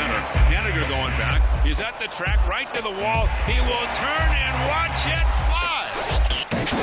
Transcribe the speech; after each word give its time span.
center. 0.00 0.20
Haniger 0.48 0.84
going 0.88 1.12
back. 1.20 1.44
He's 1.64 1.80
at 1.80 2.00
the 2.00 2.08
track, 2.08 2.40
right 2.48 2.72
to 2.72 2.82
the 2.82 2.94
wall. 3.04 3.28
He 3.44 3.60
will 3.60 3.88
turn 4.00 4.28
and 4.32 4.54
watch 4.72 5.00
it 5.04 5.26
fly. 5.44 5.84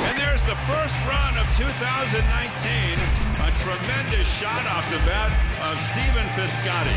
And 0.06 0.14
there's 0.16 0.44
the 0.44 0.58
first 0.70 0.96
run 1.10 1.34
of 1.34 1.46
2019. 1.58 2.14
A 3.42 3.50
tremendous 3.66 4.28
shot 4.38 4.64
off 4.70 4.86
the 4.90 5.02
bat 5.08 5.30
of 5.66 5.74
Stephen 5.90 6.26
Piscotty. 6.38 6.94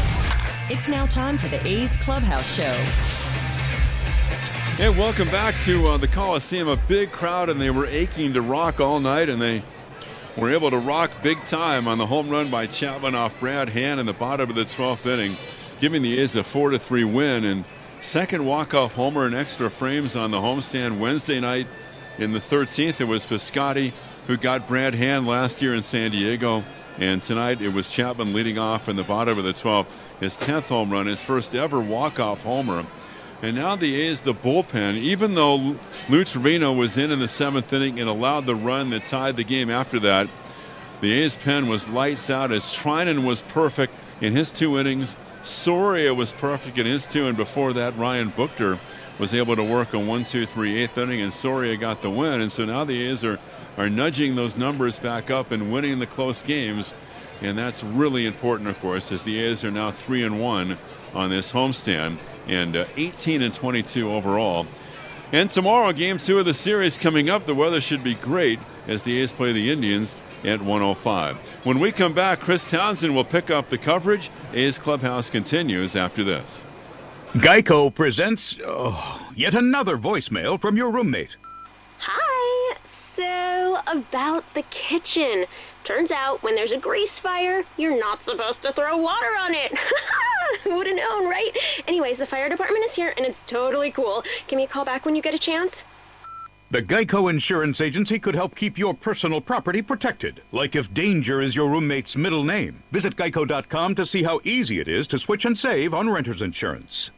It's 0.70 0.88
now 0.88 1.06
time 1.08 1.38
for 1.38 1.47
the 1.47 1.62
A's 1.68 1.96
Clubhouse 1.97 2.56
Show. 2.56 2.78
Hey, 4.78 4.90
welcome 4.90 5.28
back 5.29 5.53
to 5.65 5.88
uh, 5.88 5.97
the 5.97 6.08
Coliseum. 6.08 6.67
A 6.67 6.78
big 6.78 7.12
crowd, 7.12 7.49
and 7.49 7.60
they 7.60 7.72
were 7.72 7.88
aching 7.88 8.33
to 8.33 8.42
rock 8.42 8.79
all 8.79 8.99
night, 8.99 9.28
and 9.28 9.42
they 9.42 9.63
were 10.38 10.49
able 10.49 10.69
to 10.69 10.78
rock 10.78 11.12
big 11.22 11.44
time 11.46 11.88
on 11.88 11.97
the 11.97 12.06
home 12.06 12.29
run 12.29 12.49
by 12.49 12.67
Chapman 12.67 13.15
off 13.15 13.38
Brad 13.40 13.69
Hand 13.69 13.99
in 13.99 14.06
the 14.06 14.13
bottom 14.13 14.49
of 14.49 14.56
the 14.56 14.63
12th 14.63 15.06
inning, 15.06 15.35
giving 15.82 16.04
the 16.04 16.20
A's 16.20 16.36
a 16.36 16.44
4 16.44 16.70
to 16.70 16.80
3 16.80 17.04
win. 17.04 17.44
And 17.44 17.66
second 18.00 18.46
walk-off 18.46 18.94
homer 18.94 19.26
and 19.26 19.36
extra 19.36 19.70
frames 19.70 20.16
on 20.16 20.30
the 20.32 20.38
homestand 20.38 21.00
Wednesday 21.00 21.40
night. 21.40 21.68
In 22.20 22.34
the 22.34 22.40
13th, 22.40 23.02
it 23.02 23.05
was 23.05 23.26
Piscotty 23.26 23.91
who 24.28 24.38
got 24.38 24.68
Brad 24.68 24.94
Hand 24.94 25.26
last 25.26 25.62
year 25.62 25.74
in 25.74 25.82
San 25.82 26.12
Diego. 26.12 26.64
And 27.00 27.22
tonight 27.24 27.62
it 27.62 27.74
was 27.74 27.90
Chapman 27.90 28.32
leading 28.32 28.60
off 28.60 28.88
in 28.88 28.96
the 28.96 29.04
bottom 29.04 29.40
of 29.40 29.44
the 29.44 29.54
12th. 29.54 29.88
His 30.20 30.36
10th 30.36 30.66
home 30.66 30.91
run, 30.91 31.08
his 31.08 31.24
first 31.24 31.55
ever 31.55 31.80
walk-off 31.80 32.44
homer. 32.44 32.86
And 33.41 33.55
now 33.55 33.76
the 33.76 34.00
A's, 34.04 34.22
the 34.22 34.36
bullpen, 34.36 34.98
even 34.98 35.34
though 35.34 35.55
Lou 36.10 36.24
Trivino 36.24 36.77
was 36.77 37.00
in 37.00 37.10
in 37.10 37.18
the 37.18 37.27
seventh 37.27 37.74
inning 37.74 38.00
and 38.00 38.08
allowed 38.08 38.46
the 38.46 38.54
run 38.54 38.91
that 38.91 39.08
tied 39.08 39.36
the 39.36 39.44
game 39.44 39.72
after 39.72 40.00
that, 40.02 40.30
the 41.00 41.12
A's 41.12 41.36
pen 41.36 41.68
was 41.68 41.90
lights 41.90 42.30
out 42.30 42.52
as 42.52 42.66
Treinen 42.66 43.26
was 43.26 43.41
perfect 43.41 43.96
in 44.20 44.36
his 44.36 44.52
two 44.52 44.77
innings. 44.77 45.18
Soria 45.44 46.13
was 46.13 46.31
perfect 46.31 46.77
in 46.77 46.86
his 46.86 47.05
two, 47.05 47.27
and 47.27 47.36
before 47.36 47.73
that, 47.73 47.98
Ryan 47.98 48.30
Buchter 48.32 48.77
was 49.20 49.34
able 49.34 49.55
to 49.55 49.63
work 49.63 49.93
a 49.93 49.99
one, 49.99 50.24
two, 50.24 50.46
three, 50.46 50.77
eighth 50.77 50.98
inning, 50.98 51.21
and 51.21 51.34
Soria 51.34 51.77
got 51.77 52.02
the 52.02 52.10
win. 52.10 52.41
And 52.41 52.52
so 52.52 52.66
now 52.66 52.84
the 52.84 53.02
A's 53.04 53.24
are, 53.24 53.40
are 53.77 53.90
nudging 53.90 54.35
those 54.35 54.57
numbers 54.57 54.99
back 54.99 55.29
up 55.29 55.51
and 55.51 55.71
winning 55.71 55.99
the 55.99 56.07
close 56.07 56.41
games. 56.41 56.93
And 57.41 57.57
that's 57.57 57.84
really 57.84 58.26
important, 58.26 58.70
of 58.70 58.79
course, 58.79 59.12
as 59.12 59.24
the 59.24 59.40
A's 59.40 59.63
are 59.63 59.71
now 59.71 59.91
three 59.91 60.24
and 60.24 60.40
one 60.40 60.77
on 61.13 61.29
this 61.29 61.51
homestand 61.51 62.18
and 62.48 62.76
uh, 62.76 62.85
18 62.98 63.41
and 63.41 63.54
22 63.54 64.09
overall. 64.11 64.66
And 65.31 65.49
tomorrow, 65.49 65.91
game 65.91 66.17
two 66.17 66.39
of 66.39 66.45
the 66.45 66.53
series 66.53 66.97
coming 66.97 67.29
up. 67.29 67.45
The 67.45 67.55
weather 67.55 67.81
should 67.81 68.03
be 68.03 68.16
great 68.16 68.59
as 68.88 69.03
the 69.03 69.19
A's 69.21 69.31
play 69.31 69.53
the 69.53 69.71
Indians 69.71 70.16
at 70.44 70.61
105. 70.61 71.38
When 71.64 71.80
we 71.80 71.92
come 71.92 72.14
back, 72.14 72.39
Chris 72.39 72.70
Townsend 72.70 73.16
will 73.16 73.23
pick 73.23 73.50
up 73.50 73.70
the 73.70 73.78
coverage. 73.78 74.30
A's 74.53 74.78
Clubhouse 74.78 75.30
continues 75.30 75.95
after 75.95 76.23
this. 76.23 76.61
Geico 77.34 77.94
presents 77.94 78.59
oh, 78.66 79.31
yet 79.36 79.53
another 79.53 79.97
voicemail 79.97 80.59
from 80.59 80.75
your 80.75 80.92
roommate. 80.92 81.38
Hi. 82.00 82.75
So, 83.16 83.80
about 83.88 84.44
the 84.53 84.64
kitchen. 84.64 85.45
Turns 85.84 86.12
out 86.12 86.44
when 86.44 86.56
there's 86.56 86.72
a 86.72 86.78
grease 86.78 87.19
fire, 87.19 87.64
you're 87.78 88.00
not 88.00 88.23
supposed 88.23 88.62
to 88.64 88.73
throw 88.73 88.97
water 88.97 89.31
on 89.39 89.53
it. 89.53 89.72
Who 90.64 90.75
would 90.75 90.88
have 90.88 90.95
known, 90.95 91.30
right? 91.30 91.52
Anyways, 91.88 92.17
the 92.17 92.25
fire 92.25 92.50
department 92.50 92.86
is 92.86 92.92
here 92.92 93.14
and 93.16 93.25
it's 93.25 93.42
totally 93.47 93.92
cool. 93.92 94.23
Give 94.47 94.58
me 94.58 94.64
a 94.64 94.67
call 94.67 94.86
back 94.86 95.06
when 95.06 95.16
you 95.16 95.22
get 95.22 95.34
a 95.34 95.39
chance. 95.39 95.73
The 96.72 96.81
Geico 96.81 97.30
Insurance 97.30 97.81
Agency 97.81 98.17
could 98.17 98.33
help 98.33 98.55
keep 98.55 98.77
your 98.77 98.94
personal 98.94 99.41
property 99.41 99.81
protected, 99.81 100.41
like 100.53 100.73
if 100.73 100.94
danger 100.94 101.41
is 101.41 101.53
your 101.53 101.69
roommate's 101.69 102.16
middle 102.16 102.45
name. 102.45 102.81
Visit 102.94 103.17
geico.com 103.17 103.94
to 103.95 104.05
see 104.05 104.23
how 104.23 104.39
easy 104.45 104.80
it 104.80 104.88
is 104.88 105.05
to 105.08 105.19
switch 105.19 105.44
and 105.44 105.58
save 105.58 105.94
on 105.94 106.09
renter's 106.09 106.41
insurance. 106.41 107.11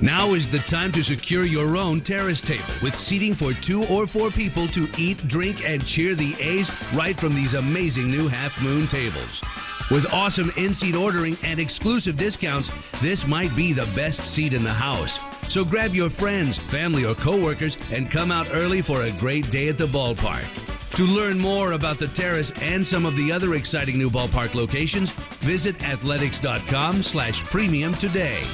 Now 0.00 0.34
is 0.34 0.48
the 0.48 0.60
time 0.60 0.92
to 0.92 1.02
secure 1.02 1.44
your 1.44 1.76
own 1.76 2.00
terrace 2.00 2.40
table 2.40 2.64
with 2.84 2.94
seating 2.94 3.34
for 3.34 3.52
two 3.52 3.84
or 3.86 4.06
four 4.06 4.30
people 4.30 4.68
to 4.68 4.86
eat, 4.96 5.26
drink, 5.26 5.68
and 5.68 5.84
cheer 5.84 6.14
the 6.14 6.36
A's 6.38 6.70
right 6.92 7.18
from 7.18 7.34
these 7.34 7.54
amazing 7.54 8.08
new 8.08 8.28
half 8.28 8.62
moon 8.62 8.86
tables. 8.86 9.42
With 9.90 10.12
awesome 10.12 10.52
in 10.56 10.72
seat 10.72 10.94
ordering 10.94 11.36
and 11.42 11.58
exclusive 11.58 12.16
discounts, 12.16 12.70
this 13.00 13.26
might 13.26 13.54
be 13.56 13.72
the 13.72 13.86
best 13.96 14.24
seat 14.24 14.54
in 14.54 14.62
the 14.62 14.72
house. 14.72 15.18
So 15.52 15.64
grab 15.64 15.94
your 15.94 16.10
friends, 16.10 16.56
family, 16.56 17.04
or 17.04 17.16
coworkers 17.16 17.76
and 17.90 18.08
come 18.08 18.30
out 18.30 18.48
early 18.52 18.82
for 18.82 19.02
a 19.02 19.12
great 19.12 19.50
day 19.50 19.66
at 19.66 19.78
the 19.78 19.86
ballpark. 19.86 20.46
To 20.94 21.04
learn 21.06 21.38
more 21.38 21.72
about 21.72 21.98
the 21.98 22.08
terrace 22.08 22.52
and 22.62 22.86
some 22.86 23.04
of 23.04 23.16
the 23.16 23.32
other 23.32 23.54
exciting 23.54 23.98
new 23.98 24.10
ballpark 24.10 24.54
locations, 24.54 25.10
visit 25.40 25.82
athletics.com 25.82 27.02
slash 27.02 27.42
premium 27.42 27.94
today. 27.94 28.44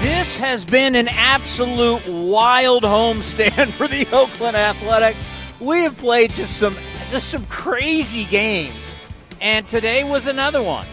This 0.00 0.38
has 0.38 0.64
been 0.64 0.94
an 0.94 1.08
absolute 1.08 2.06
wild 2.08 2.84
homestand 2.84 3.70
for 3.72 3.86
the 3.86 4.06
Oakland 4.12 4.56
Athletics. 4.56 5.22
We 5.60 5.80
have 5.80 5.98
played 5.98 6.30
just 6.30 6.56
some 6.56 6.74
just 7.10 7.28
some 7.28 7.44
crazy 7.46 8.24
games, 8.24 8.96
and 9.42 9.68
today 9.68 10.04
was 10.04 10.26
another 10.26 10.62
one. 10.62 10.86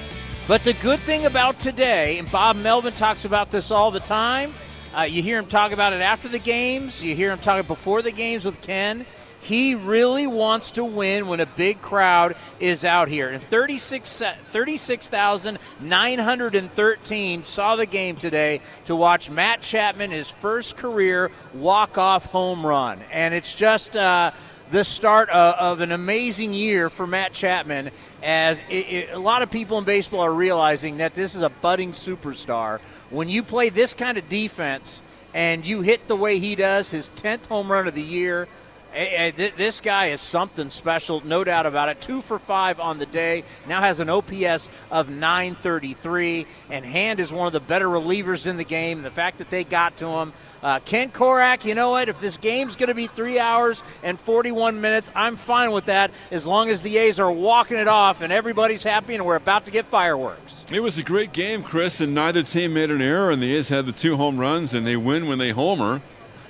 But 0.46 0.66
the 0.66 0.74
good 0.74 1.00
thing 1.00 1.26
about 1.26 1.58
today, 1.58 2.20
and 2.20 2.30
Bob 2.30 2.58
Melvin 2.58 2.94
talks 2.94 3.24
about 3.24 3.50
this 3.50 3.72
all 3.72 3.92
the 3.92 4.02
time. 4.02 4.54
Uh, 4.94 5.04
you 5.04 5.24
hear 5.24 5.40
him 5.40 5.46
talk 5.46 5.72
about 5.72 5.94
it 5.94 6.02
after 6.02 6.28
the 6.28 6.40
games. 6.40 7.02
You 7.02 7.16
hear 7.16 7.32
him 7.32 7.40
talk 7.40 7.66
before 7.66 8.02
the 8.02 8.12
games 8.12 8.44
with 8.44 8.62
Ken. 8.62 9.06
He 9.48 9.76
really 9.76 10.26
wants 10.28 10.72
to 10.72 10.84
win 10.84 11.28
when 11.28 11.40
a 11.40 11.46
big 11.46 11.82
crowd 11.82 12.36
is 12.60 12.84
out 12.84 13.08
here. 13.08 13.30
And 13.30 13.42
36 13.42 14.22
36,913 14.52 17.44
saw 17.44 17.78
the 17.78 17.86
game 17.86 18.18
today 18.18 18.60
to 18.88 18.96
watch 18.96 19.30
Matt 19.30 19.62
Chapman, 19.62 20.12
his 20.12 20.30
first 20.30 20.76
career 20.76 21.32
walk-off 21.54 22.26
home 22.26 22.66
run. 22.66 23.00
And 23.10 23.34
it's 23.34 23.56
just 23.56 23.96
uh, 23.96 24.32
the 24.72 24.84
start 24.84 25.30
of, 25.30 25.56
of, 25.56 25.80
an 25.80 25.94
amazing 25.94 26.54
year 26.54 26.90
for 26.90 27.08
Matt 27.08 27.32
Chapman 27.32 27.92
as 28.22 28.60
it, 28.70 28.74
it, 28.74 29.14
a 29.14 29.20
lot 29.20 29.44
of 29.44 29.50
people 29.50 29.78
in 29.78 29.86
baseball 29.86 30.24
are 30.24 30.34
realizing 30.34 30.98
that 30.98 31.16
this 31.16 31.36
is 31.36 31.42
a 31.42 31.50
budding 31.50 31.94
superstar. 31.94 32.82
When 33.12 33.30
you 33.30 33.44
play 33.44 33.70
this 33.70 33.94
kind 33.94 34.18
of 34.18 34.28
defense 34.28 35.02
and 35.34 35.66
you 35.66 35.80
hit 35.80 36.06
the 36.10 36.18
way 36.18 36.40
he 36.40 36.56
does, 36.56 36.92
his 36.92 37.10
10th 37.12 37.46
home 37.46 37.72
run 37.72 37.88
of 37.88 37.96
the 37.96 38.04
year– 38.04 38.50
this 38.98 39.80
guy 39.82 40.08
is 40.08 40.22
something 40.22 40.70
special, 40.70 41.22
no 41.26 41.44
doubt 41.44 41.66
about 41.66 41.90
it. 41.90 42.02
Two 42.02 42.22
for 42.22 42.40
five 42.40 42.80
on 42.80 42.98
the 42.98 43.06
day. 43.06 43.44
Now 43.68 43.82
has 43.82 44.00
an 44.00 44.10
OPS 44.10 44.72
of 44.90 45.10
933, 45.10 46.46
and 46.72 46.84
Hand 46.84 47.20
is 47.20 47.32
one 47.32 47.48
of 47.48 47.54
the 47.54 47.60
better 47.60 47.88
relievers 47.88 48.48
in 48.48 48.58
the 48.58 48.64
game. 48.64 49.04
The 49.04 49.12
fact 49.12 49.38
that 49.38 49.50
they 49.50 49.64
got 49.64 49.98
to 49.98 50.08
him. 50.08 50.34
Uh, 50.64 50.80
Ken 50.80 51.12
Korach, 51.12 51.64
you 51.66 51.76
know 51.76 51.92
what? 51.92 52.10
If 52.10 52.20
this 52.20 52.38
game's 52.38 52.76
going 52.76 52.88
to 52.88 52.96
be 52.96 53.06
three 53.06 53.38
hours 53.38 53.84
and 54.02 54.20
41 54.20 54.82
minutes, 54.82 55.12
I'm 55.14 55.36
fine 55.36 55.72
with 55.72 55.86
that 55.86 56.10
as 56.32 56.48
long 56.48 56.70
as 56.70 56.82
the 56.82 56.98
A's 56.98 57.20
are 57.20 57.32
walking 57.32 57.78
it 57.78 57.88
off 57.88 58.22
and 58.22 58.34
everybody's 58.34 58.84
happy 58.84 59.14
and 59.14 59.24
we're 59.24 59.36
about 59.36 59.66
to 59.66 59.72
get 59.72 59.86
fireworks. 59.86 60.66
It 60.72 60.80
was 60.80 60.98
a 60.98 61.04
great 61.04 61.32
game, 61.32 61.62
Chris, 61.62 62.02
and 62.02 62.16
neither 62.16 62.42
team 62.42 62.74
made 62.74 62.90
an 62.90 63.02
error, 63.02 63.30
and 63.30 63.42
the 63.42 63.56
A's 63.56 63.70
had 63.70 63.86
the 63.86 63.92
two 63.92 64.18
home 64.18 64.38
runs, 64.38 64.74
and 64.74 64.86
they 64.86 64.98
win 64.98 65.28
when 65.28 65.38
they 65.38 65.52
homer. 65.52 66.02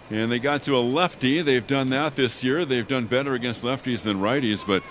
And 0.09 0.31
they 0.31 0.39
got 0.39 0.63
to 0.63 0.77
a 0.77 0.79
lefty. 0.79 1.41
They've 1.41 1.65
done 1.65 1.89
that 1.89 2.15
this 2.15 2.43
year. 2.43 2.63
They've 2.63 2.87
done 2.87 3.05
better 3.05 3.33
against 3.33 3.63
lefties 3.63 4.03
than 4.03 4.19
righties. 4.19 4.65
But 4.65 4.83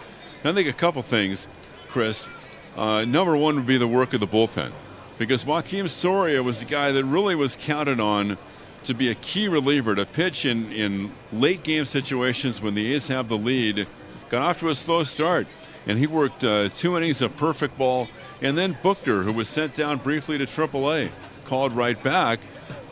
I 0.44 0.52
think 0.52 0.68
a 0.68 0.72
couple 0.72 1.02
things, 1.02 1.48
Chris. 1.88 2.28
Uh, 2.76 3.06
number 3.06 3.36
one 3.36 3.56
would 3.56 3.66
be 3.66 3.78
the 3.78 3.88
work 3.88 4.12
of 4.12 4.20
the 4.20 4.26
bullpen. 4.26 4.72
Because 5.18 5.44
Joakim 5.44 5.88
Soria 5.88 6.42
was 6.42 6.58
the 6.58 6.66
guy 6.66 6.92
that 6.92 7.04
really 7.04 7.34
was 7.34 7.56
counted 7.58 8.00
on 8.00 8.36
to 8.84 8.94
be 8.94 9.08
a 9.08 9.14
key 9.14 9.48
reliever 9.48 9.94
to 9.94 10.04
pitch 10.04 10.44
in, 10.44 10.70
in 10.70 11.10
late 11.32 11.62
game 11.62 11.86
situations 11.86 12.60
when 12.60 12.74
the 12.74 12.94
A's 12.94 13.08
have 13.08 13.28
the 13.28 13.38
lead. 13.38 13.86
Got 14.28 14.42
off 14.42 14.60
to 14.60 14.68
a 14.68 14.74
slow 14.74 15.02
start, 15.02 15.46
and 15.86 15.98
he 15.98 16.06
worked 16.06 16.44
uh, 16.44 16.68
two 16.68 16.96
innings 16.96 17.22
of 17.22 17.34
perfect 17.36 17.78
ball. 17.78 18.08
And 18.42 18.58
then 18.58 18.74
Buchter, 18.82 19.24
who 19.24 19.32
was 19.32 19.48
sent 19.48 19.72
down 19.72 19.98
briefly 19.98 20.36
to 20.36 20.44
AAA, 20.46 21.10
called 21.46 21.72
right 21.72 22.00
back 22.02 22.40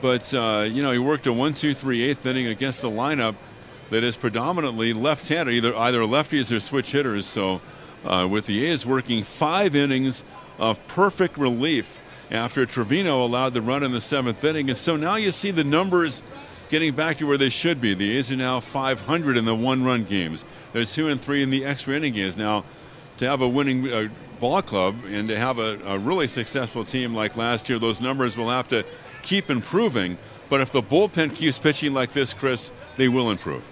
but, 0.05 0.35
uh, 0.35 0.69
you 0.71 0.83
know, 0.83 0.93
he 0.93 0.99
worked 0.99 1.27
a 1.27 1.33
one, 1.33 1.55
two, 1.55 1.73
three, 1.73 2.03
eighth 2.03 2.27
inning 2.27 2.47
against 2.49 2.83
the 2.83 2.91
lineup 2.91 3.37
that 3.89 4.05
is 4.05 4.19
predominantly 4.19 4.93
left 4.93 5.27
handed, 5.31 5.55
either, 5.55 5.75
either 5.75 6.01
lefties 6.01 6.55
or 6.55 6.61
switch 6.61 6.93
hitters. 6.93 7.25
So, 7.25 7.63
uh, 8.05 8.29
with 8.31 8.45
the 8.45 8.67
A's 8.67 8.85
working 8.85 9.25
five 9.25 9.75
innings 9.75 10.23
of 10.59 10.87
perfect 10.89 11.39
relief 11.39 12.01
after 12.31 12.67
Trivino 12.67 13.23
allowed 13.23 13.55
the 13.55 13.63
run 13.63 13.83
in 13.83 13.93
the 13.93 14.01
seventh 14.03 14.45
inning. 14.45 14.69
And 14.69 14.77
so 14.77 14.95
now 14.95 15.15
you 15.15 15.31
see 15.31 15.51
the 15.51 15.65
numbers 15.65 16.23
getting 16.69 16.93
back 16.93 17.17
to 17.17 17.27
where 17.27 17.39
they 17.39 17.49
should 17.49 17.81
be. 17.81 17.95
The 17.95 18.19
A's 18.19 18.31
are 18.31 18.37
now 18.37 18.61
500 18.61 19.39
in 19.39 19.47
the 19.47 19.55
one 19.55 19.85
run 19.85 20.05
games, 20.05 20.45
they're 20.75 20.85
two 20.85 21.09
and 21.09 21.19
three 21.19 21.43
in 21.43 21.49
the 21.49 21.65
extra 21.65 21.97
inning 21.97 22.13
games. 22.13 22.37
Now, 22.37 22.65
to 23.17 23.27
have 23.27 23.41
a 23.41 23.49
winning 23.49 23.91
uh, 23.91 24.09
ball 24.39 24.61
club 24.61 24.97
and 25.07 25.29
to 25.29 25.39
have 25.39 25.59
a, 25.59 25.79
a 25.87 25.99
really 25.99 26.27
successful 26.27 26.85
team 26.85 27.15
like 27.15 27.39
last 27.39 27.71
year, 27.71 27.79
those 27.79 28.03
numbers 28.03 28.37
will 28.37 28.51
have 28.51 28.69
to 28.69 28.85
keep 29.25 29.51
improving. 29.51 30.19
But 30.49 30.61
if 30.61 30.71
the 30.71 30.83
bullpen 30.83 31.35
keeps 31.35 31.59
pitching 31.59 31.95
like 31.95 32.13
this, 32.13 32.33
Chris, 32.33 32.71
they 32.97 33.09
will 33.09 33.31
improve. 33.31 33.65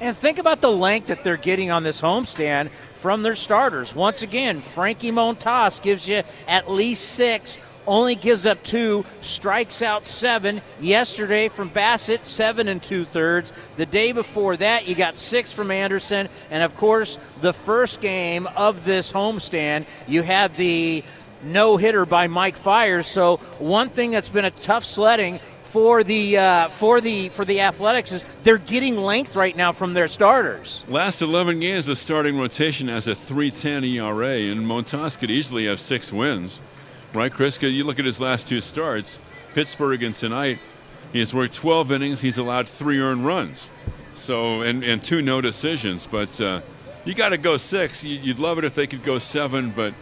And 0.00 0.16
think 0.16 0.38
about 0.38 0.60
the 0.60 0.70
length 0.70 1.08
that 1.08 1.24
they're 1.24 1.36
getting 1.36 1.70
on 1.70 1.82
this 1.82 2.00
homestand 2.00 2.70
from 2.94 3.22
their 3.22 3.36
starters. 3.36 3.94
Once 3.94 4.22
again, 4.22 4.60
Frankie 4.60 5.12
Montas 5.12 5.82
gives 5.82 6.08
you 6.08 6.22
at 6.48 6.70
least 6.70 7.14
six, 7.14 7.58
only 7.86 8.14
gives 8.14 8.46
up 8.46 8.62
two, 8.62 9.04
strikes 9.20 9.82
out 9.82 10.04
seven. 10.04 10.62
Yesterday 10.80 11.48
from 11.48 11.68
Bassitt, 11.68 12.24
seven 12.24 12.68
and 12.68 12.82
two 12.82 13.04
thirds. 13.04 13.52
The 13.76 13.86
day 13.86 14.12
before 14.12 14.56
that, 14.56 14.88
you 14.88 14.94
got 14.94 15.16
six 15.16 15.52
from 15.52 15.70
Anderson. 15.70 16.28
And 16.50 16.62
of 16.62 16.76
course, 16.76 17.18
the 17.40 17.52
first 17.52 18.00
game 18.00 18.46
of 18.56 18.84
this 18.84 19.12
homestand, 19.12 19.84
you 20.06 20.22
had 20.22 20.56
the 20.56 21.04
no 21.44 21.76
hitter 21.76 22.06
by 22.06 22.26
Mike 22.26 22.56
Fiers. 22.56 23.06
So, 23.06 23.36
one 23.58 23.88
thing 23.88 24.10
that's 24.10 24.28
been 24.28 24.44
a 24.44 24.50
tough 24.50 24.84
sledding 24.84 25.40
for 25.74 26.04
the 26.04 26.38
uh, 26.38 26.68
for 26.68 27.00
the 27.00 27.30
for 27.30 27.44
the 27.44 27.62
Athletics 27.62 28.12
is 28.12 28.24
they're 28.44 28.58
getting 28.58 28.96
length 28.96 29.34
right 29.34 29.56
now 29.56 29.72
from 29.72 29.92
their 29.92 30.06
starters. 30.06 30.84
Last 30.88 31.20
11 31.20 31.58
games, 31.58 31.84
the 31.84 31.96
starting 31.96 32.38
rotation 32.38 32.86
has 32.86 33.08
a 33.08 33.12
3.10 33.12 33.84
ERA, 33.84 34.52
and 34.52 34.64
Montas 34.64 35.18
could 35.18 35.32
easily 35.32 35.66
have 35.66 35.80
six 35.80 36.12
wins, 36.12 36.60
right, 37.12 37.32
Chris? 37.32 37.60
You 37.60 37.82
look 37.82 37.98
at 37.98 38.04
his 38.04 38.20
last 38.20 38.46
two 38.46 38.60
starts, 38.60 39.18
Pittsburgh 39.52 40.04
and 40.04 40.14
tonight. 40.14 40.60
He 41.12 41.18
has 41.18 41.34
worked 41.34 41.54
12 41.54 41.90
innings. 41.90 42.20
He's 42.20 42.38
allowed 42.38 42.68
three 42.68 43.00
earned 43.00 43.26
runs, 43.26 43.72
so 44.14 44.60
and 44.60 44.84
and 44.84 45.02
two 45.02 45.22
no 45.22 45.40
decisions. 45.40 46.06
But 46.06 46.40
uh, 46.40 46.60
you 47.04 47.14
got 47.14 47.30
to 47.30 47.36
go 47.36 47.56
six. 47.56 48.04
You'd 48.04 48.38
love 48.38 48.58
it 48.58 48.64
if 48.64 48.76
they 48.76 48.86
could 48.86 49.02
go 49.02 49.18
seven, 49.18 49.70
but 49.70 49.92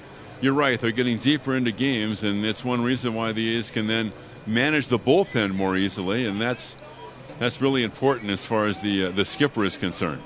you're 0.43 0.53
right. 0.53 0.79
They're 0.79 0.91
getting 0.91 1.19
deeper 1.19 1.57
into 1.57 1.71
games, 1.71 2.25
and 2.25 2.45
it's 2.45 2.65
one 2.65 2.83
reason 2.83 3.15
why 3.15 3.33
the 3.33 3.57
A's 3.57 3.71
can 3.71 3.87
then 3.87 4.13
manage 4.47 4.89
the 4.89 4.99
bullpen 4.99 5.55
more 5.55 5.77
easily, 5.77 6.27
and 6.27 6.41
that's 6.41 6.77
that's 7.39 7.61
really 7.61 7.85
important 7.85 8.31
as 8.31 8.45
far 8.45 8.67
as 8.67 8.79
the 8.79 9.07
uh, 9.07 9.11
the 9.13 9.25
skipper 9.25 9.65
is 9.65 9.79
concerned. 9.79 10.21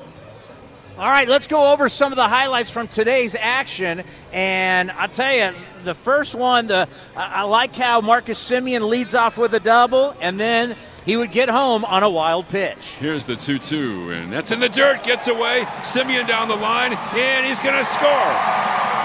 All 0.99 1.09
right, 1.09 1.29
let's 1.29 1.47
go 1.47 1.73
over 1.73 1.91
some 1.91 2.11
of 2.11 2.17
the 2.17 2.27
highlights 2.27 2.71
from 2.71 2.89
today's 2.89 3.37
action. 3.39 4.03
And 4.33 4.91
I'll 4.93 5.09
tell 5.11 5.35
you, 5.35 5.55
the 5.85 5.95
first 5.95 6.35
one, 6.35 6.69
the 6.69 6.89
I 7.15 7.43
like 7.43 7.75
how 7.77 8.01
Marcus 8.01 8.43
Semien 8.43 8.89
leads 8.89 9.15
off 9.15 9.37
with 9.37 9.53
a 9.53 9.61
double, 9.61 10.17
and 10.23 10.41
then 10.41 10.75
he 11.05 11.19
would 11.19 11.33
get 11.33 11.51
home 11.51 11.85
on 11.85 12.03
a 12.03 12.09
wild 12.09 12.49
pitch. 12.49 12.89
Here's 12.99 13.27
the 13.27 13.37
2 13.37 13.59
2, 13.59 14.13
and 14.13 14.33
that's 14.33 14.51
in 14.51 14.61
the 14.61 14.71
dirt, 14.71 15.05
gets 15.05 15.29
away. 15.29 15.65
Semien 15.83 16.27
down 16.27 16.49
the 16.49 16.57
line, 16.57 16.95
and 16.95 17.47
he's 17.47 17.61
going 17.61 17.77
to 17.77 17.85
score. 17.85 18.95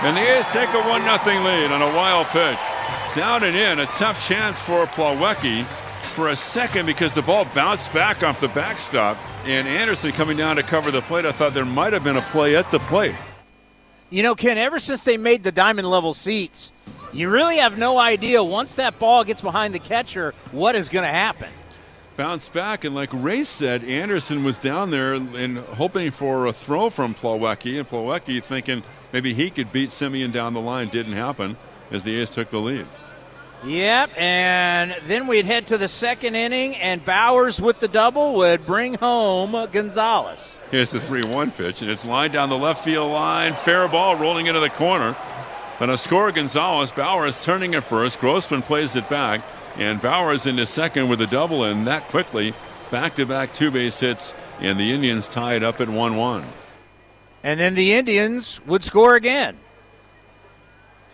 And 0.00 0.16
the 0.16 0.20
A's 0.20 0.46
take 0.52 0.68
a 0.68 0.80
1 0.80 1.02
0 1.02 1.42
lead 1.42 1.72
on 1.72 1.82
a 1.82 1.96
wild 1.96 2.28
pitch. 2.28 2.58
Down 3.16 3.42
and 3.42 3.56
in, 3.56 3.80
a 3.80 3.86
tough 3.86 4.24
chance 4.28 4.62
for 4.62 4.86
Plawecki 4.86 5.64
for 6.14 6.28
a 6.28 6.36
second 6.36 6.86
because 6.86 7.14
the 7.14 7.22
ball 7.22 7.46
bounced 7.52 7.92
back 7.92 8.22
off 8.22 8.40
the 8.40 8.46
backstop. 8.48 9.16
And 9.44 9.66
Anderson 9.66 10.12
coming 10.12 10.36
down 10.36 10.54
to 10.54 10.62
cover 10.62 10.92
the 10.92 11.02
plate, 11.02 11.26
I 11.26 11.32
thought 11.32 11.52
there 11.52 11.64
might 11.64 11.92
have 11.92 12.04
been 12.04 12.16
a 12.16 12.22
play 12.22 12.54
at 12.54 12.70
the 12.70 12.78
plate. 12.78 13.16
You 14.08 14.22
know, 14.22 14.36
Ken, 14.36 14.56
ever 14.56 14.78
since 14.78 15.02
they 15.02 15.16
made 15.16 15.42
the 15.42 15.50
diamond 15.50 15.90
level 15.90 16.14
seats, 16.14 16.72
you 17.12 17.28
really 17.28 17.56
have 17.56 17.76
no 17.76 17.98
idea 17.98 18.42
once 18.42 18.76
that 18.76 19.00
ball 19.00 19.24
gets 19.24 19.40
behind 19.40 19.74
the 19.74 19.80
catcher 19.80 20.32
what 20.52 20.76
is 20.76 20.88
going 20.88 21.04
to 21.04 21.12
happen. 21.12 21.50
Bounce 22.18 22.48
back, 22.48 22.82
and 22.82 22.96
like 22.96 23.10
Ray 23.12 23.44
said, 23.44 23.84
Anderson 23.84 24.42
was 24.42 24.58
down 24.58 24.90
there 24.90 25.14
and 25.14 25.56
hoping 25.58 26.10
for 26.10 26.46
a 26.46 26.52
throw 26.52 26.90
from 26.90 27.14
Plawecki, 27.14 27.78
and 27.78 27.88
Plawecki 27.88 28.42
thinking 28.42 28.82
maybe 29.12 29.32
he 29.32 29.50
could 29.50 29.70
beat 29.70 29.90
Semien 29.90 30.32
down 30.32 30.52
the 30.52 30.60
line. 30.60 30.88
Didn't 30.88 31.12
happen 31.12 31.56
as 31.92 32.02
the 32.02 32.16
A's 32.16 32.34
took 32.34 32.50
the 32.50 32.58
lead. 32.58 32.86
Yep, 33.64 34.10
and 34.16 34.96
then 35.06 35.28
we'd 35.28 35.44
head 35.44 35.66
to 35.66 35.78
the 35.78 35.86
second 35.86 36.34
inning, 36.34 36.74
and 36.74 37.04
Bauers 37.04 37.60
with 37.60 37.78
the 37.78 37.86
double 37.86 38.34
would 38.34 38.66
bring 38.66 38.94
home 38.94 39.52
Gonzalez. 39.70 40.58
Here's 40.72 40.90
the 40.90 40.98
3 40.98 41.22
1 41.22 41.52
pitch, 41.52 41.82
and 41.82 41.90
it's 41.90 42.04
lined 42.04 42.32
down 42.32 42.48
the 42.48 42.58
left 42.58 42.84
field 42.84 43.12
line. 43.12 43.54
Fair 43.54 43.86
ball 43.86 44.16
rolling 44.16 44.46
into 44.46 44.58
the 44.58 44.70
corner. 44.70 45.14
And 45.78 45.92
a 45.92 45.96
score 45.96 46.32
Gonzalez. 46.32 46.90
Bauers 46.90 47.40
turning 47.44 47.74
it 47.74 47.84
first. 47.84 48.18
Grossman 48.18 48.62
plays 48.62 48.96
it 48.96 49.08
back, 49.08 49.40
and 49.78 50.02
Bauers 50.02 50.46
into 50.46 50.66
second 50.66 51.08
with 51.08 51.20
a 51.20 51.26
double, 51.26 51.64
and 51.64 51.86
that 51.86 52.08
quickly 52.08 52.52
back 52.90 53.16
to 53.16 53.26
back 53.26 53.52
two 53.52 53.70
base 53.70 54.00
hits, 54.00 54.34
and 54.60 54.78
the 54.78 54.92
Indians 54.92 55.28
tied 55.28 55.62
up 55.62 55.80
at 55.80 55.88
1 55.88 56.16
1. 56.16 56.44
And 57.44 57.60
then 57.60 57.74
the 57.74 57.92
Indians 57.94 58.60
would 58.66 58.82
score 58.82 59.14
again. 59.14 59.56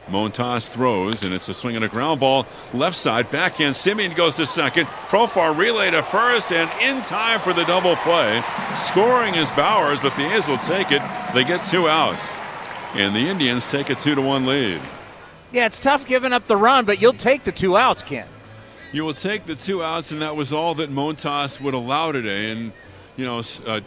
Montas 0.09 0.69
throws, 0.69 1.23
and 1.23 1.33
it's 1.33 1.49
a 1.49 1.55
swing 1.55 1.77
and 1.77 1.85
a 1.85 1.89
ground 1.89 2.21
ball. 2.21 2.47
Left 2.75 2.97
side, 2.97 3.31
backhand. 3.31 3.75
Semien 3.75 4.15
goes 4.15 4.35
to 4.35 4.45
second. 4.45 4.87
Profar 5.09 5.57
relay 5.57 5.91
to 5.91 6.03
first, 6.03 6.53
and 6.53 6.71
in 6.83 7.03
time 7.03 7.41
for 7.41 7.55
the 7.55 7.65
double 7.65 7.97
play. 7.97 8.43
Scoring 8.75 9.35
is 9.35 9.51
Bauers, 9.53 10.03
but 10.03 10.15
the 10.17 10.35
A's 10.35 10.49
will 10.49 10.59
take 10.59 10.93
it. 10.93 11.03
They 11.33 11.45
get 11.45 11.65
two 11.65 11.89
outs. 11.89 12.35
And 12.95 13.15
the 13.15 13.21
Indians 13.21 13.67
take 13.67 13.91
a 13.91 13.95
2 13.95 14.15
to 14.15 14.21
1 14.21 14.45
lead. 14.45 14.81
Yeah, 15.53 15.67
it's 15.67 15.79
tough 15.79 16.07
giving 16.07 16.33
up 16.33 16.47
the 16.49 16.57
run, 16.57 16.85
but 16.85 17.01
you'll 17.01 17.13
take 17.13 17.45
the 17.45 17.53
two 17.53 17.77
outs, 17.77 18.03
Ken. 18.03 18.27
You 18.95 19.05
will 19.05 19.13
take 19.13 19.45
the 19.45 19.57
two 19.57 19.83
outs, 19.83 20.13
and 20.13 20.23
that 20.23 20.37
was 20.37 20.53
all 20.53 20.77
that 20.77 20.89
Montas 20.89 21.61
would 21.61 21.75
allow 21.75 22.13
today. 22.13 22.53
And, 22.53 22.71
you 23.17 23.25
know, 23.25 23.43
a 23.67 23.83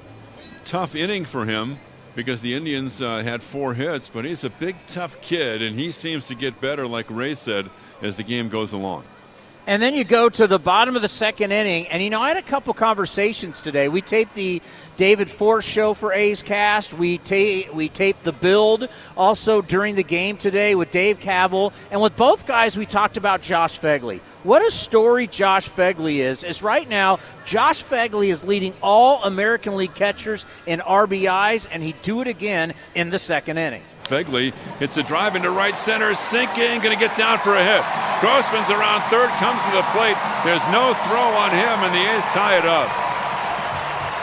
tough 0.65 0.95
inning 0.95 1.23
for 1.23 1.45
him 1.45 1.77
because 2.13 2.41
the 2.41 2.53
Indians 2.53 3.01
uh, 3.01 3.23
had 3.23 3.41
four 3.41 3.73
hits, 3.73 4.09
but 4.09 4.25
he's 4.25 4.43
a 4.43 4.49
big, 4.49 4.75
tough 4.85 5.21
kid, 5.21 5.61
and 5.61 5.79
he 5.79 5.91
seems 5.91 6.27
to 6.27 6.35
get 6.35 6.59
better, 6.59 6.85
like 6.85 7.05
Ray 7.09 7.35
said, 7.35 7.69
as 8.01 8.17
the 8.17 8.23
game 8.23 8.49
goes 8.49 8.73
along. 8.73 9.05
And 9.67 9.81
then 9.81 9.95
you 9.95 10.05
go 10.05 10.29
to 10.29 10.47
the 10.47 10.57
bottom 10.57 10.95
of 10.95 11.01
the 11.01 11.09
second 11.09 11.51
inning, 11.51 11.89
and 11.89 12.01
you 12.01 12.09
know, 12.09 12.21
I 12.21 12.29
had 12.29 12.37
a 12.37 12.41
couple 12.41 12.73
conversations 12.73 13.59
today. 13.59 13.89
We 13.89 14.01
taped 14.01 14.33
the 14.33 14.61
David 14.95 15.29
Forst 15.29 15.67
show 15.67 15.93
for 15.93 16.13
A's 16.13 16.41
Cast. 16.41 16.93
We 16.93 17.17
ta- 17.17 17.69
we 17.73 17.89
taped 17.89 18.23
the 18.23 18.31
build 18.31 18.87
also 19.17 19.61
during 19.61 19.95
the 19.95 20.03
game 20.03 20.37
today 20.37 20.73
with 20.73 20.89
Dave 20.89 21.19
Kaval, 21.19 21.73
and 21.91 22.01
with 22.01 22.15
both 22.15 22.47
guys, 22.47 22.77
we 22.77 22.85
talked 22.85 23.17
about 23.17 23.41
Josh 23.41 23.77
Phegley. 23.77 24.21
What 24.43 24.65
a 24.65 24.71
story 24.71 25.27
Josh 25.27 25.67
Phegley 25.67 26.19
is! 26.19 26.45
Is 26.45 26.63
right 26.63 26.87
now 26.87 27.19
Josh 27.43 27.83
Phegley 27.83 28.29
is 28.29 28.45
leading 28.45 28.73
all 28.81 29.21
American 29.25 29.75
League 29.75 29.95
catchers 29.95 30.45
in 30.65 30.79
RBIs, 30.79 31.67
and 31.69 31.83
he'd 31.83 32.01
do 32.01 32.21
it 32.21 32.29
again 32.29 32.73
in 32.95 33.09
the 33.09 33.19
second 33.19 33.57
inning. 33.57 33.83
Phegley 34.07 34.53
hits 34.79 34.97
a 34.97 35.03
drive 35.03 35.35
into 35.35 35.51
right 35.51 35.75
center, 35.75 36.15
sinking, 36.15 36.79
going 36.81 36.95
to 36.95 36.99
get 36.99 37.15
down 37.17 37.39
for 37.39 37.55
a 37.55 37.63
hit. 37.63 37.83
Grossman's 38.19 38.69
around 38.69 39.01
third, 39.09 39.29
comes 39.37 39.61
to 39.61 39.71
the 39.71 39.83
plate. 39.93 40.17
There's 40.43 40.65
no 40.73 40.93
throw 41.05 41.27
on 41.37 41.51
him, 41.51 41.83
and 41.83 41.93
the 41.93 42.15
A's 42.15 42.25
tie 42.33 42.57
it 42.57 42.65
up. 42.65 42.89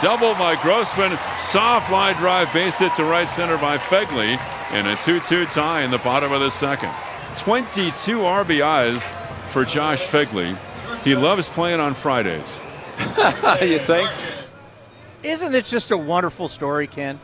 Double 0.02 0.34
by 0.34 0.60
Grossman, 0.60 1.16
soft 1.38 1.90
line 1.90 2.16
drive, 2.16 2.52
base 2.52 2.78
hit 2.78 2.94
to 2.96 3.04
right 3.04 3.28
center 3.28 3.56
by 3.58 3.78
Phegley, 3.78 4.38
and 4.70 4.86
a 4.88 4.96
2 4.96 5.20
2 5.20 5.46
tie 5.46 5.82
in 5.82 5.90
the 5.90 5.98
bottom 5.98 6.32
of 6.32 6.40
the 6.40 6.50
second. 6.50 6.92
22 7.36 8.18
RBIs 8.18 9.10
for 9.50 9.64
Josh 9.64 10.02
Phegley. 10.04 10.56
He 11.02 11.14
loves 11.14 11.48
playing 11.48 11.80
on 11.80 11.94
Fridays. 11.94 12.60
you 13.62 13.78
think? 13.78 14.10
Isn't 15.22 15.54
it 15.54 15.64
just 15.64 15.90
a 15.90 15.96
wonderful 15.96 16.48
story, 16.48 16.86
Ken? 16.86 17.18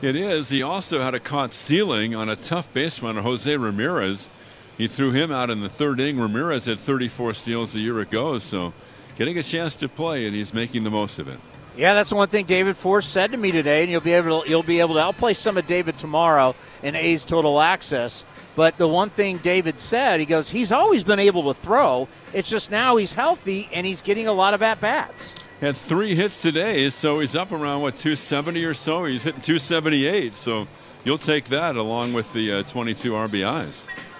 It 0.00 0.14
is. 0.14 0.48
He 0.48 0.62
also 0.62 1.00
had 1.00 1.14
a 1.14 1.20
caught 1.20 1.52
stealing 1.52 2.14
on 2.14 2.28
a 2.28 2.36
tough 2.36 2.72
base 2.72 3.02
runner, 3.02 3.22
Jose 3.22 3.56
Ramirez. 3.56 4.28
He 4.76 4.86
threw 4.86 5.10
him 5.10 5.32
out 5.32 5.50
in 5.50 5.60
the 5.60 5.68
third 5.68 5.98
inning. 5.98 6.20
Ramirez 6.20 6.66
had 6.66 6.78
34 6.78 7.34
steals 7.34 7.74
a 7.74 7.80
year 7.80 7.98
ago, 7.98 8.38
so 8.38 8.72
getting 9.16 9.38
a 9.38 9.42
chance 9.42 9.74
to 9.76 9.88
play, 9.88 10.26
and 10.26 10.36
he's 10.36 10.54
making 10.54 10.84
the 10.84 10.90
most 10.90 11.18
of 11.18 11.26
it. 11.26 11.40
Yeah, 11.76 11.94
that's 11.94 12.12
one 12.12 12.28
thing 12.28 12.44
David 12.44 12.76
Forst 12.76 13.12
said 13.12 13.32
to 13.32 13.36
me 13.36 13.50
today, 13.50 13.82
and 13.82 13.90
you'll 13.90 14.00
be 14.00 14.12
able 14.12 14.42
to, 14.42 14.48
you'll 14.48 14.62
be 14.62 14.78
able 14.78 14.94
to. 14.94 15.00
I'll 15.00 15.12
play 15.12 15.34
some 15.34 15.56
of 15.56 15.66
David 15.66 15.98
tomorrow 15.98 16.54
in 16.82 16.94
A's 16.94 17.24
Total 17.24 17.60
Access. 17.60 18.24
But 18.54 18.78
the 18.78 18.88
one 18.88 19.10
thing 19.10 19.38
David 19.38 19.80
said, 19.80 20.20
he 20.20 20.26
goes, 20.26 20.50
he's 20.50 20.72
always 20.72 21.04
been 21.04 21.20
able 21.20 21.52
to 21.52 21.60
throw. 21.60 22.08
It's 22.32 22.50
just 22.50 22.70
now 22.70 22.96
he's 22.96 23.12
healthy 23.12 23.68
and 23.72 23.86
he's 23.86 24.02
getting 24.02 24.26
a 24.26 24.32
lot 24.32 24.54
of 24.54 24.62
at 24.62 24.80
bats. 24.80 25.36
Had 25.60 25.76
three 25.76 26.14
hits 26.14 26.40
today, 26.40 26.88
so 26.88 27.18
he's 27.18 27.34
up 27.34 27.50
around 27.50 27.82
what 27.82 27.96
270 27.96 28.64
or 28.64 28.74
so. 28.74 29.04
He's 29.04 29.24
hitting 29.24 29.40
278, 29.40 30.36
so 30.36 30.68
you'll 31.04 31.18
take 31.18 31.46
that 31.46 31.74
along 31.74 32.12
with 32.12 32.32
the 32.32 32.52
uh, 32.52 32.62
22 32.62 33.10
RBIs. 33.12 33.72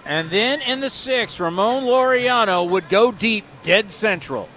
And 0.05 0.31
then 0.31 0.61
in 0.63 0.81
the 0.81 0.91
sixth, 0.91 1.39
Ramon 1.39 1.85
Laureano 1.85 2.69
would 2.69 2.89
go 2.89 3.13
deep, 3.13 3.45
dead 3.63 3.91
central. 3.91 4.49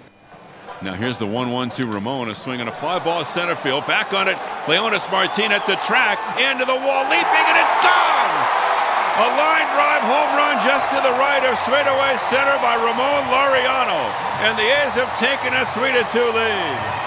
Now 0.82 0.94
here's 0.94 1.18
the 1.18 1.26
1-1-2 1.26 1.92
Ramon, 1.92 2.28
a 2.28 2.34
swing 2.34 2.58
and 2.58 2.68
a 2.68 2.72
fly 2.72 2.98
ball 2.98 3.24
center 3.24 3.54
field. 3.54 3.86
Back 3.86 4.12
on 4.12 4.26
it, 4.26 4.36
Leonys 4.66 5.08
Martin 5.12 5.52
at 5.52 5.64
the 5.66 5.76
track, 5.86 6.18
into 6.40 6.64
the 6.64 6.74
wall, 6.74 7.04
leaping, 7.04 7.46
and 7.46 7.58
it's 7.58 7.84
gone! 7.84 8.71
A 9.14 9.28
line 9.36 9.68
drive 9.76 10.02
home 10.08 10.36
run 10.38 10.56
just 10.64 10.90
to 10.90 10.96
the 10.96 11.12
right 11.20 11.44
of 11.44 11.58
straightaway 11.58 12.16
center 12.30 12.56
by 12.62 12.76
Ramon 12.76 13.24
Laureano. 13.28 14.08
And 14.40 14.56
the 14.56 14.64
A's 14.64 14.94
have 14.94 15.12
taken 15.18 15.52
a 15.52 15.66
3 15.66 15.92
to 15.92 16.04
2 16.12 16.18
lead. 16.32 17.02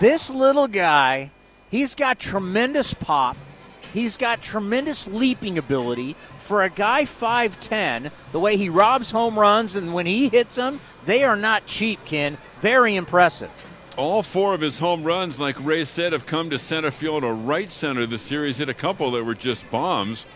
This 0.00 0.30
little 0.30 0.66
guy, 0.66 1.30
he's 1.70 1.94
got 1.94 2.18
tremendous 2.18 2.92
pop. 2.92 3.36
He's 3.92 4.16
got 4.16 4.42
tremendous 4.42 5.06
leaping 5.06 5.58
ability 5.58 6.16
for 6.48 6.62
a 6.62 6.70
guy 6.70 7.04
5'10, 7.04 8.10
the 8.32 8.40
way 8.40 8.56
he 8.56 8.70
robs 8.70 9.10
home 9.10 9.38
runs 9.38 9.76
and 9.76 9.92
when 9.92 10.06
he 10.06 10.30
hits 10.30 10.54
them, 10.54 10.80
they 11.04 11.22
are 11.22 11.36
not 11.36 11.66
cheap, 11.66 12.02
Ken. 12.06 12.38
Very 12.62 12.96
impressive. 12.96 13.50
All 13.98 14.22
four 14.22 14.54
of 14.54 14.60
his 14.60 14.78
home 14.78 15.02
runs, 15.02 15.40
like 15.40 15.62
Ray 15.62 15.84
said, 15.84 16.12
have 16.12 16.24
come 16.24 16.50
to 16.50 16.58
center 16.58 16.92
field 16.92 17.24
or 17.24 17.34
right 17.34 17.70
center 17.70 18.06
this 18.06 18.22
series. 18.22 18.58
Hit 18.58 18.68
a 18.68 18.74
couple 18.74 19.10
that 19.10 19.24
were 19.24 19.34
just 19.34 19.68
bombs. 19.70 20.26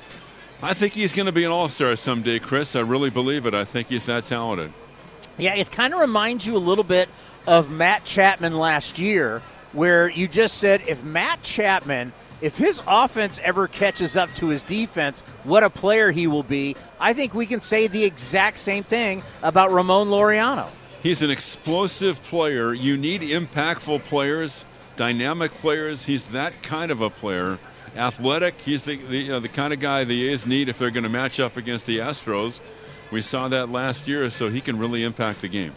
I 0.61 0.75
think 0.75 0.93
he's 0.93 1.13
going 1.13 1.27
to 1.27 1.33
be 1.33 1.45
an 1.45 1.53
all 1.53 1.69
star 1.69 1.95
someday, 1.97 2.41
Chris. 2.41 2.75
I 2.77 2.81
really 2.81 3.09
believe 3.09 3.47
it. 3.47 3.55
I 3.55 3.65
think 3.65 3.89
he's 3.89 4.05
that 4.07 4.27
talented. 4.27 4.73
Yeah, 5.39 5.55
it 5.55 5.71
kind 5.71 5.95
of 5.95 6.01
reminds 6.01 6.47
you 6.47 6.57
a 6.57 6.59
little 6.59 6.85
bit 6.85 7.09
of 7.47 7.71
Matt 7.71 8.05
Chapman 8.05 8.59
last 8.59 8.99
year, 8.99 9.43
where 9.73 10.09
you 10.09 10.29
just 10.29 10.59
said 10.59 10.83
if 10.89 11.03
Matt 11.05 11.43
Chapman, 11.43 12.13
if 12.41 12.59
his 12.59 12.83
offense 12.87 13.41
ever 13.45 13.69
catches 13.69 14.17
up 14.17 14.35
to 14.35 14.49
his 14.49 14.63
defense, 14.63 15.21
what 15.45 15.63
a 15.63 15.71
player 15.71 16.11
he 16.11 16.27
will 16.27 16.43
be. 16.43 16.77
I 16.99 17.13
think 17.13 17.33
we 17.33 17.47
can 17.47 17.61
say 17.61 17.87
the 17.87 18.05
exact 18.05 18.59
same 18.59 18.83
thing 18.83 19.23
about 19.43 19.71
Ramon 19.71 20.09
Laureano. 20.09 20.69
He's 21.03 21.23
an 21.23 21.31
explosive 21.31 22.23
player. 22.23 22.73
You 22.73 22.97
need 22.97 23.23
impactful 23.23 24.05
players, 24.05 24.65
dynamic 24.97 25.51
players. 25.53 26.05
He's 26.05 26.25
that 26.27 26.63
kind 26.63 26.91
of 26.91 27.01
a 27.01 27.11
player 27.11 27.59
athletic. 27.97 28.61
He's 28.61 28.83
the 28.83 28.97
the, 28.97 29.19
you 29.19 29.31
know, 29.31 29.41
the 29.41 29.49
kind 29.49 29.73
of 29.73 29.81
guy 29.81 30.05
the 30.05 30.29
A's 30.29 30.47
need 30.47 30.69
if 30.69 30.79
they're 30.79 30.91
going 30.91 31.03
to 31.05 31.09
match 31.09 31.41
up 31.41 31.57
against 31.57 31.87
the 31.87 31.99
Astros. 31.99 32.61
We 33.11 33.21
saw 33.21 33.49
that 33.49 33.69
last 33.69 34.09
year, 34.09 34.31
so 34.31 34.49
he 34.49 34.61
can 34.61 34.79
really 34.79 35.05
impact 35.05 35.43
the 35.43 35.49
game. 35.49 35.75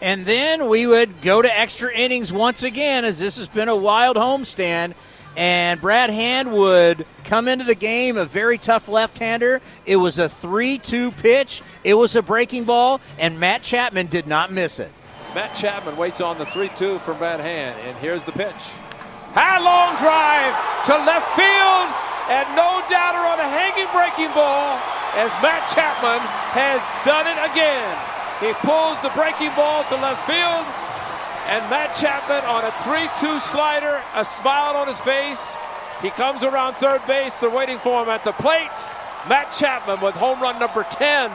And 0.00 0.24
then 0.24 0.68
we 0.68 0.86
would 0.86 1.22
go 1.22 1.42
to 1.42 1.58
extra 1.58 1.92
innings 1.92 2.32
once 2.32 2.62
again, 2.62 3.04
as 3.04 3.18
this 3.18 3.36
has 3.36 3.48
been 3.48 3.68
a 3.68 3.76
wild 3.76 4.16
homestand. 4.16 4.94
And 5.36 5.80
Brad 5.80 6.10
Hand 6.10 6.52
would 6.52 7.06
come 7.24 7.48
into 7.48 7.64
the 7.64 7.74
game, 7.74 8.16
a 8.16 8.24
very 8.24 8.58
tough 8.58 8.88
left 8.88 9.18
hander. 9.18 9.60
It 9.86 9.96
was 9.96 10.18
a 10.18 10.28
3 10.28 10.78
2 10.78 11.12
pitch, 11.12 11.62
it 11.84 11.94
was 11.94 12.14
a 12.16 12.22
breaking 12.22 12.64
ball, 12.64 13.00
and 13.18 13.40
Matt 13.40 13.62
Chapman 13.62 14.06
did 14.06 14.26
not 14.26 14.52
miss 14.52 14.78
it. 14.78 14.92
Matt 15.34 15.56
Chapman 15.56 15.96
waits 15.96 16.20
on 16.20 16.36
the 16.36 16.44
3 16.44 16.68
2 16.68 16.98
from 16.98 17.16
Brad 17.16 17.40
Hand, 17.40 17.78
and 17.88 17.96
here's 17.98 18.24
the 18.24 18.32
pitch. 18.32 18.62
High 19.32 19.56
long 19.64 19.96
drive 19.96 20.52
to 20.84 20.94
left 21.08 21.24
field, 21.32 21.88
and 22.28 22.44
no 22.52 22.84
doubter 22.92 23.24
on 23.24 23.40
a 23.40 23.48
hanging 23.48 23.88
breaking 23.96 24.28
ball 24.36 24.76
as 25.16 25.32
Matt 25.40 25.64
Chapman 25.72 26.20
has 26.52 26.84
done 27.08 27.24
it 27.24 27.40
again. 27.48 27.96
He 28.44 28.52
pulls 28.60 29.00
the 29.00 29.08
breaking 29.16 29.56
ball 29.56 29.84
to 29.88 29.96
left 29.96 30.20
field, 30.28 30.68
and 31.48 31.68
Matt 31.70 31.94
Chapman 31.94 32.44
on 32.44 32.64
a 32.64 32.72
3 32.82 33.28
2 33.28 33.38
slider, 33.40 34.00
a 34.14 34.24
smile 34.24 34.76
on 34.76 34.88
his 34.88 35.00
face. 35.00 35.56
He 36.00 36.10
comes 36.10 36.42
around 36.42 36.74
third 36.74 37.00
base. 37.06 37.34
They're 37.36 37.50
waiting 37.50 37.78
for 37.78 38.02
him 38.02 38.08
at 38.08 38.24
the 38.24 38.32
plate. 38.32 38.70
Matt 39.28 39.52
Chapman 39.52 40.00
with 40.00 40.14
home 40.14 40.40
run 40.40 40.58
number 40.58 40.84
10. 40.84 41.30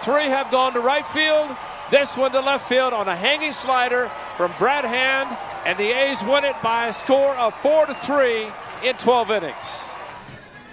Three 0.00 0.24
have 0.24 0.50
gone 0.50 0.72
to 0.74 0.80
right 0.80 1.06
field. 1.06 1.50
This 1.90 2.16
one 2.16 2.32
to 2.32 2.40
left 2.40 2.68
field 2.68 2.92
on 2.92 3.08
a 3.08 3.14
hanging 3.16 3.52
slider 3.52 4.08
from 4.36 4.50
Brad 4.58 4.84
Hand, 4.84 5.36
and 5.64 5.78
the 5.78 5.90
A's 5.96 6.22
win 6.24 6.44
it 6.44 6.56
by 6.62 6.88
a 6.88 6.92
score 6.92 7.34
of 7.36 7.54
four 7.54 7.86
to 7.86 7.94
three 7.94 8.46
in 8.84 8.96
12 8.96 9.30
innings. 9.30 9.94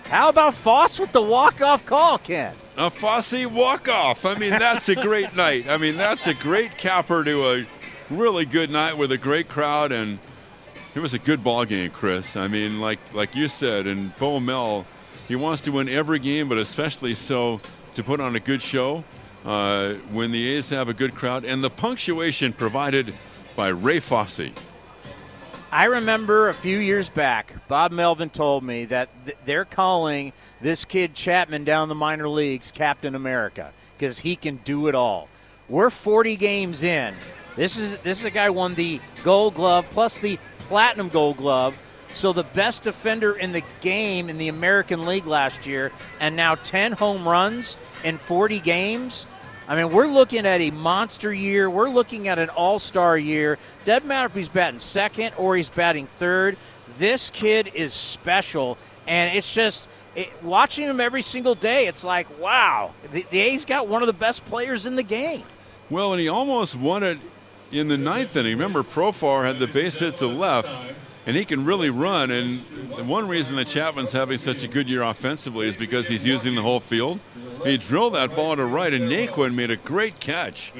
How 0.05 0.29
about 0.29 0.53
Foss 0.53 0.99
with 0.99 1.11
the 1.11 1.21
walk-off 1.21 1.85
call, 1.85 2.17
Ken? 2.17 2.55
A 2.77 2.89
Fosse 2.89 3.45
walk-off. 3.45 4.25
I 4.25 4.35
mean, 4.35 4.49
that's 4.51 4.89
a 4.89 4.95
great 4.95 5.35
night. 5.35 5.69
I 5.69 5.77
mean, 5.77 5.97
that's 5.97 6.27
a 6.27 6.33
great 6.33 6.77
capper 6.77 7.23
to 7.23 7.47
a 7.49 7.65
really 8.09 8.45
good 8.45 8.69
night 8.69 8.97
with 8.97 9.11
a 9.11 9.17
great 9.17 9.49
crowd, 9.49 9.91
and 9.91 10.19
it 10.95 10.99
was 10.99 11.13
a 11.13 11.19
good 11.19 11.43
ball 11.43 11.65
game, 11.65 11.91
Chris. 11.91 12.35
I 12.35 12.47
mean, 12.47 12.79
like 12.79 12.99
like 13.13 13.35
you 13.35 13.47
said, 13.47 13.87
and 13.87 14.15
Bo 14.17 14.39
Mel, 14.39 14.85
he 15.27 15.35
wants 15.35 15.61
to 15.63 15.71
win 15.71 15.89
every 15.89 16.19
game, 16.19 16.49
but 16.49 16.57
especially 16.57 17.15
so 17.15 17.61
to 17.95 18.03
put 18.03 18.19
on 18.19 18.35
a 18.35 18.39
good 18.39 18.61
show 18.61 19.03
uh, 19.45 19.93
when 20.11 20.31
the 20.31 20.55
A's 20.55 20.69
have 20.69 20.89
a 20.89 20.93
good 20.93 21.15
crowd, 21.15 21.45
and 21.45 21.63
the 21.63 21.69
punctuation 21.69 22.53
provided 22.53 23.13
by 23.55 23.69
Ray 23.69 23.99
Fosse. 23.99 24.51
I 25.71 25.85
remember 25.85 26.49
a 26.49 26.53
few 26.53 26.77
years 26.77 27.09
back, 27.09 27.67
Bob 27.67 27.91
Melvin 27.91 28.29
told 28.29 28.63
me 28.63 28.85
that 28.85 29.09
th- 29.25 29.37
they're 29.43 29.65
calling 29.65 30.31
this 30.61 30.85
kid 30.85 31.15
Chapman 31.15 31.63
down 31.63 31.89
the 31.89 31.95
minor 31.95 32.29
leagues 32.29 32.71
Captain 32.71 33.15
America 33.15 33.71
because 33.97 34.19
he 34.19 34.35
can 34.35 34.57
do 34.57 34.87
it 34.87 34.93
all. 34.93 35.29
We're 35.67 35.89
40 35.89 36.35
games 36.35 36.83
in. 36.83 37.15
This 37.55 37.77
is 37.77 37.97
this 37.99 38.19
is 38.19 38.25
a 38.25 38.31
guy 38.31 38.49
won 38.49 38.73
the 38.73 38.99
Gold 39.23 39.55
Glove 39.55 39.85
plus 39.91 40.17
the 40.17 40.39
Platinum 40.67 41.09
Gold 41.09 41.37
Glove. 41.37 41.75
So 42.13 42.31
the 42.33 42.43
best 42.43 42.83
defender 42.83 43.33
in 43.33 43.51
the 43.51 43.63
game 43.81 44.29
in 44.29 44.37
the 44.37 44.47
American 44.47 45.05
League 45.05 45.25
last 45.25 45.65
year, 45.65 45.91
and 46.19 46.35
now 46.35 46.55
10 46.55 46.91
home 46.91 47.27
runs 47.27 47.75
in 48.03 48.17
40 48.19 48.59
games. 48.59 49.25
I 49.67 49.75
mean, 49.75 49.91
we're 49.91 50.07
looking 50.07 50.45
at 50.45 50.61
a 50.61 50.71
monster 50.71 51.33
year. 51.33 51.69
We're 51.69 51.89
looking 51.89 52.27
at 52.27 52.37
an 52.37 52.49
all 52.49 52.79
star 52.79 53.17
year. 53.17 53.57
Doesn't 53.85 54.07
matter 54.07 54.27
if 54.27 54.35
he's 54.35 54.49
batting 54.49 54.79
second 54.79 55.33
or 55.37 55.55
he's 55.55 55.69
batting 55.69 56.07
third. 56.17 56.57
This 56.97 57.29
kid 57.29 57.71
is 57.73 57.93
special, 57.93 58.77
and 59.07 59.35
it's 59.35 59.53
just 59.53 59.87
it, 60.15 60.31
watching 60.43 60.87
him 60.87 60.99
every 60.99 61.21
single 61.21 61.55
day. 61.55 61.87
It's 61.87 62.03
like, 62.03 62.39
wow, 62.39 62.91
the, 63.11 63.25
the 63.29 63.39
A's 63.39 63.65
got 63.65 63.87
one 63.87 64.03
of 64.03 64.07
the 64.07 64.13
best 64.13 64.45
players 64.45 64.85
in 64.85 64.95
the 64.95 65.03
game. 65.03 65.43
Well, 65.89 66.13
and 66.13 66.21
he 66.21 66.27
almost 66.27 66.75
won 66.75 67.03
it 67.03 67.17
in 67.73 67.87
the 67.87 67.97
ninth 67.97 68.35
inning. 68.35 68.53
Remember, 68.53 68.83
Profar 68.83 69.45
had 69.45 69.59
the 69.59 69.67
base 69.67 69.99
hit 69.99 70.17
to 70.17 70.27
left, 70.27 70.69
and 71.25 71.35
he 71.35 71.43
can 71.43 71.65
really 71.65 71.89
run. 71.89 72.31
And 72.31 72.59
one 73.07 73.27
reason 73.27 73.55
that 73.55 73.67
Chapman's 73.67 74.11
having 74.11 74.37
such 74.37 74.63
a 74.63 74.67
good 74.67 74.87
year 74.87 75.01
offensively 75.01 75.67
is 75.67 75.75
because 75.75 76.07
he's 76.07 76.25
using 76.25 76.55
the 76.55 76.61
whole 76.61 76.79
field. 76.79 77.19
He 77.63 77.77
drilled 77.77 78.13
that 78.13 78.35
ball 78.35 78.55
to 78.57 78.65
right, 78.65 78.93
and 78.93 79.09
Naquin 79.09 79.55
made 79.55 79.71
a 79.71 79.77
great 79.77 80.19
catch. 80.19 80.73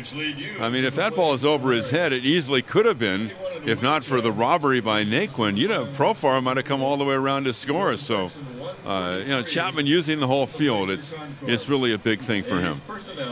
I 0.59 0.69
mean, 0.69 0.83
if 0.83 0.95
that 0.95 1.15
ball 1.15 1.33
is 1.33 1.45
over 1.45 1.71
his 1.71 1.91
head, 1.91 2.11
it 2.11 2.25
easily 2.25 2.61
could 2.61 2.85
have 2.85 2.99
been. 2.99 3.31
If 3.65 3.81
not 3.81 4.03
for 4.03 4.19
the 4.19 4.33
robbery 4.33 4.81
by 4.81 5.05
Naquin, 5.05 5.55
you'd 5.55 5.71
have 5.71 5.87
Profar 5.95 6.43
might 6.43 6.57
have 6.57 6.65
come 6.65 6.83
all 6.83 6.97
the 6.97 7.05
way 7.05 7.15
around 7.15 7.45
to 7.45 7.53
score. 7.53 7.95
So, 7.95 8.31
uh, 8.85 9.19
you 9.21 9.29
know, 9.29 9.43
Chapman 9.43 9.85
using 9.85 10.19
the 10.19 10.27
whole 10.27 10.45
field, 10.45 10.89
it's 10.89 11.15
it's 11.47 11.69
really 11.69 11.93
a 11.93 11.97
big 11.97 12.19
thing 12.19 12.43
for 12.43 12.59
him. 12.59 12.81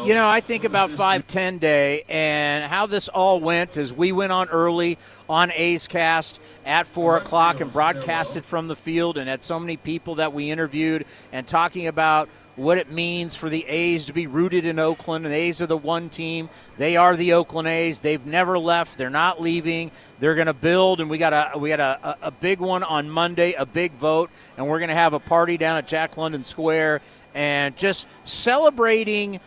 You 0.05 0.13
know, 0.13 0.27
I 0.27 0.39
think 0.39 0.63
about 0.63 0.89
510 0.91 1.57
day 1.57 2.03
and 2.07 2.63
how 2.71 2.85
this 2.85 3.09
all 3.09 3.39
went 3.39 3.77
as 3.77 3.91
we 3.91 4.11
went 4.11 4.31
on 4.31 4.49
early 4.49 4.97
on 5.29 5.51
A's 5.51 5.87
Cast 5.87 6.39
at 6.65 6.87
4 6.87 7.17
o'clock 7.17 7.59
and 7.59 7.71
broadcasted 7.71 8.45
from 8.45 8.67
the 8.67 8.75
field 8.75 9.17
and 9.17 9.27
had 9.29 9.43
so 9.43 9.59
many 9.59 9.77
people 9.77 10.15
that 10.15 10.33
we 10.33 10.51
interviewed 10.51 11.05
and 11.31 11.45
talking 11.45 11.87
about 11.87 12.29
what 12.55 12.77
it 12.77 12.91
means 12.91 13.35
for 13.35 13.49
the 13.49 13.65
A's 13.67 14.05
to 14.07 14.13
be 14.13 14.27
rooted 14.27 14.65
in 14.65 14.79
Oakland. 14.79 15.25
And 15.25 15.33
the 15.33 15.37
A's 15.37 15.61
are 15.61 15.67
the 15.67 15.77
one 15.77 16.09
team. 16.09 16.49
They 16.77 16.97
are 16.97 17.15
the 17.15 17.33
Oakland 17.33 17.67
A's. 17.67 17.99
They've 17.99 18.25
never 18.25 18.59
left. 18.59 18.97
They're 18.97 19.09
not 19.09 19.41
leaving. 19.41 19.91
They're 20.19 20.35
going 20.35 20.47
to 20.47 20.53
build, 20.53 21.01
and 21.01 21.09
we 21.09 21.17
got 21.17 21.33
a 21.33 21.57
we 21.57 21.69
got 21.69 21.79
a, 21.79 22.17
a 22.21 22.31
big 22.31 22.59
one 22.59 22.83
on 22.83 23.09
Monday, 23.09 23.53
a 23.53 23.65
big 23.65 23.93
vote, 23.93 24.29
and 24.57 24.67
we're 24.67 24.79
going 24.79 24.89
to 24.89 24.95
have 24.95 25.13
a 25.13 25.19
party 25.19 25.57
down 25.57 25.77
at 25.77 25.87
Jack 25.87 26.17
London 26.17 26.43
Square, 26.43 27.01
and 27.33 27.75
just 27.75 28.05
celebrating 28.23 29.39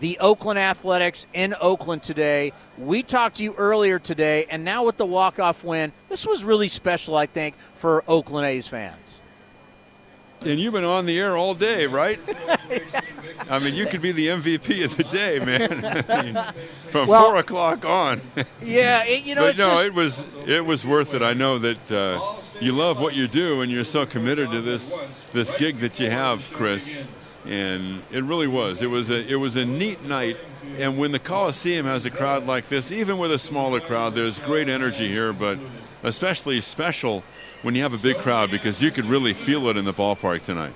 the 0.00 0.18
Oakland 0.18 0.58
Athletics 0.58 1.26
in 1.32 1.54
Oakland 1.60 2.02
today. 2.02 2.52
We 2.78 3.02
talked 3.02 3.36
to 3.36 3.44
you 3.44 3.54
earlier 3.54 3.98
today, 3.98 4.46
and 4.48 4.64
now 4.64 4.84
with 4.84 4.96
the 4.96 5.06
walk-off 5.06 5.62
win, 5.62 5.92
this 6.08 6.26
was 6.26 6.42
really 6.42 6.68
special, 6.68 7.16
I 7.16 7.26
think, 7.26 7.54
for 7.76 8.02
Oakland 8.08 8.46
A's 8.46 8.66
fans. 8.66 9.11
And 10.44 10.58
you've 10.58 10.72
been 10.74 10.84
on 10.84 11.06
the 11.06 11.18
air 11.18 11.36
all 11.36 11.54
day, 11.54 11.86
right? 11.86 12.18
I 13.50 13.58
mean, 13.58 13.74
you 13.74 13.86
could 13.86 14.00
be 14.02 14.12
the 14.12 14.28
MVP 14.28 14.84
of 14.84 14.96
the 14.96 15.04
day, 15.04 15.38
man. 15.38 16.04
I 16.08 16.22
mean, 16.22 16.44
from 16.90 17.08
Well- 17.08 17.22
four 17.24 17.36
o'clock 17.36 17.84
on. 17.84 18.20
Yeah, 18.64 19.02
it, 19.04 19.24
you 19.24 19.34
know, 19.34 19.42
but 19.48 19.58
no, 19.58 19.66
just, 19.70 19.86
it 19.86 19.92
was 19.94 20.24
it 20.46 20.64
was 20.64 20.86
worth 20.86 21.14
it. 21.14 21.20
I 21.22 21.34
know 21.34 21.58
that 21.58 21.90
uh, 21.90 22.36
you 22.60 22.70
love 22.70 23.00
what 23.00 23.12
you 23.14 23.26
do, 23.26 23.60
and 23.60 23.72
you're 23.72 23.82
so 23.82 24.06
committed 24.06 24.52
to 24.52 24.60
this 24.60 24.96
this 25.32 25.50
gig 25.58 25.80
that 25.80 25.98
you 25.98 26.08
have, 26.08 26.48
Chris. 26.52 27.00
And 27.44 28.02
it 28.12 28.22
really 28.22 28.46
was. 28.46 28.80
It 28.82 28.86
was 28.86 29.10
a 29.10 29.26
it 29.26 29.34
was 29.34 29.56
a 29.56 29.64
neat 29.64 30.04
night. 30.04 30.36
And 30.78 30.96
when 30.96 31.10
the 31.10 31.18
Coliseum 31.18 31.86
has 31.86 32.06
a 32.06 32.10
crowd 32.10 32.46
like 32.46 32.68
this, 32.68 32.92
even 32.92 33.18
with 33.18 33.32
a 33.32 33.38
smaller 33.38 33.80
crowd, 33.80 34.14
there's 34.14 34.38
great 34.38 34.68
energy 34.68 35.08
here. 35.08 35.32
But 35.32 35.58
especially 36.04 36.60
special 36.60 37.24
when 37.62 37.74
you 37.74 37.82
have 37.82 37.94
a 37.94 37.98
big 37.98 38.18
crowd 38.18 38.50
because 38.50 38.82
you 38.82 38.90
could 38.90 39.04
really 39.06 39.34
feel 39.34 39.68
it 39.68 39.76
in 39.76 39.84
the 39.84 39.92
ballpark 39.92 40.42
tonight. 40.42 40.74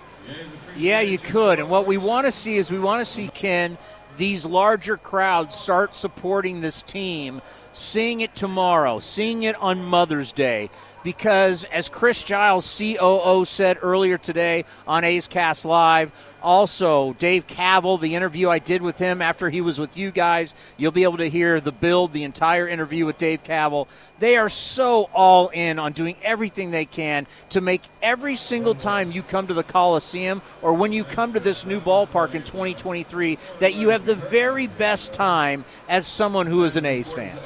Yeah, 0.76 1.00
you 1.00 1.18
could. 1.18 1.58
And 1.58 1.70
what 1.70 1.86
we 1.86 1.96
want 1.96 2.26
to 2.26 2.32
see 2.32 2.56
is 2.56 2.70
we 2.70 2.78
want 2.78 3.04
to 3.04 3.10
see 3.10 3.28
Ken 3.28 3.78
these 4.16 4.46
larger 4.46 4.96
crowds 4.96 5.54
start 5.54 5.94
supporting 5.94 6.60
this 6.60 6.82
team, 6.82 7.42
seeing 7.72 8.20
it 8.20 8.34
tomorrow, 8.34 8.98
seeing 8.98 9.42
it 9.42 9.56
on 9.56 9.84
Mother's 9.84 10.32
Day. 10.32 10.70
Because 11.04 11.64
as 11.64 11.88
Chris 11.88 12.24
Giles, 12.24 12.78
COO, 12.78 13.44
said 13.44 13.78
earlier 13.80 14.18
today 14.18 14.64
on 14.88 15.04
A's 15.04 15.28
Cast 15.28 15.64
Live, 15.64 16.10
also 16.46 17.12
Dave 17.14 17.48
Kaval, 17.48 18.00
the 18.00 18.14
interview 18.14 18.48
I 18.48 18.60
did 18.60 18.80
with 18.80 18.98
him 18.98 19.20
after 19.20 19.50
he 19.50 19.60
was 19.60 19.80
with 19.80 19.96
you 19.96 20.12
guys, 20.12 20.54
you'll 20.76 20.92
be 20.92 21.02
able 21.02 21.16
to 21.16 21.28
hear 21.28 21.60
the 21.60 21.72
build, 21.72 22.12
the 22.12 22.22
entire 22.22 22.68
interview 22.68 23.04
with 23.04 23.18
Dave 23.18 23.42
Kaval. 23.42 23.88
They 24.20 24.36
are 24.36 24.48
so 24.48 25.10
all 25.12 25.48
in 25.48 25.80
on 25.80 25.92
doing 25.92 26.16
everything 26.22 26.70
they 26.70 26.84
can 26.84 27.26
to 27.50 27.60
make 27.60 27.82
every 28.00 28.36
single 28.36 28.76
time 28.76 29.10
you 29.10 29.24
come 29.24 29.48
to 29.48 29.54
the 29.54 29.64
Coliseum 29.64 30.40
or 30.62 30.72
when 30.72 30.92
you 30.92 31.02
come 31.02 31.32
to 31.32 31.40
this 31.40 31.66
new 31.66 31.80
ballpark 31.80 32.34
in 32.34 32.44
2023 32.44 33.38
that 33.58 33.74
you 33.74 33.88
have 33.88 34.06
the 34.06 34.14
very 34.14 34.68
best 34.68 35.12
time 35.12 35.64
as 35.88 36.06
someone 36.06 36.46
who 36.46 36.62
is 36.62 36.76
an 36.76 36.86
A's 36.86 37.10
fan. 37.10 37.36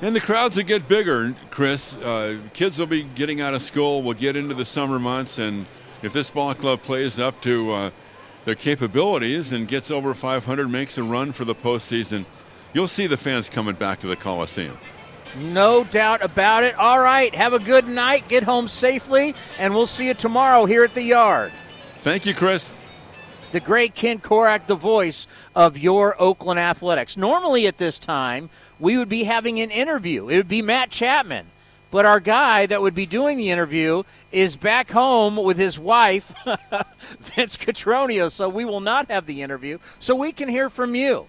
And 0.00 0.16
the 0.16 0.20
crowds 0.20 0.56
will 0.56 0.64
get 0.64 0.88
bigger, 0.88 1.34
Chris. 1.50 1.94
Uh, 1.98 2.38
kids 2.54 2.78
will 2.78 2.86
be 2.86 3.02
getting 3.02 3.42
out 3.42 3.52
of 3.52 3.60
school. 3.60 4.02
We'll 4.02 4.14
get 4.14 4.34
into 4.34 4.54
the 4.54 4.64
summer 4.64 4.98
months, 4.98 5.38
and 5.38 5.66
if 6.02 6.14
this 6.14 6.30
ball 6.30 6.54
club 6.54 6.80
plays 6.80 7.20
up 7.20 7.42
to 7.42 7.72
uh, 7.72 7.90
their 8.44 8.54
capabilities 8.54 9.52
and 9.52 9.68
gets 9.68 9.90
over 9.90 10.14
500, 10.14 10.68
makes 10.68 10.98
a 10.98 11.02
run 11.02 11.32
for 11.32 11.44
the 11.44 11.54
postseason, 11.54 12.24
you'll 12.72 12.88
see 12.88 13.06
the 13.06 13.16
fans 13.16 13.48
coming 13.48 13.74
back 13.74 14.00
to 14.00 14.06
the 14.06 14.16
Coliseum. 14.16 14.76
No 15.38 15.84
doubt 15.84 16.22
about 16.22 16.64
it. 16.64 16.74
All 16.74 17.00
right, 17.00 17.32
have 17.34 17.52
a 17.52 17.60
good 17.60 17.86
night. 17.86 18.26
Get 18.28 18.42
home 18.42 18.66
safely, 18.66 19.34
and 19.58 19.74
we'll 19.74 19.86
see 19.86 20.08
you 20.08 20.14
tomorrow 20.14 20.64
here 20.64 20.82
at 20.82 20.94
the 20.94 21.02
yard. 21.02 21.52
Thank 22.00 22.26
you, 22.26 22.34
Chris. 22.34 22.72
The 23.52 23.60
great 23.60 23.94
Ken 23.94 24.18
Korach, 24.18 24.66
the 24.66 24.74
voice 24.74 25.26
of 25.54 25.76
your 25.76 26.20
Oakland 26.20 26.60
Athletics. 26.60 27.16
Normally 27.16 27.66
at 27.66 27.78
this 27.78 27.98
time, 27.98 28.48
we 28.78 28.96
would 28.96 29.08
be 29.08 29.24
having 29.24 29.60
an 29.60 29.70
interview. 29.70 30.28
It 30.28 30.36
would 30.36 30.48
be 30.48 30.62
Matt 30.62 30.90
Chapman. 30.90 31.46
But 31.90 32.06
our 32.06 32.20
guy 32.20 32.66
that 32.66 32.80
would 32.80 32.94
be 32.94 33.06
doing 33.06 33.36
the 33.36 33.50
interview 33.50 34.04
is 34.30 34.54
back 34.56 34.90
home 34.90 35.36
with 35.36 35.58
his 35.58 35.78
wife, 35.78 36.32
Vince 37.18 37.56
Cotroneo. 37.56 38.30
So 38.30 38.48
we 38.48 38.64
will 38.64 38.80
not 38.80 39.10
have 39.10 39.26
the 39.26 39.42
interview. 39.42 39.78
So 39.98 40.14
we 40.14 40.30
can 40.30 40.48
hear 40.48 40.70
from 40.70 40.94
you 40.94 41.26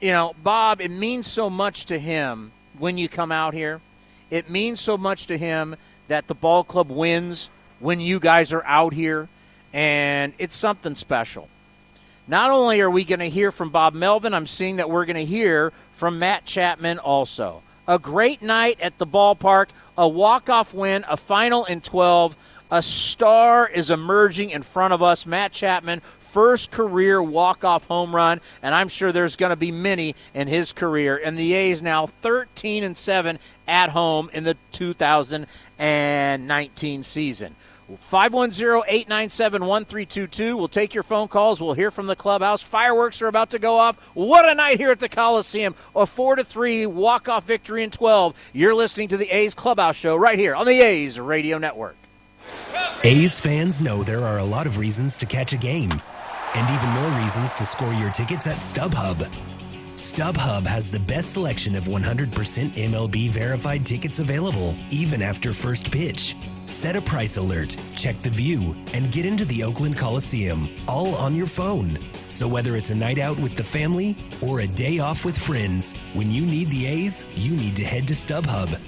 you 0.00 0.10
know, 0.10 0.34
Bob, 0.42 0.80
it 0.80 0.90
means 0.90 1.28
so 1.28 1.48
much 1.48 1.86
to 1.86 1.96
him 1.98 2.50
when 2.78 2.98
you 2.98 3.08
come 3.08 3.32
out 3.32 3.54
here. 3.54 3.80
It 4.30 4.50
means 4.50 4.80
so 4.80 4.96
much 4.96 5.26
to 5.28 5.38
him 5.38 5.76
that 6.08 6.26
the 6.26 6.34
ball 6.34 6.64
club 6.64 6.90
wins 6.90 7.48
when 7.80 8.00
you 8.00 8.20
guys 8.20 8.52
are 8.52 8.64
out 8.64 8.92
here. 8.92 9.28
And 9.72 10.32
it's 10.38 10.56
something 10.56 10.94
special. 10.94 11.48
Not 12.28 12.50
only 12.50 12.80
are 12.80 12.90
we 12.90 13.04
going 13.04 13.20
to 13.20 13.28
hear 13.28 13.52
from 13.52 13.70
Bob 13.70 13.94
Melvin, 13.94 14.34
I'm 14.34 14.46
seeing 14.46 14.76
that 14.76 14.90
we're 14.90 15.04
going 15.04 15.16
to 15.16 15.24
hear 15.24 15.72
from 15.92 16.18
Matt 16.18 16.44
Chapman 16.44 16.98
also. 16.98 17.62
A 17.86 17.98
great 17.98 18.42
night 18.42 18.80
at 18.80 18.98
the 18.98 19.06
ballpark, 19.06 19.68
a 19.96 20.08
walk-off 20.08 20.74
win, 20.74 21.04
a 21.08 21.16
final 21.16 21.64
in 21.66 21.80
12. 21.80 22.36
A 22.72 22.82
star 22.82 23.68
is 23.68 23.90
emerging 23.90 24.50
in 24.50 24.64
front 24.64 24.92
of 24.92 25.02
us. 25.02 25.24
Matt 25.24 25.52
Chapman, 25.52 26.02
first 26.36 26.70
career 26.70 27.22
walk-off 27.22 27.86
home 27.86 28.14
run, 28.14 28.42
and 28.60 28.74
I'm 28.74 28.88
sure 28.88 29.10
there's 29.10 29.36
going 29.36 29.48
to 29.48 29.56
be 29.56 29.72
many 29.72 30.14
in 30.34 30.48
his 30.48 30.74
career. 30.74 31.18
And 31.24 31.38
the 31.38 31.54
A's 31.54 31.80
now 31.80 32.04
13 32.04 32.84
and 32.84 32.94
7 32.94 33.38
at 33.66 33.88
home 33.88 34.28
in 34.34 34.44
the 34.44 34.54
2019 34.72 37.02
season. 37.02 37.56
510-897-1322. 37.90 40.58
We'll 40.58 40.68
take 40.68 40.92
your 40.92 41.04
phone 41.04 41.28
calls. 41.28 41.58
We'll 41.58 41.72
hear 41.72 41.90
from 41.90 42.06
the 42.06 42.14
clubhouse. 42.14 42.60
Fireworks 42.60 43.22
are 43.22 43.28
about 43.28 43.48
to 43.52 43.58
go 43.58 43.78
off. 43.78 43.96
What 44.12 44.46
a 44.46 44.54
night 44.54 44.76
here 44.76 44.90
at 44.90 45.00
the 45.00 45.08
Coliseum. 45.08 45.74
A 45.94 46.04
4 46.04 46.36
to 46.36 46.44
3 46.44 46.84
walk-off 46.84 47.44
victory 47.44 47.82
in 47.82 47.90
12. 47.90 48.34
You're 48.52 48.74
listening 48.74 49.08
to 49.08 49.16
the 49.16 49.34
A's 49.34 49.54
Clubhouse 49.54 49.96
show 49.96 50.16
right 50.16 50.38
here 50.38 50.54
on 50.54 50.66
the 50.66 50.82
A's 50.82 51.18
Radio 51.18 51.56
Network. 51.56 51.96
A's 53.04 53.40
fans 53.40 53.80
know 53.80 54.02
there 54.02 54.22
are 54.22 54.36
a 54.36 54.44
lot 54.44 54.66
of 54.66 54.76
reasons 54.76 55.16
to 55.16 55.24
catch 55.24 55.54
a 55.54 55.56
game 55.56 56.02
and 56.56 56.70
even 56.70 56.88
more 56.88 57.20
reasons 57.20 57.54
to 57.54 57.64
score 57.64 57.92
your 57.92 58.10
tickets 58.10 58.46
at 58.46 58.58
StubHub. 58.58 59.28
StubHub 59.96 60.66
has 60.66 60.90
the 60.90 61.00
best 61.00 61.32
selection 61.32 61.74
of 61.74 61.84
100% 61.84 62.30
MLB 62.30 63.28
verified 63.28 63.84
tickets 63.84 64.20
available, 64.20 64.74
even 64.90 65.20
after 65.22 65.52
first 65.52 65.90
pitch. 65.90 66.34
Set 66.64 66.96
a 66.96 67.00
price 67.00 67.36
alert, 67.36 67.76
check 67.94 68.20
the 68.22 68.30
view, 68.30 68.74
and 68.94 69.12
get 69.12 69.26
into 69.26 69.44
the 69.44 69.62
Oakland 69.62 69.96
Coliseum, 69.96 70.68
all 70.88 71.14
on 71.16 71.34
your 71.34 71.46
phone. 71.46 71.98
So 72.28 72.46
whether 72.46 72.76
it's 72.76 72.90
a 72.90 72.94
night 72.94 73.18
out 73.18 73.38
with 73.38 73.56
the 73.56 73.64
family 73.64 74.16
or 74.42 74.60
a 74.60 74.66
day 74.66 74.98
off 74.98 75.24
with 75.24 75.38
friends, 75.38 75.94
when 76.14 76.30
you 76.30 76.44
need 76.44 76.70
the 76.70 76.86
A's, 76.86 77.24
you 77.34 77.52
need 77.56 77.76
to 77.76 77.84
head 77.84 78.06
to 78.08 78.14
StubHub. 78.14 78.78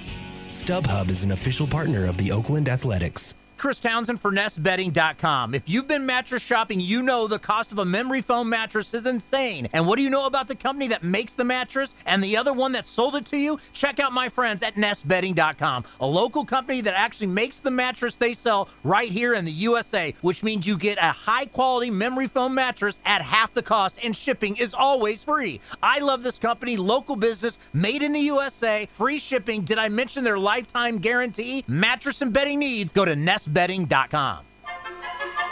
StubHub 0.47 1.09
is 1.09 1.23
an 1.23 1.31
official 1.31 1.67
partner 1.67 2.05
of 2.05 2.17
the 2.17 2.31
Oakland 2.31 2.69
Athletics. 2.69 3.35
Chris 3.59 3.81
Townsend 3.81 4.21
for 4.21 4.31
NestBedding.com. 4.31 5.53
If 5.53 5.67
you've 5.67 5.87
been 5.87 6.05
mattress 6.05 6.41
shopping, 6.41 6.79
you 6.79 7.03
know 7.03 7.27
the 7.27 7.37
cost 7.37 7.73
of 7.73 7.79
a 7.79 7.85
memory 7.85 8.21
foam 8.21 8.47
mattress 8.47 8.93
is 8.93 9.05
insane. 9.05 9.67
And 9.73 9.85
what 9.85 9.97
do 9.97 10.01
you 10.01 10.09
know 10.09 10.27
about 10.27 10.47
the 10.47 10.55
company 10.55 10.87
that 10.87 11.03
makes 11.03 11.33
the 11.33 11.43
mattress 11.43 11.93
and 12.05 12.23
the 12.23 12.37
other 12.37 12.53
one 12.53 12.71
that 12.71 12.87
sold 12.87 13.15
it 13.15 13.25
to 13.27 13.37
you? 13.37 13.59
Check 13.73 13.99
out 13.99 14.13
my 14.13 14.29
friends 14.29 14.63
at 14.63 14.75
NestBedding.com, 14.75 15.83
a 15.99 16.05
local 16.05 16.45
company 16.45 16.79
that 16.81 16.93
actually 16.93 17.27
makes 17.27 17.59
the 17.59 17.69
mattress 17.69 18.15
they 18.15 18.33
sell 18.33 18.69
right 18.85 19.11
here 19.11 19.33
in 19.33 19.43
the 19.43 19.51
USA, 19.51 20.15
which 20.21 20.41
means 20.41 20.65
you 20.65 20.77
get 20.77 20.97
a 20.97 21.11
high 21.11 21.45
quality 21.45 21.91
memory 21.91 22.27
foam 22.27 22.55
mattress 22.55 23.01
at 23.05 23.21
half 23.21 23.53
the 23.53 23.61
cost, 23.61 23.97
and 24.01 24.15
shipping 24.15 24.55
is 24.55 24.73
always 24.73 25.25
free. 25.25 25.59
I 25.83 25.99
love 25.99 26.23
this 26.23 26.39
company, 26.39 26.77
local 26.77 27.17
business, 27.17 27.59
made 27.73 28.03
in 28.03 28.13
the 28.13 28.21
USA, 28.21 28.87
free 28.93 29.19
shipping. 29.19 29.63
Did 29.63 29.79
I 29.79 29.89
mention 29.89 30.23
their 30.23 30.39
lifetime 30.39 30.99
guarantee? 30.99 31.65
Mattress 31.67 32.21
and 32.21 32.31
bedding 32.31 32.59
needs, 32.59 32.93
go 32.93 33.03
to 33.03 33.17
Nest 33.17 33.48
Bedding.com. 33.53 34.45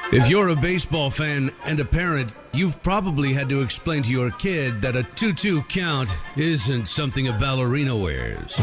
If 0.09 0.29
you're 0.29 0.49
a 0.49 0.55
baseball 0.55 1.09
fan 1.09 1.51
and 1.65 1.81
a 1.81 1.85
parent, 1.85 2.33
you've 2.53 2.81
probably 2.81 3.33
had 3.33 3.49
to 3.49 3.61
explain 3.61 4.03
to 4.03 4.09
your 4.09 4.31
kid 4.31 4.81
that 4.81 4.95
a 4.95 5.03
2 5.03 5.33
2 5.33 5.63
count 5.63 6.09
isn't 6.37 6.87
something 6.87 7.27
a 7.27 7.33
ballerina 7.33 7.93
wears. 7.93 8.57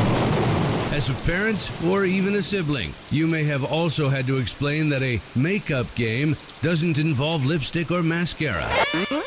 As 0.95 1.11
a 1.11 1.27
parent 1.27 1.71
or 1.87 2.07
even 2.07 2.37
a 2.37 2.43
sibling, 2.43 2.95
you 3.11 3.27
may 3.27 3.45
have 3.45 3.65
also 3.65 4.09
had 4.09 4.27
to 4.27 4.39
explain 4.39 4.89
that 4.89 5.03
a 5.03 5.21
makeup 5.37 5.93
game 5.97 6.35
doesn't 6.63 6.99
involve 6.99 7.45
lipstick 7.45 7.91
or 7.91 8.03
mascara. 8.03 8.71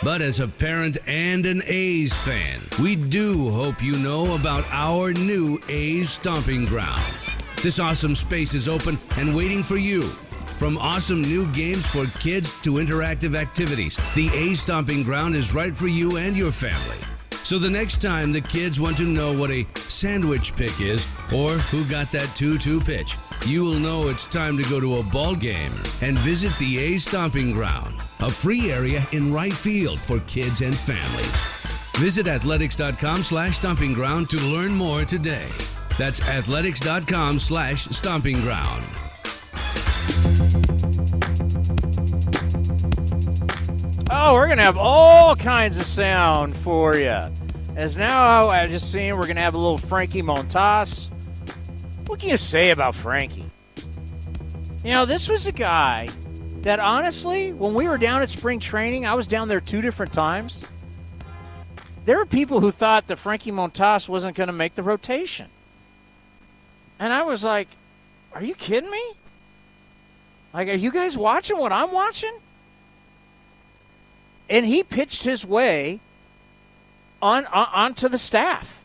But 0.02 0.24
as 0.24 0.40
a 0.40 0.48
parent 0.48 0.98
and 1.06 1.46
an 1.46 1.62
A's 1.68 2.14
fan, 2.14 2.62
we 2.82 2.96
do 2.96 3.50
hope 3.50 3.84
you 3.84 3.94
know 4.00 4.34
about 4.36 4.66
our 4.72 5.14
new 5.14 5.60
A's 5.70 6.10
Stomping 6.10 6.66
Ground. 6.66 7.04
This 7.64 7.80
awesome 7.80 8.14
space 8.14 8.54
is 8.54 8.68
open 8.68 9.00
and 9.18 9.36
waiting 9.36 9.64
for 9.64 9.78
you. 9.78 10.04
From 10.04 10.78
awesome 10.78 11.24
new 11.24 11.48
games 11.54 11.88
for 11.88 12.06
kids 12.20 12.62
to 12.62 12.74
interactive 12.74 13.36
activities, 13.36 13.98
the 14.14 14.30
A 14.34 14.54
Stomping 14.54 15.02
Ground 15.04 15.36
is 15.36 15.56
right 15.56 15.76
for 15.76 15.88
you 15.88 16.18
and 16.18 16.38
your 16.38 16.52
family. 16.52 16.98
So 17.32 17.58
the 17.58 17.70
next 17.70 18.00
time 18.00 18.32
the 18.32 18.42
kids 18.42 18.80
want 18.80 18.98
to 18.98 19.04
know 19.04 19.36
what 19.36 19.50
a 19.50 19.66
sandwich 19.76 20.56
pick 20.56 20.80
is 20.80 21.12
or 21.34 21.50
who 21.50 21.84
got 21.90 22.12
that 22.12 22.32
2 22.36 22.60
2 22.60 22.80
pitch, 22.82 23.16
you 23.48 23.64
will 23.64 23.80
know 23.80 24.08
it's 24.10 24.28
time 24.28 24.56
to 24.58 24.70
go 24.70 24.80
to 24.80 24.98
a 24.98 25.04
ball 25.12 25.36
game 25.36 25.72
and 26.02 26.18
visit 26.20 26.56
the 26.60 26.78
A 26.78 26.98
Stomping 27.00 27.54
Ground, 27.54 27.96
a 28.20 28.30
free 28.30 28.72
area 28.72 29.04
in 29.14 29.34
right 29.34 29.54
field 29.54 30.00
for 30.00 30.20
kids 30.22 30.62
and 30.62 30.76
families. 30.76 31.58
Visit 31.98 32.28
athletics.com 32.28 33.18
slash 33.18 33.58
stomping 33.58 33.94
ground 33.94 34.30
to 34.30 34.38
learn 34.38 34.74
more 34.74 35.06
today. 35.06 35.50
That's 35.98 36.22
athletics.com 36.28 37.40
slash 37.40 37.86
stomping 37.86 38.40
ground. 38.42 38.84
Oh, 44.10 44.34
we're 44.34 44.46
going 44.46 44.58
to 44.58 44.64
have 44.64 44.78
all 44.78 45.36
kinds 45.36 45.78
of 45.78 45.86
sound 45.86 46.56
for 46.56 46.96
you. 46.96 47.20
As 47.76 47.98
now 47.98 48.48
I 48.48 48.68
just 48.68 48.92
seen, 48.92 49.16
we're 49.16 49.24
going 49.24 49.36
to 49.38 49.42
have 49.42 49.54
a 49.54 49.58
little 49.58 49.78
Frankie 49.78 50.22
Montas. 50.22 51.12
What 52.08 52.20
can 52.20 52.30
you 52.30 52.38
say 52.38 52.70
about 52.70 52.96
Frankie? 52.96 53.50
You 54.84 54.94
know, 54.94 55.06
this 55.06 55.30
was 55.30 55.48
a 55.48 55.52
guy 55.52 56.10
that 56.62 56.80
honestly, 56.80 57.54
when 57.54 57.74
we 57.74 57.88
were 57.88 57.98
down 57.98 58.22
at 58.22 58.30
spring 58.30 58.60
training, 58.60 59.06
I 59.06 59.14
was 59.14 59.28
down 59.28 59.48
there 59.48 59.62
two 59.62 59.82
different 59.82 60.14
times. 60.14 60.66
There 62.06 62.18
were 62.18 62.26
people 62.26 62.60
who 62.60 62.72
thought 62.72 63.08
that 63.08 63.18
Frankie 63.18 63.52
Montas 63.52 64.08
wasn't 64.08 64.36
going 64.36 64.48
to 64.48 64.54
make 64.54 64.76
the 64.76 64.84
rotation. 64.84 65.48
And 67.00 67.14
I 67.14 67.24
was 67.24 67.44
like, 67.44 67.68
are 68.34 68.44
you 68.44 68.56
kidding 68.56 68.90
me? 68.90 69.12
Like, 70.54 70.70
are 70.70 70.74
you 70.74 70.92
guys 70.92 71.18
watching 71.18 71.58
what 71.58 71.72
I'm 71.72 71.92
watching? 71.92 72.34
And 74.50 74.66
he 74.66 74.84
pitched 74.84 75.24
his 75.24 75.46
way 75.46 76.00
on, 77.22 77.46
on 77.48 77.68
onto 77.74 78.08
the 78.08 78.18
staff. 78.18 78.82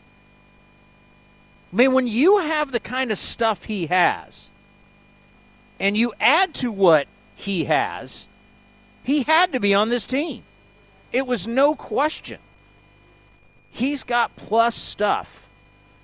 I 1.71 1.75
mean, 1.75 1.93
when 1.93 2.07
you 2.07 2.39
have 2.39 2.71
the 2.71 2.79
kind 2.79 3.11
of 3.11 3.17
stuff 3.17 3.63
he 3.63 3.87
has, 3.87 4.49
and 5.79 5.97
you 5.97 6.13
add 6.19 6.53
to 6.55 6.71
what 6.71 7.07
he 7.35 7.65
has, 7.65 8.27
he 9.03 9.23
had 9.23 9.51
to 9.53 9.59
be 9.59 9.73
on 9.73 9.89
this 9.89 10.05
team. 10.05 10.43
It 11.11 11.25
was 11.25 11.47
no 11.47 11.75
question. 11.75 12.39
He's 13.71 14.03
got 14.03 14.35
plus 14.35 14.75
stuff 14.75 15.42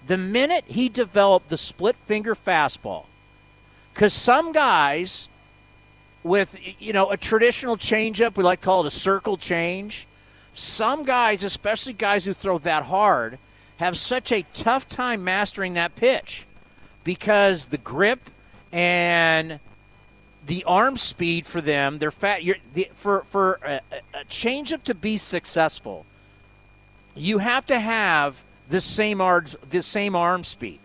the 0.07 0.17
minute 0.17 0.65
he 0.67 0.89
developed 0.89 1.49
the 1.49 1.57
split 1.57 1.95
finger 2.05 2.35
fastball, 2.35 3.05
because 3.93 4.13
some 4.13 4.51
guys 4.51 5.27
with 6.23 6.59
you 6.79 6.93
know 6.93 7.11
a 7.11 7.17
traditional 7.17 7.77
changeup, 7.77 8.35
we 8.37 8.43
like 8.43 8.61
to 8.61 8.65
call 8.65 8.81
it 8.81 8.87
a 8.87 8.91
circle 8.91 9.37
change. 9.37 10.05
Some 10.53 11.05
guys, 11.05 11.43
especially 11.43 11.93
guys 11.93 12.25
who 12.25 12.33
throw 12.33 12.57
that 12.59 12.83
hard, 12.83 13.37
have 13.77 13.97
such 13.97 14.31
a 14.31 14.43
tough 14.53 14.89
time 14.89 15.23
mastering 15.23 15.75
that 15.75 15.95
pitch 15.95 16.45
because 17.03 17.67
the 17.67 17.77
grip 17.77 18.29
and 18.71 19.59
the 20.45 20.63
arm 20.65 20.97
speed 20.97 21.45
for 21.45 21.61
them, 21.61 21.99
they're 21.99 22.11
fat. 22.11 22.41
The, 22.73 22.89
for 22.93 23.21
for 23.21 23.59
a, 23.63 23.81
a 24.13 24.25
changeup 24.25 24.83
to 24.85 24.93
be 24.93 25.17
successful, 25.17 26.05
you 27.15 27.37
have 27.37 27.65
to 27.67 27.79
have 27.79 28.43
the 28.69 28.81
same 28.81 29.21
arm 29.21 29.45
the 29.69 29.81
same 29.81 30.15
arm 30.15 30.43
speed. 30.43 30.79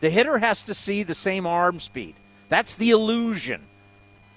The 0.00 0.10
hitter 0.10 0.38
has 0.38 0.64
to 0.64 0.74
see 0.74 1.02
the 1.02 1.14
same 1.14 1.46
arm 1.46 1.80
speed. 1.80 2.14
That's 2.48 2.74
the 2.76 2.90
illusion. 2.90 3.62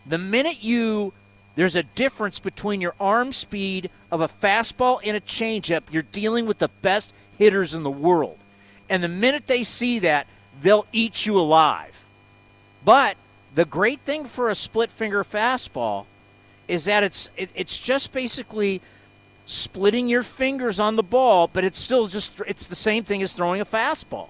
The 0.06 0.18
minute 0.18 0.62
you 0.64 1.14
there's 1.56 1.76
a 1.76 1.84
difference 1.84 2.40
between 2.40 2.82
your 2.82 2.96
arm 3.00 3.32
speed 3.32 3.90
of 4.12 4.22
a 4.22 4.28
fastball 4.28 5.00
and 5.04 5.16
a 5.16 5.22
changeup, 5.22 5.84
you're 5.92 6.02
dealing 6.02 6.46
with 6.48 6.58
the 6.58 6.70
best 6.82 7.12
hitters 7.38 7.76
in 7.76 7.84
the 7.84 7.92
world. 7.92 8.38
And 8.90 9.04
the 9.04 9.08
minute 9.08 9.46
they 9.46 9.64
see 9.64 10.00
that, 10.00 10.26
they'll 10.62 10.88
eat 10.92 11.26
you 11.26 11.38
alive. 11.38 12.06
But 12.84 13.18
the 13.54 13.66
great 13.66 14.00
thing 14.02 14.26
for 14.26 14.50
a 14.50 14.56
split 14.56 14.90
finger 14.90 15.24
fastball 15.24 16.06
is 16.68 16.86
that 16.86 17.04
it's 17.04 17.30
it, 17.38 17.50
it's 17.54 17.78
just 17.78 18.12
basically 18.12 18.82
splitting 19.46 20.08
your 20.08 20.24
fingers 20.24 20.80
on 20.80 20.96
the 20.96 21.04
ball, 21.04 21.50
but 21.52 21.64
it's 21.64 21.80
still 21.80 22.08
just 22.08 22.32
it's 22.48 22.68
the 22.68 22.76
same 22.76 23.04
thing 23.04 23.22
as 23.22 23.34
throwing 23.34 23.62
a 23.62 23.66
fastball. 23.66 24.30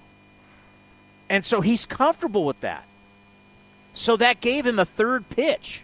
And 1.28 1.44
so 1.44 1.60
he's 1.60 1.86
comfortable 1.86 2.44
with 2.44 2.60
that. 2.60 2.84
So 3.94 4.16
that 4.16 4.40
gave 4.40 4.66
him 4.66 4.78
a 4.78 4.84
third 4.84 5.28
pitch. 5.28 5.82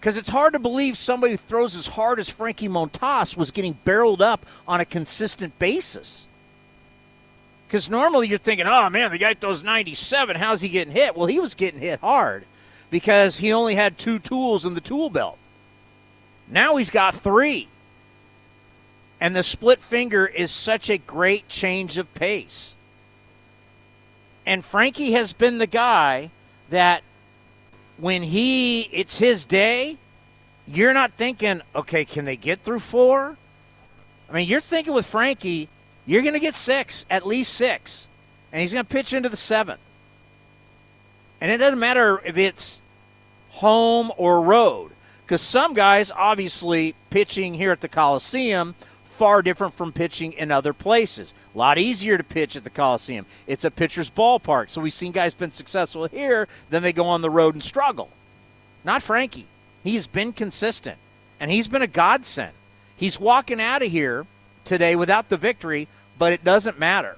Because 0.00 0.16
it's 0.16 0.28
hard 0.28 0.52
to 0.52 0.58
believe 0.58 0.96
somebody 0.96 1.32
who 1.32 1.38
throws 1.38 1.76
as 1.76 1.86
hard 1.86 2.18
as 2.18 2.28
Frankie 2.28 2.68
Montas 2.68 3.36
was 3.36 3.50
getting 3.50 3.72
barreled 3.72 4.22
up 4.22 4.46
on 4.66 4.80
a 4.80 4.84
consistent 4.84 5.58
basis. 5.58 6.28
Because 7.66 7.90
normally 7.90 8.28
you're 8.28 8.38
thinking, 8.38 8.66
oh 8.66 8.88
man, 8.88 9.10
the 9.10 9.18
guy 9.18 9.34
throws 9.34 9.62
97. 9.62 10.36
How's 10.36 10.60
he 10.60 10.68
getting 10.68 10.94
hit? 10.94 11.16
Well, 11.16 11.26
he 11.26 11.40
was 11.40 11.54
getting 11.54 11.80
hit 11.80 12.00
hard 12.00 12.44
because 12.90 13.38
he 13.38 13.52
only 13.52 13.74
had 13.74 13.98
two 13.98 14.18
tools 14.18 14.64
in 14.64 14.74
the 14.74 14.80
tool 14.80 15.10
belt. 15.10 15.36
Now 16.50 16.76
he's 16.76 16.90
got 16.90 17.14
three. 17.14 17.68
And 19.20 19.34
the 19.34 19.42
split 19.42 19.80
finger 19.80 20.26
is 20.26 20.50
such 20.50 20.90
a 20.90 20.98
great 20.98 21.48
change 21.48 21.98
of 21.98 22.12
pace. 22.14 22.76
And 24.46 24.64
Frankie 24.64 25.12
has 25.12 25.32
been 25.32 25.58
the 25.58 25.66
guy 25.66 26.30
that 26.70 27.02
when 27.98 28.22
he 28.22 28.82
it's 28.82 29.18
his 29.18 29.44
day, 29.44 29.96
you're 30.66 30.94
not 30.94 31.12
thinking, 31.12 31.62
okay, 31.74 32.04
can 32.04 32.24
they 32.24 32.36
get 32.36 32.60
through 32.60 32.78
four? 32.78 33.36
I 34.28 34.32
mean, 34.32 34.48
you're 34.48 34.60
thinking 34.60 34.94
with 34.94 35.06
Frankie, 35.06 35.68
you're 36.06 36.22
going 36.22 36.34
to 36.34 36.40
get 36.40 36.54
six, 36.54 37.04
at 37.10 37.26
least 37.26 37.54
six, 37.54 38.08
and 38.52 38.60
he's 38.60 38.72
going 38.72 38.84
to 38.84 38.90
pitch 38.90 39.12
into 39.12 39.28
the 39.28 39.36
seventh. 39.36 39.80
And 41.40 41.50
it 41.50 41.58
doesn't 41.58 41.78
matter 41.78 42.20
if 42.24 42.36
it's 42.36 42.82
home 43.50 44.12
or 44.16 44.42
road, 44.42 44.90
because 45.28 45.42
some 45.42 45.74
guys, 45.74 46.10
obviously, 46.10 46.94
pitching 47.10 47.52
here 47.52 47.70
at 47.70 47.82
the 47.82 47.88
Coliseum, 47.88 48.74
far 49.04 49.42
different 49.42 49.74
from 49.74 49.92
pitching 49.92 50.32
in 50.32 50.50
other 50.50 50.72
places. 50.72 51.34
A 51.54 51.58
lot 51.58 51.76
easier 51.76 52.16
to 52.16 52.24
pitch 52.24 52.56
at 52.56 52.64
the 52.64 52.70
Coliseum. 52.70 53.26
It's 53.46 53.66
a 53.66 53.70
pitcher's 53.70 54.08
ballpark. 54.08 54.70
So 54.70 54.80
we've 54.80 54.90
seen 54.90 55.12
guys 55.12 55.34
been 55.34 55.50
successful 55.50 56.06
here, 56.06 56.48
then 56.70 56.80
they 56.82 56.94
go 56.94 57.04
on 57.04 57.20
the 57.20 57.28
road 57.28 57.52
and 57.52 57.62
struggle. 57.62 58.08
Not 58.84 59.02
Frankie. 59.02 59.44
He's 59.84 60.06
been 60.06 60.32
consistent, 60.32 60.96
and 61.40 61.50
he's 61.50 61.68
been 61.68 61.82
a 61.82 61.86
godsend. 61.86 62.54
He's 62.96 63.20
walking 63.20 63.60
out 63.60 63.82
of 63.82 63.90
here 63.90 64.24
today 64.64 64.96
without 64.96 65.28
the 65.28 65.36
victory, 65.36 65.88
but 66.18 66.32
it 66.32 66.42
doesn't 66.42 66.78
matter. 66.78 67.16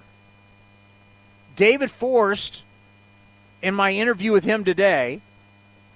David 1.54 1.92
Forst, 1.92 2.64
in 3.62 3.76
my 3.76 3.92
interview 3.92 4.32
with 4.32 4.42
him 4.42 4.64
today, 4.64 5.20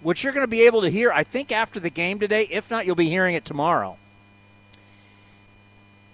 which 0.05 0.23
you're 0.23 0.33
going 0.33 0.45
to 0.45 0.49
be 0.49 0.67
able 0.67 0.83
to 0.83 0.88
hear, 0.88 1.11
I 1.11 1.25
think, 1.25 1.51
after 1.51 1.81
the 1.81 1.90
game 1.90 2.21
today. 2.21 2.47
If 2.49 2.71
not, 2.71 2.87
you'll 2.87 2.95
be 2.95 3.09
hearing 3.09 3.35
it 3.35 3.45
tomorrow 3.45 3.97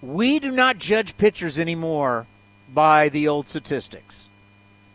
we 0.01 0.39
do 0.39 0.51
not 0.51 0.79
judge 0.79 1.17
pitchers 1.17 1.59
anymore 1.59 2.25
by 2.73 3.09
the 3.09 3.27
old 3.27 3.47
statistics. 3.47 4.29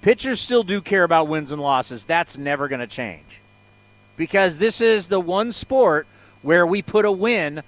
Pitchers 0.02 0.40
still 0.40 0.62
do 0.62 0.80
care 0.80 1.04
about 1.04 1.28
wins 1.28 1.52
and 1.52 1.62
losses. 1.62 2.04
That's 2.04 2.38
never 2.38 2.68
going 2.68 2.80
to 2.80 2.86
change. 2.86 3.40
Because 4.16 4.58
this 4.58 4.80
is 4.80 5.08
the 5.08 5.20
one 5.20 5.52
sport 5.52 6.06
where 6.42 6.66
we 6.66 6.82
put 6.82 7.04
a 7.04 7.12
win 7.12 7.62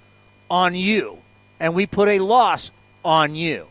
on 0.49 0.75
you 0.75 1.19
and 1.59 1.73
we 1.73 1.85
put 1.85 2.09
a 2.09 2.19
loss 2.19 2.71
on 3.03 3.35
you. 3.35 3.67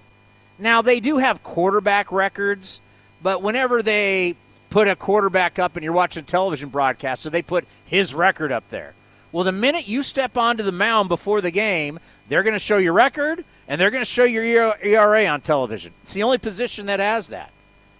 Now, 0.58 0.82
they 0.82 1.00
do 1.00 1.18
have 1.18 1.42
quarterback 1.42 2.10
records, 2.10 2.80
but 3.22 3.42
whenever 3.42 3.82
they 3.82 4.36
put 4.70 4.88
a 4.88 4.96
quarterback 4.96 5.58
up 5.58 5.76
and 5.76 5.84
you're 5.84 5.92
watching 5.92 6.22
a 6.22 6.26
television 6.26 6.68
broadcast, 6.68 7.22
so 7.22 7.30
they 7.30 7.42
put 7.42 7.66
his 7.86 8.14
record 8.14 8.52
up 8.52 8.68
there. 8.70 8.94
Well, 9.32 9.44
the 9.44 9.52
minute 9.52 9.86
you 9.86 10.02
step 10.02 10.36
onto 10.36 10.62
the 10.62 10.72
mound 10.72 11.08
before 11.08 11.40
the 11.40 11.50
game, 11.50 11.98
they're 12.28 12.42
going 12.42 12.54
to 12.54 12.58
show 12.58 12.78
your 12.78 12.94
record 12.94 13.44
and 13.66 13.80
they're 13.80 13.90
going 13.90 14.02
to 14.02 14.10
show 14.10 14.24
your 14.24 14.74
ERA 14.82 15.26
on 15.26 15.40
television. 15.42 15.92
It's 16.02 16.14
the 16.14 16.22
only 16.22 16.38
position 16.38 16.86
that 16.86 17.00
has 17.00 17.28
that. 17.28 17.50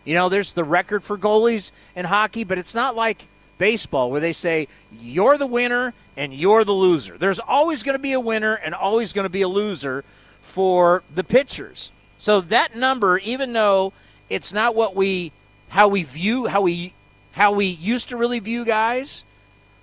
You 0.04 0.14
know, 0.14 0.31
there's 0.31 0.54
the 0.54 0.64
record 0.64 1.04
for 1.04 1.18
goalies 1.18 1.70
in 1.94 2.07
hockey, 2.07 2.44
but 2.44 2.57
it's 2.57 2.74
not 2.74 2.96
like 2.96 3.26
baseball 3.59 4.11
where 4.11 4.20
they 4.20 4.33
say 4.33 4.68
you're 5.00 5.37
the 5.37 5.46
winner 5.46 5.92
and 6.16 6.33
you're 6.33 6.64
the 6.64 6.72
loser. 6.72 7.18
There's 7.18 7.38
always 7.40 7.83
going 7.83 7.96
to 7.96 8.02
be 8.02 8.12
a 8.12 8.20
winner 8.20 8.54
and 8.54 8.74
always 8.74 9.12
going 9.12 9.26
to 9.26 9.31
be 9.31 9.42
a 9.42 9.48
loser 9.48 10.04
for 10.40 11.02
the 11.14 11.24
pitchers. 11.24 11.92
So 12.16 12.40
that 12.40 12.74
number, 12.74 13.18
even 13.18 13.52
though 13.52 13.92
it's 14.31 14.52
not 14.52 14.74
what 14.74 14.96
we 14.96 15.33
how 15.68 15.88
we 15.88 16.02
view 16.02 16.46
how 16.46 16.61
we 16.62 16.92
how 17.33 17.52
we 17.52 17.66
used 17.66 18.09
to 18.09 18.16
really 18.16 18.38
view 18.38 18.64
guys, 18.64 19.24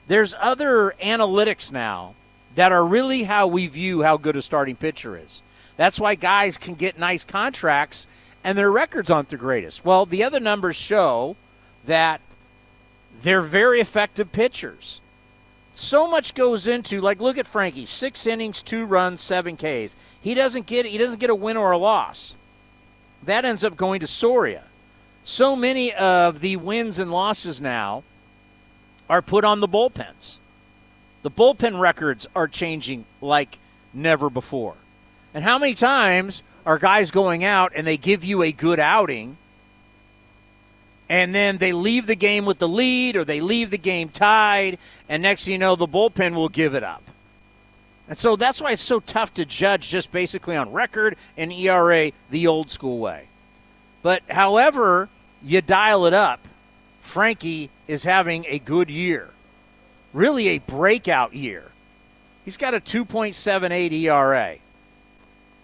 there's 0.08 0.34
other 0.40 0.94
analytics 1.02 1.72
now 1.72 2.14
that 2.56 2.72
are 2.72 2.86
really 2.86 3.24
how 3.24 3.48
we 3.48 3.68
view 3.68 4.02
how 4.04 4.18
good 4.18 4.36
a 4.36 4.42
starting 4.42 4.76
pitcher 4.76 5.18
is. 5.18 5.42
That's 5.78 6.00
why 6.00 6.16
guys 6.16 6.58
can 6.58 6.76
get 6.76 6.98
nice 6.98 7.26
contracts 7.26 8.08
and 8.44 8.58
their 8.58 8.72
records 8.72 9.10
aren't 9.10 9.30
the 9.30 9.38
greatest. 9.38 9.84
Well, 9.84 10.06
the 10.06 10.24
other 10.24 10.40
numbers 10.40 10.76
show 10.76 11.36
that 11.86 12.22
they're 13.22 13.42
very 13.42 13.80
effective 13.80 14.32
pitchers. 14.32 15.02
So 15.74 16.08
much 16.08 16.34
goes 16.36 16.68
into 16.68 17.02
like 17.02 17.20
look 17.20 17.38
at 17.38 17.48
Frankie, 17.48 17.86
6 17.86 18.28
innings, 18.28 18.62
2 18.64 18.86
runs, 18.86 19.20
7 19.20 19.58
Ks. 19.58 19.98
He 20.22 20.34
doesn't 20.34 20.66
get 20.66 20.86
he 20.86 20.98
doesn't 20.98 21.20
get 21.20 21.30
a 21.30 21.36
win 21.36 21.58
or 21.58 21.72
a 21.72 21.78
loss. 21.78 22.36
That 23.24 23.44
ends 23.44 23.64
up 23.64 23.76
going 23.76 24.00
to 24.00 24.08
Soria. 24.08 24.64
So 25.28 25.56
many 25.56 25.92
of 25.92 26.40
the 26.40 26.56
wins 26.56 27.00
and 27.00 27.12
losses 27.12 27.60
now 27.60 28.04
are 29.10 29.24
put 29.24 29.44
on 29.44 29.60
the 29.60 29.68
bullpens. 29.68 30.38
The 31.24 31.32
bullpen 31.32 31.80
records 31.80 32.28
are 32.36 32.48
changing 32.48 33.06
like 33.22 33.58
never 33.92 34.30
before. 34.30 34.76
And 35.34 35.44
how 35.44 35.58
many 35.58 35.74
times 35.74 36.44
are 36.64 36.78
guys 36.78 37.10
going 37.10 37.44
out 37.44 37.72
and 37.76 37.88
they 37.88 37.98
give 37.98 38.24
you 38.24 38.44
a 38.44 38.52
good 38.52 38.80
outing 38.80 39.38
and 41.10 41.34
then 41.34 41.58
they 41.58 41.74
leave 41.74 42.06
the 42.06 42.16
game 42.16 42.46
with 42.46 42.60
the 42.60 42.68
lead 42.68 43.16
or 43.16 43.26
they 43.26 43.42
leave 43.42 43.72
the 43.72 43.80
game 43.80 44.10
tied 44.10 44.78
and 45.10 45.24
next 45.24 45.46
thing 45.46 45.54
you 45.54 45.58
know 45.58 45.76
the 45.76 45.88
bullpen 45.88 46.36
will 46.36 46.50
give 46.50 46.76
it 46.76 46.84
up. 46.84 47.02
And 48.08 48.16
so 48.16 48.36
that's 48.36 48.62
why 48.62 48.74
it's 48.74 48.82
so 48.84 49.00
tough 49.00 49.34
to 49.34 49.46
judge 49.46 49.90
just 49.90 50.12
basically 50.12 50.56
on 50.56 50.72
record 50.72 51.16
and 51.36 51.52
ERA 51.52 52.12
the 52.30 52.46
old 52.46 52.70
school 52.70 53.00
way. 53.00 53.26
But 54.04 54.22
however 54.30 55.10
you 55.46 55.62
dial 55.62 56.06
it 56.06 56.14
up, 56.14 56.40
Frankie 57.02 57.70
is 57.88 58.04
having 58.04 58.46
a 58.48 58.60
good 58.60 58.90
year. 58.90 59.30
Really 60.12 60.50
a 60.50 60.58
breakout 60.58 61.34
year. 61.34 61.72
He's 62.44 62.58
got 62.58 62.74
a 62.74 62.80
2.78 62.80 63.92
ERA 63.92 64.58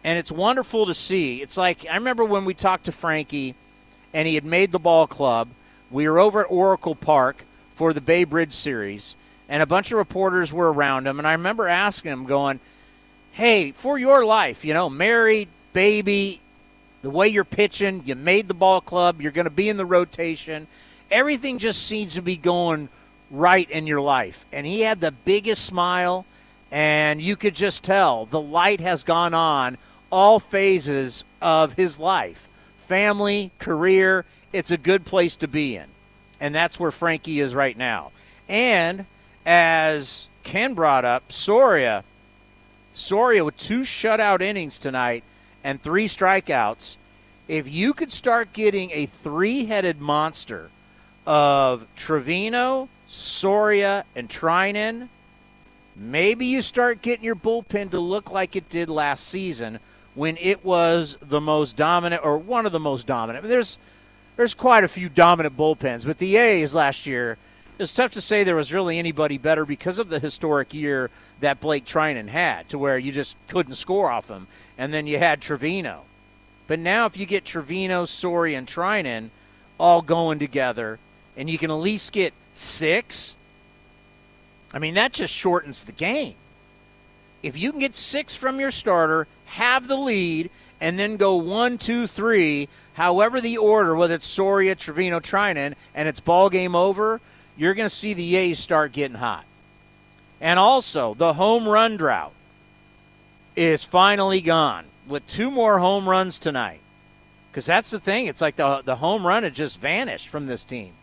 and 0.04 0.18
it's 0.18 0.32
wonderful 0.32 0.86
to 0.88 0.94
see. 0.94 1.42
It's 1.42 1.58
like 1.58 1.86
I 1.90 1.96
remember 1.96 2.26
when 2.26 2.46
we 2.46 2.54
talked 2.54 2.86
to 2.86 2.92
Frankie, 2.92 3.56
and 4.14 4.28
he 4.28 4.36
had 4.36 4.46
made 4.46 4.72
the 4.72 4.80
ball 4.80 5.08
club. 5.08 5.50
We 5.90 6.08
were 6.08 6.20
over 6.20 6.42
at 6.42 6.52
Oracle 6.52 6.96
Park 6.96 7.44
for 7.76 7.94
the 7.94 8.02
Bay 8.02 8.24
Bridge 8.24 8.54
series, 8.54 9.16
and 9.48 9.62
a 9.62 9.68
bunch 9.68 9.92
of 9.92 9.98
reporters 9.98 10.52
were 10.52 10.72
around 10.72 11.08
him. 11.08 11.20
And 11.20 11.28
I 11.28 11.34
remember 11.34 11.68
asking 11.68 12.12
him, 12.12 12.26
going, 12.26 12.60
"Hey, 13.32 13.72
for 13.72 13.98
your 13.98 14.26
life, 14.26 14.66
you 14.66 14.74
know, 14.74 14.90
married, 14.90 15.50
baby, 15.74 16.40
the 17.02 17.10
way 17.10 17.28
you're 17.28 17.44
pitching, 17.44 18.04
you 18.06 18.16
made 18.16 18.48
the 18.48 18.54
ball 18.54 18.82
club, 18.82 19.22
you're 19.22 19.32
going 19.32 19.46
to 19.46 19.50
be 19.50 19.70
in 19.70 19.78
the 19.78 19.86
rotation. 19.86 20.68
Everything 21.10 21.60
just 21.60 21.86
seems 21.86 22.14
to 22.14 22.22
be 22.22 22.38
going 22.38 22.90
right 23.30 23.70
in 23.70 23.88
your 23.88 24.02
life." 24.02 24.46
And 24.52 24.66
he 24.66 24.82
had 24.82 25.02
the 25.02 25.12
biggest 25.12 25.66
smile, 25.66 26.26
and 26.72 27.22
you 27.22 27.36
could 27.36 27.56
just 27.56 27.84
tell 27.84 28.26
the 28.26 28.42
light 28.42 28.80
has 28.80 29.04
gone 29.04 29.34
on 29.34 29.78
all 30.12 30.40
phases 30.40 31.24
of 31.42 31.74
his 31.74 32.00
life 32.00 32.48
family, 32.92 33.52
career. 33.58 34.26
It's 34.52 34.70
a 34.70 34.78
good 34.78 35.06
place 35.06 35.38
to 35.38 35.48
be 35.48 35.78
in. 35.78 35.86
And 36.42 36.54
that's 36.54 36.78
where 36.78 36.92
Frankie 36.92 37.40
is 37.40 37.56
right 37.56 37.78
now. 37.78 38.12
And 38.50 39.06
as 39.46 40.28
Ken 40.44 40.74
brought 40.74 41.06
up, 41.06 41.32
Soria, 41.32 42.04
Soria 42.94 43.46
with 43.46 43.56
two 43.56 43.82
shutout 43.82 44.42
innings 44.42 44.78
tonight 44.78 45.24
and 45.64 45.82
three 45.82 46.08
strikeouts, 46.08 46.98
if 47.48 47.70
you 47.70 47.94
could 47.94 48.12
start 48.12 48.54
getting 48.54 48.92
a 48.92 49.06
three 49.06 49.66
headed 49.66 50.00
monster 50.00 50.70
of 51.26 51.86
Trivino, 51.96 52.88
Soria, 53.08 54.06
and 54.16 54.30
Treinen, 54.30 55.08
maybe 55.96 56.46
you 56.46 56.62
start 56.62 57.02
getting 57.02 57.26
your 57.26 57.36
bullpen 57.36 57.92
to 57.92 58.00
look 58.00 58.32
like 58.32 58.56
it 58.56 58.70
did 58.70 58.90
last 58.90 59.28
season 59.28 59.80
when 60.16 60.38
it 60.38 60.64
was 60.66 61.18
the 61.22 61.42
most 61.42 61.78
dominant 61.78 62.24
or 62.24 62.38
one 62.38 62.66
of 62.66 62.72
the 62.72 62.80
most 62.80 63.08
dominant. 63.08 63.44
I 63.44 63.48
mean, 63.48 63.52
there's 63.52 63.78
there's 64.38 64.54
quite 64.54 64.84
a 64.84 64.88
few 64.88 65.10
dominant 65.10 65.58
bullpens, 65.58 66.06
but 66.06 66.18
the 66.18 66.38
A's 66.38 66.74
last 66.74 67.06
year 67.06 67.38
it's 67.82 67.94
tough 67.94 68.12
to 68.12 68.22
say 68.22 68.44
there 68.44 68.56
was 68.56 68.72
really 68.72 69.00
anybody 69.00 69.40
better 69.40 69.66
because 69.66 69.98
of 69.98 70.08
the 70.10 70.20
historic 70.20 70.74
year 70.74 71.10
that 71.40 71.60
Blake 71.60 71.84
Treinen 71.84 72.28
had, 72.28 72.70
to 72.70 72.78
where 72.78 72.98
you 72.98 73.12
just 73.12 73.36
couldn't 73.48 73.74
score 73.74 74.10
off 74.12 74.28
him. 74.28 74.46
And 74.82 74.92
then 74.92 75.06
you 75.06 75.20
had 75.20 75.42
Trivino. 75.42 76.00
But 76.66 76.80
now, 76.80 77.06
if 77.06 77.16
you 77.16 77.28
get 77.28 77.46
Trivino, 77.46 78.08
Soria, 78.08 78.58
and 78.58 78.66
Treinen 78.66 79.30
all 79.80 80.02
going 80.02 80.40
together, 80.40 80.98
and 81.38 81.48
you 81.48 81.60
can 81.60 81.70
at 81.70 81.76
least 81.76 82.12
get 82.12 82.34
six, 82.52 83.38
I 84.74 84.80
mean, 84.80 84.96
that 84.96 85.14
just 85.14 85.36
shortens 85.36 85.84
the 85.84 85.92
game. 85.92 86.34
If 87.44 87.60
you 87.60 87.70
can 87.70 87.80
get 87.80 87.96
six 87.96 88.34
from 88.34 88.60
your 88.60 88.72
starter, 88.72 89.28
have 89.46 89.88
the 89.88 89.98
lead, 89.98 90.50
and 90.80 90.98
then 90.98 91.18
go 91.18 91.36
one, 91.36 91.78
two, 91.78 92.08
three, 92.08 92.68
however 92.96 93.40
the 93.40 93.58
order, 93.58 93.96
whether 93.96 94.16
it's 94.16 94.26
Soria, 94.26 94.76
Trivino, 94.76 95.22
Treinen, 95.22 95.76
and 95.94 96.08
it's 96.08 96.20
ball 96.20 96.50
game 96.50 96.76
over, 96.76 97.22
you're 97.56 97.76
going 97.76 97.88
to 97.88 97.96
see 97.96 98.16
the 98.16 98.36
A's 98.36 98.58
start 98.58 98.94
getting 98.94 99.18
hot. 99.18 99.46
And 100.40 100.58
also, 100.58 101.14
the 101.14 101.34
home 101.34 101.68
run 101.68 101.98
drought 101.98 102.34
is 103.56 103.84
finally 103.84 104.42
gone 104.42 104.86
with 105.08 105.28
two 105.28 105.52
more 105.52 105.80
home 105.80 106.08
runs 106.08 106.40
tonight. 106.40 106.80
Because 107.52 107.66
that's 107.66 107.92
the 107.92 108.00
thing. 108.00 108.28
It's 108.28 108.42
like 108.42 108.56
the, 108.56 108.82
the 108.84 108.96
home 108.96 109.28
run 109.28 109.44
had 109.44 109.54
just 109.54 109.80
vanished 109.80 110.30
from 110.30 110.46
this 110.46 110.64
team. 110.64 110.94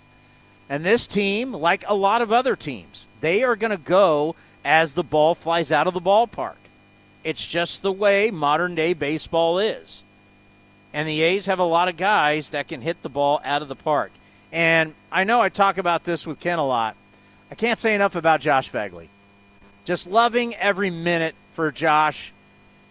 And 0.71 0.85
this 0.85 1.07
team, 1.07 1.53
like 1.53 1.85
a 1.87 1.95
lot 1.95 2.23
of 2.23 2.33
other 2.33 2.57
teams, 2.57 3.09
they 3.21 3.43
are 3.43 3.57
going 3.57 3.71
to 3.71 3.77
go 3.77 4.35
as 4.65 4.95
the 4.95 5.03
ball 5.03 5.35
flies 5.35 5.73
out 5.73 5.87
of 5.87 5.95
the 5.95 6.01
ballpark. 6.01 6.57
It's 7.25 7.47
just 7.47 7.83
the 7.83 7.93
way 7.93 8.31
modern 8.31 8.75
day 8.75 8.95
baseball 8.95 9.59
is. 9.59 10.05
And 10.93 11.07
the 11.07 11.21
A's 11.21 11.47
have 11.47 11.59
a 11.59 11.65
lot 11.65 11.89
of 11.89 11.97
guys 11.97 12.51
that 12.51 12.69
can 12.69 12.81
hit 12.81 13.03
the 13.03 13.09
ball 13.09 13.41
out 13.45 13.61
of 13.61 13.69
the 13.69 13.75
park. 13.75 14.11
And 14.51 14.95
I 15.13 15.25
know 15.25 15.41
I 15.41 15.51
talk 15.51 15.77
about 15.77 16.05
this 16.05 16.27
with 16.27 16.41
Ken 16.41 16.59
a 16.59 16.67
lot. 16.67 16.97
I 17.51 17.55
can't 17.55 17.79
say 17.79 17.95
enough 17.95 18.17
about 18.17 18.41
Josh 18.41 18.71
Phegley. 18.71 19.09
Just 19.85 20.07
loving 20.07 20.55
every 20.55 20.91
minute 20.91 21.35
for 21.53 21.71
Josh. 21.71 22.33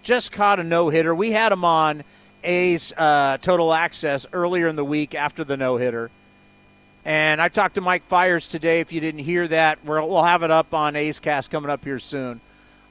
Just 0.07 0.31
caught 0.31 0.61
a 0.61 0.63
no 0.63 0.87
hitter. 0.87 1.13
We 1.13 1.33
had 1.33 1.51
him 1.51 1.65
on 1.65 2.05
A's 2.41 2.93
uh, 2.93 3.39
Total 3.41 3.73
Access 3.73 4.25
earlier 4.31 4.69
in 4.69 4.77
the 4.77 4.85
week 4.85 5.13
after 5.13 5.43
the 5.43 5.57
no 5.57 5.75
hitter. 5.75 6.09
And 7.03 7.41
I 7.41 7.49
talked 7.49 7.75
to 7.75 7.81
Mike 7.81 8.03
Fiers 8.05 8.47
today. 8.47 8.79
If 8.79 8.93
you 8.93 9.01
didn't 9.01 9.25
hear 9.25 9.49
that, 9.49 9.83
we'll 9.83 10.23
have 10.23 10.43
it 10.43 10.49
up 10.49 10.73
on 10.73 10.95
A's 10.95 11.19
Cast 11.19 11.51
coming 11.51 11.69
up 11.69 11.83
here 11.83 11.99
soon. 11.99 12.39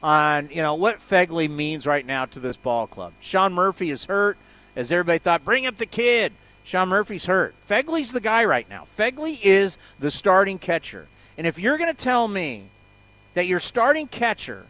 On 0.02 0.50
you 0.50 0.60
know 0.60 0.74
what 0.74 0.98
Phegley 0.98 1.48
means 1.48 1.86
right 1.86 2.04
now 2.04 2.26
to 2.26 2.38
this 2.38 2.58
ball 2.58 2.86
club. 2.86 3.14
Sean 3.22 3.54
Murphy 3.54 3.88
is 3.88 4.04
hurt, 4.04 4.36
as 4.76 4.92
everybody 4.92 5.18
thought. 5.18 5.42
Bring 5.42 5.64
up 5.64 5.78
the 5.78 5.86
kid. 5.86 6.34
Sean 6.64 6.90
Murphy's 6.90 7.24
hurt. 7.24 7.54
Phegley's 7.66 8.12
the 8.12 8.20
guy 8.20 8.44
right 8.44 8.68
now. 8.68 8.84
Phegley 8.98 9.38
is 9.42 9.78
the 9.98 10.10
starting 10.10 10.58
catcher. 10.58 11.08
And 11.38 11.46
if 11.46 11.58
you're 11.58 11.78
going 11.78 11.96
to 11.96 12.04
tell 12.04 12.28
me 12.28 12.64
that 13.32 13.46
your 13.46 13.60
starting 13.60 14.06
catcher 14.06 14.66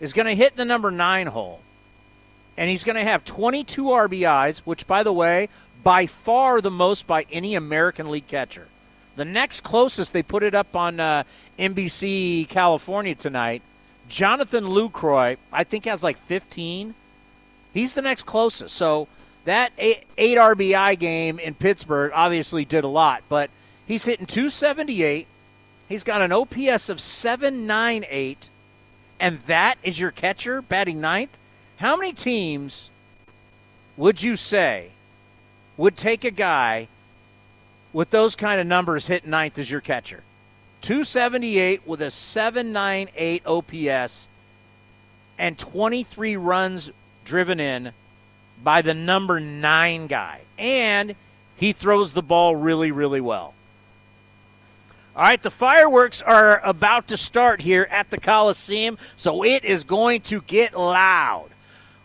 is 0.00 0.12
going 0.12 0.26
to 0.26 0.34
hit 0.34 0.56
the 0.56 0.64
number 0.64 0.90
nine 0.90 1.26
hole 1.26 1.60
and 2.56 2.70
he's 2.70 2.84
going 2.84 2.96
to 2.96 3.02
have 3.02 3.24
22 3.24 3.84
RBIs, 3.84 4.60
which, 4.60 4.86
by 4.86 5.02
the 5.02 5.12
way, 5.12 5.48
by 5.82 6.06
far 6.06 6.60
the 6.60 6.70
most 6.70 7.06
by 7.06 7.26
any 7.30 7.54
American 7.54 8.10
League 8.10 8.26
catcher. 8.26 8.68
The 9.16 9.24
next 9.24 9.62
closest, 9.62 10.12
they 10.12 10.22
put 10.22 10.42
it 10.42 10.54
up 10.54 10.74
on 10.74 10.98
uh, 10.98 11.24
NBC 11.58 12.48
California 12.48 13.14
tonight. 13.14 13.62
Jonathan 14.08 14.64
Lucroy, 14.64 15.36
I 15.52 15.64
think, 15.64 15.84
has 15.86 16.02
like 16.02 16.18
15. 16.18 16.94
He's 17.72 17.94
the 17.94 18.02
next 18.02 18.24
closest. 18.24 18.74
So 18.74 19.08
that 19.44 19.72
eight, 19.78 20.04
eight 20.18 20.38
RBI 20.38 20.98
game 20.98 21.38
in 21.38 21.54
Pittsburgh 21.54 22.12
obviously 22.14 22.64
did 22.64 22.84
a 22.84 22.88
lot, 22.88 23.22
but 23.28 23.50
he's 23.86 24.04
hitting 24.04 24.26
278. 24.26 25.26
He's 25.88 26.04
got 26.04 26.22
an 26.22 26.32
OPS 26.32 26.88
of 26.88 27.00
798, 27.00 28.50
and 29.24 29.40
that 29.46 29.78
is 29.82 29.98
your 29.98 30.10
catcher 30.10 30.60
batting 30.60 31.00
ninth. 31.00 31.38
How 31.78 31.96
many 31.96 32.12
teams 32.12 32.90
would 33.96 34.22
you 34.22 34.36
say 34.36 34.90
would 35.78 35.96
take 35.96 36.24
a 36.24 36.30
guy 36.30 36.88
with 37.94 38.10
those 38.10 38.36
kind 38.36 38.60
of 38.60 38.66
numbers 38.66 39.06
hitting 39.06 39.30
ninth 39.30 39.58
as 39.58 39.70
your 39.70 39.80
catcher? 39.80 40.22
278 40.82 41.86
with 41.86 42.02
a 42.02 42.10
798 42.10 43.46
OPS 43.46 44.28
and 45.38 45.56
23 45.56 46.36
runs 46.36 46.90
driven 47.24 47.58
in 47.58 47.92
by 48.62 48.82
the 48.82 48.92
number 48.92 49.40
nine 49.40 50.06
guy. 50.06 50.42
And 50.58 51.14
he 51.56 51.72
throws 51.72 52.12
the 52.12 52.22
ball 52.22 52.54
really, 52.54 52.90
really 52.90 53.22
well. 53.22 53.54
All 55.16 55.22
right, 55.22 55.40
the 55.40 55.50
fireworks 55.50 56.22
are 56.22 56.60
about 56.64 57.06
to 57.08 57.16
start 57.16 57.60
here 57.60 57.86
at 57.88 58.10
the 58.10 58.18
Coliseum, 58.18 58.98
so 59.14 59.44
it 59.44 59.64
is 59.64 59.84
going 59.84 60.22
to 60.22 60.40
get 60.40 60.76
loud. 60.76 61.50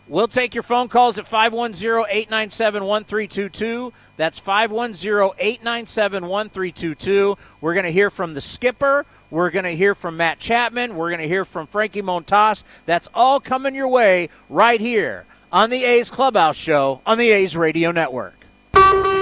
We'll 0.06 0.28
take 0.28 0.54
your 0.54 0.62
phone 0.62 0.86
calls 0.86 1.18
at 1.18 1.26
510 1.26 2.04
897 2.08 2.84
1322. 2.84 3.92
That's 4.16 4.38
510 4.38 5.32
897 5.38 6.28
1322. 6.28 7.36
We're 7.60 7.74
going 7.74 7.84
to 7.84 7.92
hear 7.92 8.10
from 8.10 8.34
the 8.34 8.40
skipper. 8.40 9.04
We're 9.28 9.50
going 9.50 9.64
to 9.64 9.74
hear 9.74 9.96
from 9.96 10.16
Matt 10.16 10.38
Chapman. 10.38 10.94
We're 10.94 11.10
going 11.10 11.20
to 11.20 11.28
hear 11.28 11.44
from 11.44 11.66
Frankie 11.66 12.02
Montas. 12.02 12.62
That's 12.86 13.08
all 13.12 13.40
coming 13.40 13.74
your 13.74 13.88
way 13.88 14.28
right 14.48 14.80
here 14.80 15.26
on 15.50 15.70
the 15.70 15.84
A's 15.84 16.12
Clubhouse 16.12 16.56
Show 16.56 17.00
on 17.04 17.18
the 17.18 17.30
A's 17.30 17.56
Radio 17.56 17.90
Network. 17.90 18.39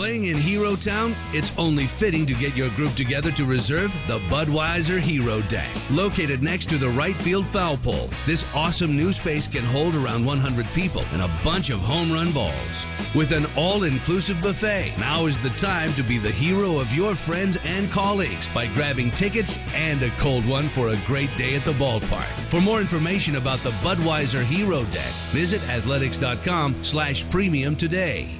Playing 0.00 0.24
in 0.24 0.38
Hero 0.38 0.76
Town, 0.76 1.14
it's 1.34 1.52
only 1.58 1.86
fitting 1.86 2.24
to 2.24 2.32
get 2.32 2.56
your 2.56 2.70
group 2.70 2.94
together 2.94 3.30
to 3.32 3.44
reserve 3.44 3.92
the 4.08 4.18
Budweiser 4.30 4.98
Hero 4.98 5.42
Deck. 5.42 5.68
Located 5.90 6.42
next 6.42 6.70
to 6.70 6.78
the 6.78 6.88
right 6.88 7.14
field 7.14 7.46
foul 7.46 7.76
pole, 7.76 8.08
this 8.24 8.46
awesome 8.54 8.96
new 8.96 9.12
space 9.12 9.46
can 9.46 9.62
hold 9.62 9.94
around 9.94 10.24
100 10.24 10.64
people 10.68 11.04
and 11.12 11.20
a 11.20 11.30
bunch 11.44 11.68
of 11.68 11.80
home 11.80 12.10
run 12.10 12.32
balls. 12.32 12.86
With 13.14 13.32
an 13.32 13.44
all 13.58 13.82
inclusive 13.82 14.40
buffet, 14.40 14.94
now 14.98 15.26
is 15.26 15.38
the 15.38 15.50
time 15.50 15.92
to 15.92 16.02
be 16.02 16.16
the 16.16 16.30
hero 16.30 16.78
of 16.78 16.94
your 16.94 17.14
friends 17.14 17.58
and 17.66 17.90
colleagues 17.90 18.48
by 18.48 18.68
grabbing 18.68 19.10
tickets 19.10 19.58
and 19.74 20.02
a 20.02 20.08
cold 20.12 20.48
one 20.48 20.70
for 20.70 20.88
a 20.88 21.00
great 21.04 21.36
day 21.36 21.56
at 21.56 21.66
the 21.66 21.72
ballpark. 21.72 22.32
For 22.48 22.62
more 22.62 22.80
information 22.80 23.36
about 23.36 23.58
the 23.58 23.72
Budweiser 23.82 24.44
Hero 24.44 24.86
Deck, 24.86 25.12
visit 25.32 25.60
athletics.com 25.68 26.84
slash 26.84 27.28
premium 27.28 27.76
today. 27.76 28.39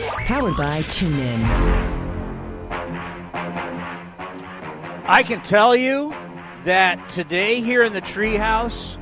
powered 0.25 0.55
by 0.55 0.81
TuneIn. 0.81 1.91
I 5.05 5.23
can 5.23 5.41
tell 5.41 5.75
you 5.75 6.13
that 6.63 7.09
today 7.09 7.61
here 7.61 7.83
in 7.83 7.91
the 7.91 8.01
treehouse, 8.01 8.97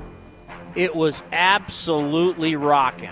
it 0.76 0.96
was 0.96 1.22
absolutely 1.32 2.56
rocking. 2.56 3.12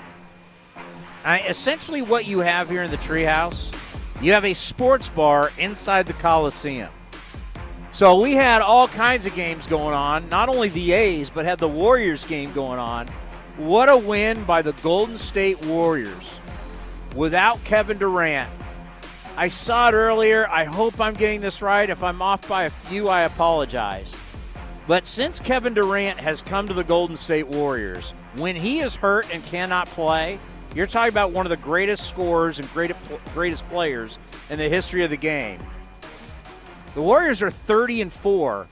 I, 1.24 1.42
essentially, 1.42 2.02
what 2.02 2.28
you 2.28 2.40
have 2.40 2.70
here 2.70 2.82
in 2.84 2.90
the 2.90 2.98
treehouse, 2.98 3.78
you 4.22 4.32
have 4.32 4.46
a 4.46 4.54
sports 4.54 5.10
bar 5.10 5.52
inside 5.58 6.08
the 6.08 6.14
Coliseum. 6.14 6.90
So 7.92 8.22
we 8.22 8.34
had 8.34 8.62
all 8.62 8.88
kinds 8.88 9.26
of 9.26 9.36
games 9.36 9.68
going 9.68 9.94
on, 9.94 10.30
not 10.30 10.50
only 10.50 10.70
the 10.70 10.94
A's, 10.94 11.30
but 11.30 11.46
had 11.46 11.60
the 11.60 11.68
Warriors 11.68 12.26
game 12.26 12.54
going 12.54 12.80
on. 12.80 13.08
What 13.58 13.90
a 13.90 13.98
win 13.98 14.44
by 14.44 14.62
the 14.62 14.74
Golden 14.74 15.18
State 15.18 15.66
Warriors 15.66 16.47
without 17.18 17.62
Kevin 17.66 17.98
Durant. 17.98 18.50
I 19.36 19.50
saw 19.50 19.90
it 19.90 19.94
earlier. 19.94 20.48
I 20.48 20.64
hope 20.64 21.02
I'm 21.02 21.16
getting 21.16 21.42
this 21.42 21.62
right. 21.62 21.90
If 21.90 22.04
I'm 22.04 22.22
off 22.22 22.48
by 22.48 22.64
a 22.64 22.70
few, 22.70 23.10
I 23.10 23.22
apologize. 23.22 24.18
But 24.88 25.06
since 25.06 25.40
Kevin 25.40 25.74
Durant 25.74 26.20
has 26.20 26.42
come 26.42 26.68
to 26.68 26.74
the 26.74 26.84
Golden 26.84 27.18
State 27.18 27.48
Warriors, 27.48 28.12
when 28.38 28.56
he 28.56 28.80
is 28.80 28.96
hurt 28.96 29.28
and 29.34 29.44
cannot 29.44 29.88
play, 29.88 30.40
you're 30.76 30.88
talking 30.88 31.10
about 31.10 31.32
one 31.32 31.46
of 31.46 31.50
the 31.50 31.58
greatest 31.58 32.08
scorers 32.08 32.60
and 32.60 32.72
greatest, 32.72 33.00
greatest 33.34 33.68
players 33.68 34.18
in 34.50 34.58
the 34.60 34.70
history 34.70 35.04
of 35.04 35.10
the 35.10 35.18
game. 35.18 35.60
The 36.94 37.02
Warriors 37.02 37.42
are 37.42 37.52
30 37.52 38.04
and 38.04 38.14
4 38.14 38.68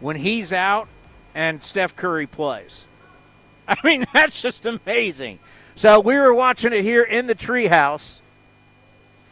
when 0.00 0.16
he's 0.16 0.52
out 0.52 0.88
and 1.34 1.62
Steph 1.62 1.96
Curry 1.96 2.26
plays. 2.26 2.84
I 3.68 3.76
mean, 3.84 4.04
that's 4.12 4.42
just 4.42 4.66
amazing. 4.66 5.38
So 5.76 5.98
we 5.98 6.16
were 6.16 6.32
watching 6.32 6.72
it 6.72 6.82
here 6.82 7.02
in 7.02 7.26
the 7.26 7.34
treehouse, 7.34 8.20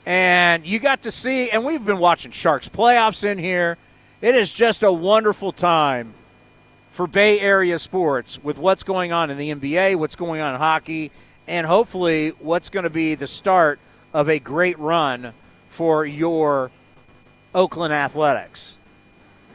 and 0.05 0.66
you 0.66 0.81
got 0.81 1.02
to 1.02 1.12
see, 1.12 1.50
and 1.50 1.64
we've 1.64 1.85
been 1.85 2.00
watching 2.00 2.33
Sharks 2.33 2.68
playoffs 2.68 3.24
in 3.24 3.38
here. 3.38 3.78
It 4.20 4.35
is 4.35 4.52
just 4.52 4.83
a 4.83 4.90
wonderful 4.90 5.52
time 5.52 6.14
for 6.90 7.07
Bay 7.07 7.38
Area 7.38 7.78
sports 7.78 8.42
with 8.42 8.59
what's 8.59 8.83
going 8.83 9.12
on 9.12 9.31
in 9.31 9.38
the 9.38 9.55
NBA, 9.55 9.94
what's 9.94 10.16
going 10.16 10.40
on 10.40 10.55
in 10.55 10.61
hockey, 10.61 11.12
and 11.46 11.64
hopefully 11.64 12.31
what's 12.40 12.70
going 12.70 12.85
to 12.85 12.90
be 12.90 13.14
the 13.14 13.28
start 13.28 13.78
of 14.12 14.28
a 14.28 14.40
great 14.40 14.78
run 14.81 15.33
for 15.68 16.05
your 16.05 16.72
Oakland 17.55 17.94
Athletics. 17.94 18.78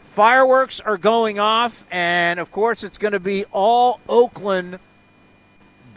Fireworks 0.06 0.80
are 0.80 0.98
going 0.98 1.38
off, 1.38 1.86
and 1.92 2.40
of 2.40 2.50
course, 2.50 2.86
it's 2.86 2.98
going 2.98 3.12
to 3.12 3.20
be 3.20 3.44
all 3.52 4.00
Oakland 4.08 4.80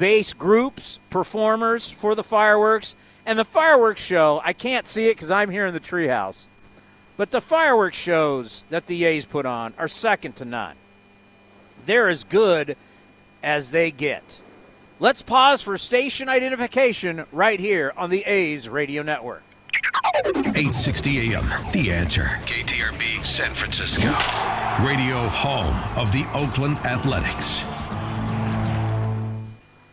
based 0.00 0.38
groups, 0.38 0.98
performers 1.10 1.90
for 1.90 2.14
the 2.14 2.24
fireworks. 2.24 2.96
And 3.26 3.38
the 3.38 3.44
fireworks 3.44 4.02
show, 4.02 4.40
I 4.42 4.54
can't 4.54 4.88
see 4.88 5.06
it 5.06 5.14
because 5.14 5.30
I'm 5.30 5.50
here 5.50 5.66
in 5.66 5.74
the 5.74 5.78
treehouse. 5.78 6.46
But 7.18 7.30
the 7.30 7.42
fireworks 7.42 7.98
shows 7.98 8.64
that 8.70 8.86
the 8.86 9.04
A's 9.04 9.26
put 9.26 9.44
on 9.44 9.74
are 9.76 9.88
second 9.88 10.36
to 10.36 10.46
none. 10.46 10.74
They're 11.84 12.08
as 12.08 12.24
good 12.24 12.78
as 13.42 13.70
they 13.70 13.90
get. 13.90 14.40
Let's 15.00 15.20
pause 15.20 15.60
for 15.60 15.76
station 15.76 16.30
identification 16.30 17.26
right 17.30 17.60
here 17.60 17.92
on 17.94 18.08
the 18.08 18.22
A's 18.22 18.70
Radio 18.70 19.02
Network. 19.02 19.42
860 20.24 21.34
AM, 21.34 21.44
The 21.72 21.92
Answer. 21.92 22.24
KTRB, 22.46 23.24
San 23.24 23.54
Francisco. 23.54 24.08
Radio 24.82 25.28
home 25.28 25.76
of 25.98 26.10
the 26.12 26.26
Oakland 26.34 26.78
Athletics. 26.78 27.64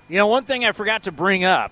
You 0.10 0.17
know, 0.17 0.28
one 0.28 0.43
thing 0.43 0.63
I 0.63 0.72
forgot 0.72 1.04
to 1.04 1.12
bring 1.12 1.43
up, 1.43 1.72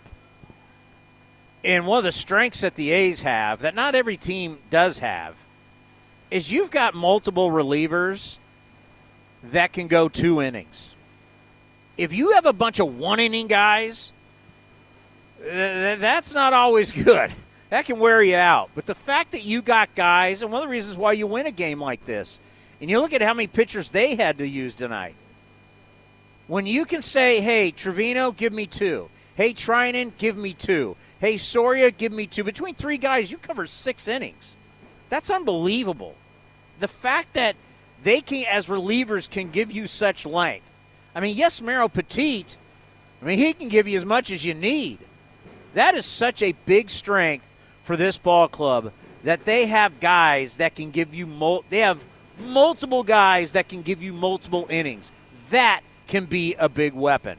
and 1.63 1.87
one 1.87 1.99
of 1.99 2.03
the 2.03 2.11
strengths 2.11 2.61
that 2.61 2.75
the 2.75 2.91
A's 2.91 3.21
have 3.21 3.61
that 3.61 3.75
not 3.75 3.95
every 3.95 4.17
team 4.17 4.59
does 4.69 4.99
have, 4.99 5.35
is 6.29 6.51
you've 6.51 6.71
got 6.71 6.93
multiple 6.93 7.49
relievers 7.49 8.37
that 9.43 9.71
can 9.71 9.87
go 9.87 10.09
two 10.09 10.41
innings. 10.41 10.93
If 11.97 12.13
you 12.13 12.31
have 12.31 12.45
a 12.45 12.53
bunch 12.53 12.79
of 12.79 12.97
one 12.97 13.19
inning 13.19 13.47
guys, 13.47 14.11
th- 15.41 15.99
that's 15.99 16.33
not 16.33 16.51
always 16.51 16.91
good. 17.03 17.31
That 17.69 17.85
can 17.85 17.99
wear 17.99 18.21
you 18.21 18.35
out. 18.35 18.69
But 18.75 18.85
the 18.85 18.95
fact 18.95 19.31
that 19.31 19.43
you 19.43 19.61
got 19.61 19.95
guys, 19.95 20.41
and 20.41 20.51
one 20.51 20.61
of 20.61 20.67
the 20.67 20.71
reasons 20.71 20.97
why 20.97 21.13
you 21.13 21.25
win 21.25 21.45
a 21.45 21.51
game 21.51 21.79
like 21.79 22.05
this, 22.05 22.39
and 22.81 22.89
you 22.89 22.99
look 22.99 23.13
at 23.13 23.21
how 23.21 23.33
many 23.33 23.47
pitchers 23.47 23.89
they 23.89 24.15
had 24.15 24.37
to 24.39 24.47
use 24.47 24.75
tonight. 24.75 25.15
When 26.47 26.65
you 26.65 26.85
can 26.85 27.01
say, 27.01 27.41
hey, 27.41 27.71
Trivino, 27.71 28.35
give 28.35 28.53
me 28.53 28.67
two. 28.67 29.09
Hey, 29.35 29.53
Treinen, 29.53 30.11
give 30.17 30.37
me 30.37 30.53
two. 30.53 30.95
Hey, 31.19 31.37
Soria, 31.37 31.91
give 31.91 32.11
me 32.11 32.27
two. 32.27 32.43
Between 32.43 32.75
three 32.75 32.97
guys, 32.97 33.31
you 33.31 33.37
cover 33.37 33.65
six 33.67 34.07
innings. 34.07 34.55
That's 35.09 35.31
unbelievable. 35.31 36.15
The 36.79 36.87
fact 36.87 37.33
that 37.33 37.55
they 38.03 38.21
can, 38.21 38.45
as 38.47 38.67
relievers, 38.67 39.29
can 39.29 39.49
give 39.49 39.71
you 39.71 39.87
such 39.87 40.25
length. 40.25 40.69
I 41.15 41.19
mean, 41.19 41.35
yes, 41.35 41.61
Mero 41.61 41.87
Petit, 41.87 42.45
I 43.21 43.25
mean, 43.25 43.39
he 43.39 43.53
can 43.53 43.69
give 43.69 43.87
you 43.87 43.97
as 43.97 44.05
much 44.05 44.29
as 44.29 44.45
you 44.45 44.53
need. 44.53 44.99
That 45.73 45.95
is 45.95 46.05
such 46.05 46.41
a 46.41 46.53
big 46.65 46.89
strength 46.89 47.47
for 47.83 47.97
this 47.97 48.17
ball 48.17 48.47
club 48.47 48.91
that 49.23 49.45
they 49.45 49.65
have 49.65 49.99
guys 49.99 50.57
that 50.57 50.75
can 50.75 50.91
give 50.91 51.13
you 51.15 51.25
mul- 51.25 51.65
they 51.69 51.79
have 51.79 52.03
multiple 52.39 53.03
guys 53.03 53.53
that 53.53 53.67
can 53.67 53.81
give 53.81 54.03
you 54.03 54.13
multiple 54.13 54.67
innings. 54.69 55.11
That 55.49 55.81
can 56.07 56.25
be 56.25 56.55
a 56.55 56.69
big 56.69 56.93
weapon. 56.93 57.37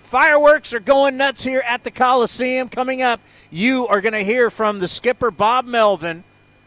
Fireworks 0.00 0.72
are 0.72 0.80
going 0.80 1.16
nuts 1.16 1.44
here 1.44 1.62
at 1.64 1.84
the 1.84 1.90
Coliseum. 1.90 2.68
Coming 2.68 3.00
up, 3.00 3.20
you 3.50 3.86
are 3.86 4.00
going 4.00 4.12
to 4.12 4.24
hear 4.24 4.50
from 4.50 4.80
the 4.80 4.88
skipper 4.88 5.30
Bob 5.30 5.66
Melvin 5.66 6.24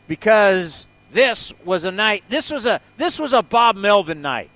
because 0.08 0.88
this 1.12 1.52
was 1.66 1.84
a 1.84 1.92
night. 1.92 2.24
This 2.30 2.50
was 2.50 2.66
a 2.66 2.80
this 2.98 3.20
was 3.20 3.34
a 3.34 3.42
Bob 3.42 3.76
Melvin 3.76 4.22
night. 4.22 4.50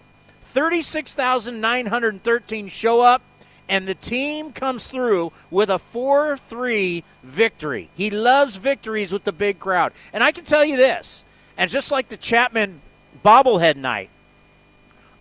36,913 0.43 2.69
show 2.69 3.02
up 3.02 3.21
and 3.69 3.88
the 3.88 3.95
team 3.95 4.52
comes 4.52 4.88
through 4.88 5.32
with 5.52 5.69
a 5.69 5.80
4 5.80 6.38
3 6.38 7.04
victory. 7.23 7.89
He 7.95 8.10
loves 8.10 8.58
victories 8.58 9.12
with 9.12 9.23
the 9.23 9.32
big 9.32 9.60
crowd. 9.60 9.93
And 10.13 10.23
I 10.23 10.32
can 10.32 10.45
tell 10.45 10.65
you 10.65 10.78
this, 10.78 11.26
and 11.58 11.69
just 11.69 11.91
like 11.91 12.08
the 12.08 12.17
Chapman 12.17 12.82
bobblehead 13.23 13.76
night, 13.76 14.10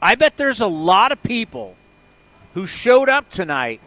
I 0.01 0.15
bet 0.15 0.37
there's 0.37 0.61
a 0.61 0.67
lot 0.67 1.13
of 1.13 1.23
people 1.23 1.75
who 2.55 2.67
showed 2.67 3.09
up 3.09 3.31
tonight, 3.31 3.81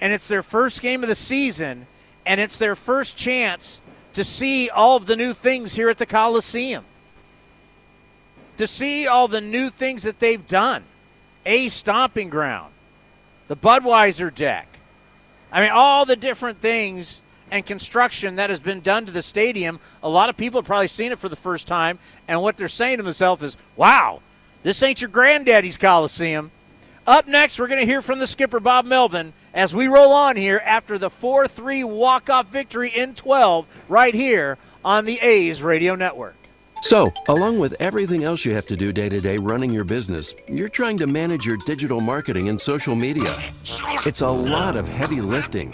and 0.00 0.12
it's 0.12 0.28
their 0.28 0.42
first 0.42 0.82
game 0.82 1.02
of 1.02 1.08
the 1.08 1.14
season, 1.14 1.86
and 2.26 2.40
it's 2.40 2.56
their 2.56 2.74
first 2.74 3.16
chance 3.16 3.80
to 4.14 4.24
see 4.24 4.68
all 4.68 4.96
of 4.96 5.06
the 5.06 5.16
new 5.16 5.32
things 5.32 5.74
here 5.74 5.88
at 5.88 5.98
the 5.98 6.06
Coliseum. 6.06 6.84
To 8.58 8.66
see 8.66 9.06
all 9.06 9.28
the 9.28 9.40
new 9.40 9.70
things 9.70 10.02
that 10.02 10.18
they've 10.20 10.46
done. 10.46 10.84
A 11.44 11.68
stomping 11.68 12.30
ground 12.30 12.72
the 13.48 13.56
Budweiser 13.56 14.32
deck. 14.32 14.66
I 15.50 15.60
mean, 15.60 15.70
all 15.70 16.06
the 16.06 16.16
different 16.16 16.60
things 16.60 17.20
and 17.50 17.66
construction 17.66 18.36
that 18.36 18.48
has 18.48 18.60
been 18.60 18.80
done 18.80 19.04
to 19.04 19.12
the 19.12 19.20
stadium. 19.22 19.78
A 20.02 20.08
lot 20.08 20.30
of 20.30 20.38
people 20.38 20.60
have 20.60 20.66
probably 20.66 20.88
seen 20.88 21.12
it 21.12 21.18
for 21.18 21.28
the 21.28 21.36
first 21.36 21.68
time, 21.68 21.98
and 22.26 22.40
what 22.40 22.56
they're 22.56 22.68
saying 22.68 22.96
to 22.96 23.02
themselves 23.02 23.42
is, 23.42 23.58
wow, 23.76 24.22
this 24.62 24.82
ain't 24.82 25.00
your 25.00 25.10
granddaddy's 25.10 25.76
Coliseum. 25.76 26.50
Up 27.06 27.26
next, 27.26 27.58
we're 27.58 27.66
going 27.66 27.80
to 27.80 27.86
hear 27.86 28.00
from 28.00 28.20
the 28.20 28.26
skipper, 28.26 28.60
Bob 28.60 28.84
Melvin, 28.84 29.32
as 29.52 29.74
we 29.74 29.88
roll 29.88 30.12
on 30.12 30.36
here 30.36 30.62
after 30.64 30.98
the 30.98 31.10
4 31.10 31.48
3 31.48 31.84
walk 31.84 32.30
off 32.30 32.46
victory 32.46 32.90
in 32.90 33.14
12 33.14 33.66
right 33.88 34.14
here 34.14 34.56
on 34.84 35.04
the 35.04 35.18
A's 35.18 35.62
Radio 35.62 35.94
Network. 35.94 36.36
So, 36.82 37.12
along 37.28 37.60
with 37.60 37.74
everything 37.78 38.24
else 38.24 38.44
you 38.44 38.54
have 38.54 38.66
to 38.66 38.76
do 38.76 38.92
day 38.92 39.08
to 39.08 39.20
day 39.20 39.38
running 39.38 39.72
your 39.72 39.84
business, 39.84 40.34
you're 40.48 40.68
trying 40.68 40.98
to 40.98 41.06
manage 41.06 41.46
your 41.46 41.56
digital 41.64 42.00
marketing 42.00 42.48
and 42.48 42.60
social 42.60 42.96
media. 42.96 43.36
It's 44.04 44.20
a 44.20 44.28
lot 44.28 44.76
of 44.76 44.88
heavy 44.88 45.20
lifting. 45.20 45.72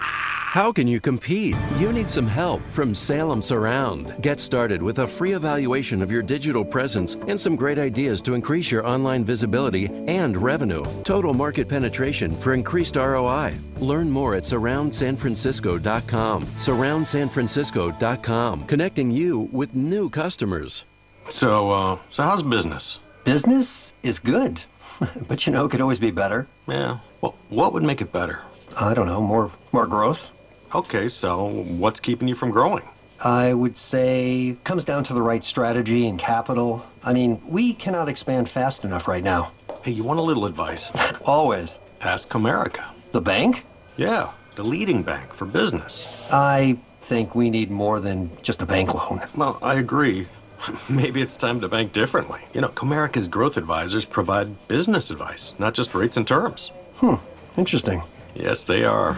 How 0.52 0.72
can 0.72 0.88
you 0.88 0.98
compete? 0.98 1.54
You 1.76 1.92
need 1.92 2.08
some 2.08 2.26
help 2.26 2.62
from 2.70 2.94
Salem 2.94 3.42
Surround. 3.42 4.14
Get 4.22 4.40
started 4.40 4.82
with 4.82 5.00
a 5.00 5.06
free 5.06 5.34
evaluation 5.34 6.00
of 6.00 6.10
your 6.10 6.22
digital 6.22 6.64
presence 6.64 7.16
and 7.28 7.38
some 7.38 7.54
great 7.54 7.78
ideas 7.78 8.22
to 8.22 8.32
increase 8.32 8.70
your 8.70 8.82
online 8.86 9.26
visibility 9.26 9.90
and 10.06 10.34
revenue. 10.38 10.82
Total 11.04 11.34
market 11.34 11.68
penetration 11.68 12.34
for 12.34 12.54
increased 12.54 12.96
ROI. 12.96 13.52
Learn 13.78 14.10
more 14.10 14.36
at 14.36 14.44
surroundsanfrancisco.com. 14.44 16.42
Surroundsanfrancisco.com, 16.44 18.64
connecting 18.64 19.10
you 19.10 19.50
with 19.52 19.74
new 19.74 20.08
customers. 20.08 20.86
So, 21.28 21.70
uh, 21.72 21.98
so 22.08 22.22
how's 22.22 22.42
business? 22.42 22.98
Business 23.22 23.92
is 24.02 24.18
good, 24.18 24.60
but 25.28 25.46
you 25.46 25.52
know, 25.52 25.66
it 25.66 25.68
could 25.68 25.82
always 25.82 25.98
be 25.98 26.10
better. 26.10 26.46
Yeah. 26.66 27.00
Well, 27.20 27.34
what 27.50 27.74
would 27.74 27.82
make 27.82 28.00
it 28.00 28.14
better? 28.14 28.40
I 28.80 28.94
don't 28.94 29.06
know, 29.06 29.20
more 29.20 29.50
more 29.72 29.86
growth. 29.86 30.30
Okay, 30.74 31.08
so 31.08 31.48
what's 31.78 32.00
keeping 32.00 32.28
you 32.28 32.34
from 32.34 32.50
growing? 32.50 32.86
I 33.24 33.52
would 33.54 33.76
say 33.76 34.56
comes 34.64 34.84
down 34.84 35.02
to 35.04 35.14
the 35.14 35.22
right 35.22 35.42
strategy 35.42 36.06
and 36.06 36.18
capital. 36.18 36.86
I 37.02 37.12
mean, 37.12 37.40
we 37.48 37.72
cannot 37.72 38.08
expand 38.08 38.48
fast 38.48 38.84
enough 38.84 39.08
right 39.08 39.24
now. 39.24 39.52
Hey, 39.82 39.92
you 39.92 40.04
want 40.04 40.18
a 40.20 40.22
little 40.22 40.44
advice? 40.44 40.92
Always. 41.24 41.78
Ask 42.00 42.28
Comerica. 42.28 42.84
The 43.12 43.20
bank? 43.20 43.64
Yeah, 43.96 44.30
the 44.54 44.62
leading 44.62 45.02
bank 45.02 45.32
for 45.32 45.46
business. 45.46 46.28
I 46.30 46.78
think 47.00 47.34
we 47.34 47.50
need 47.50 47.70
more 47.70 47.98
than 48.00 48.30
just 48.42 48.62
a 48.62 48.66
bank 48.66 48.92
loan. 48.92 49.22
Well, 49.34 49.58
I 49.62 49.74
agree. 49.74 50.26
Maybe 50.90 51.22
it's 51.22 51.36
time 51.36 51.60
to 51.62 51.68
bank 51.68 51.92
differently. 51.92 52.40
You 52.52 52.60
know, 52.60 52.68
Comerica's 52.68 53.28
growth 53.28 53.56
advisors 53.56 54.04
provide 54.04 54.68
business 54.68 55.10
advice, 55.10 55.54
not 55.58 55.74
just 55.74 55.94
rates 55.94 56.16
and 56.16 56.26
terms. 56.26 56.68
Hmm, 56.96 57.14
interesting. 57.56 58.02
Yes, 58.34 58.64
they 58.64 58.84
are. 58.84 59.16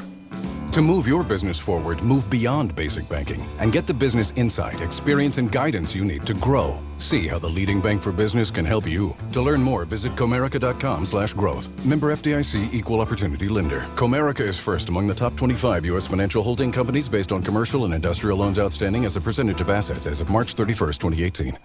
To 0.73 0.81
move 0.81 1.09
your 1.09 1.25
business 1.25 1.59
forward, 1.59 2.01
move 2.01 2.31
beyond 2.31 2.77
basic 2.77 3.09
banking 3.09 3.43
and 3.59 3.73
get 3.73 3.89
the 3.89 3.95
business 3.95 4.33
insight, 4.37 4.81
experience, 4.81 5.39
and 5.39 5.51
guidance 5.51 5.97
you 5.97 6.05
need 6.05 6.25
to 6.27 6.35
grow. 6.35 6.79
See 6.99 7.27
how 7.27 7.41
the 7.41 7.49
leading 7.49 7.81
bank 7.81 8.03
for 8.03 8.13
business 8.13 8.53
can 8.53 8.65
help 8.65 8.87
you. 8.87 9.17
To 9.33 9.43
learn 9.43 9.61
more, 9.63 9.85
visit 9.85 10.13
comerica.com 10.13 11.07
slash 11.07 11.33
growth. 11.33 11.69
Member 11.85 12.13
FDIC 12.13 12.73
Equal 12.73 13.01
Opportunity 13.01 13.49
Lender. 13.49 13.81
Comerica 13.97 14.47
is 14.47 14.61
first 14.61 14.91
among 14.91 15.09
the 15.09 15.15
top 15.15 15.37
25 15.37 15.85
U.S. 15.87 16.07
financial 16.07 16.43
holding 16.43 16.71
companies 16.71 17.09
based 17.09 17.33
on 17.33 17.43
commercial 17.43 17.85
and 17.85 17.93
industrial 17.93 18.39
loans 18.39 18.59
outstanding 18.59 19.05
as 19.05 19.17
a 19.17 19.21
percentage 19.21 19.61
of 19.61 19.71
assets 19.71 20.07
as 20.07 20.21
of 20.21 20.31
March 20.31 20.55
31st, 20.55 20.99
2018. 20.99 21.59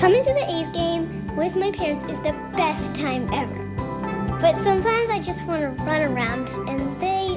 Coming 0.00 0.22
to 0.24 0.34
the 0.34 0.44
A's 0.50 0.66
game 0.74 1.36
with 1.36 1.54
my 1.54 1.70
parents 1.70 2.04
is 2.12 2.18
the 2.18 2.32
best 2.56 2.94
time 2.96 3.32
ever. 3.32 3.64
But 4.40 4.60
sometimes 4.62 5.08
I 5.08 5.22
just 5.22 5.42
want 5.46 5.62
to 5.62 5.68
run 5.84 6.02
around 6.02 6.48
and 6.68 6.83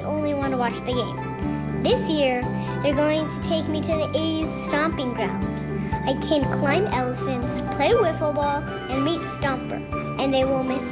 only 0.08 0.34
want 0.34 0.52
to 0.52 0.56
watch 0.56 0.78
the 0.80 0.92
game. 0.92 1.82
This 1.82 2.08
year, 2.08 2.42
they're 2.82 2.94
going 2.94 3.28
to 3.28 3.48
take 3.48 3.68
me 3.68 3.80
to 3.82 3.92
the 3.92 4.10
A's 4.14 4.64
stomping 4.64 5.12
ground. 5.12 5.60
I 6.08 6.14
can 6.26 6.50
climb 6.58 6.86
elephants, 6.86 7.60
play 7.76 7.90
wiffle 7.90 8.34
ball, 8.34 8.62
and 8.90 9.04
meet 9.04 9.20
Stomper, 9.20 9.80
and 10.18 10.32
they 10.32 10.44
will 10.44 10.64
miss 10.64 10.82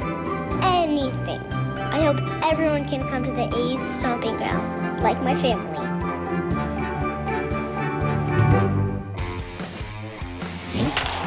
anything. 0.63 1.41
I 1.41 2.01
hope 2.03 2.17
everyone 2.43 2.87
can 2.87 3.01
come 3.09 3.23
to 3.23 3.31
the 3.31 3.47
A's 3.57 3.81
stomping 3.81 4.37
ground, 4.37 5.01
like 5.01 5.21
my 5.23 5.35
family. 5.35 5.87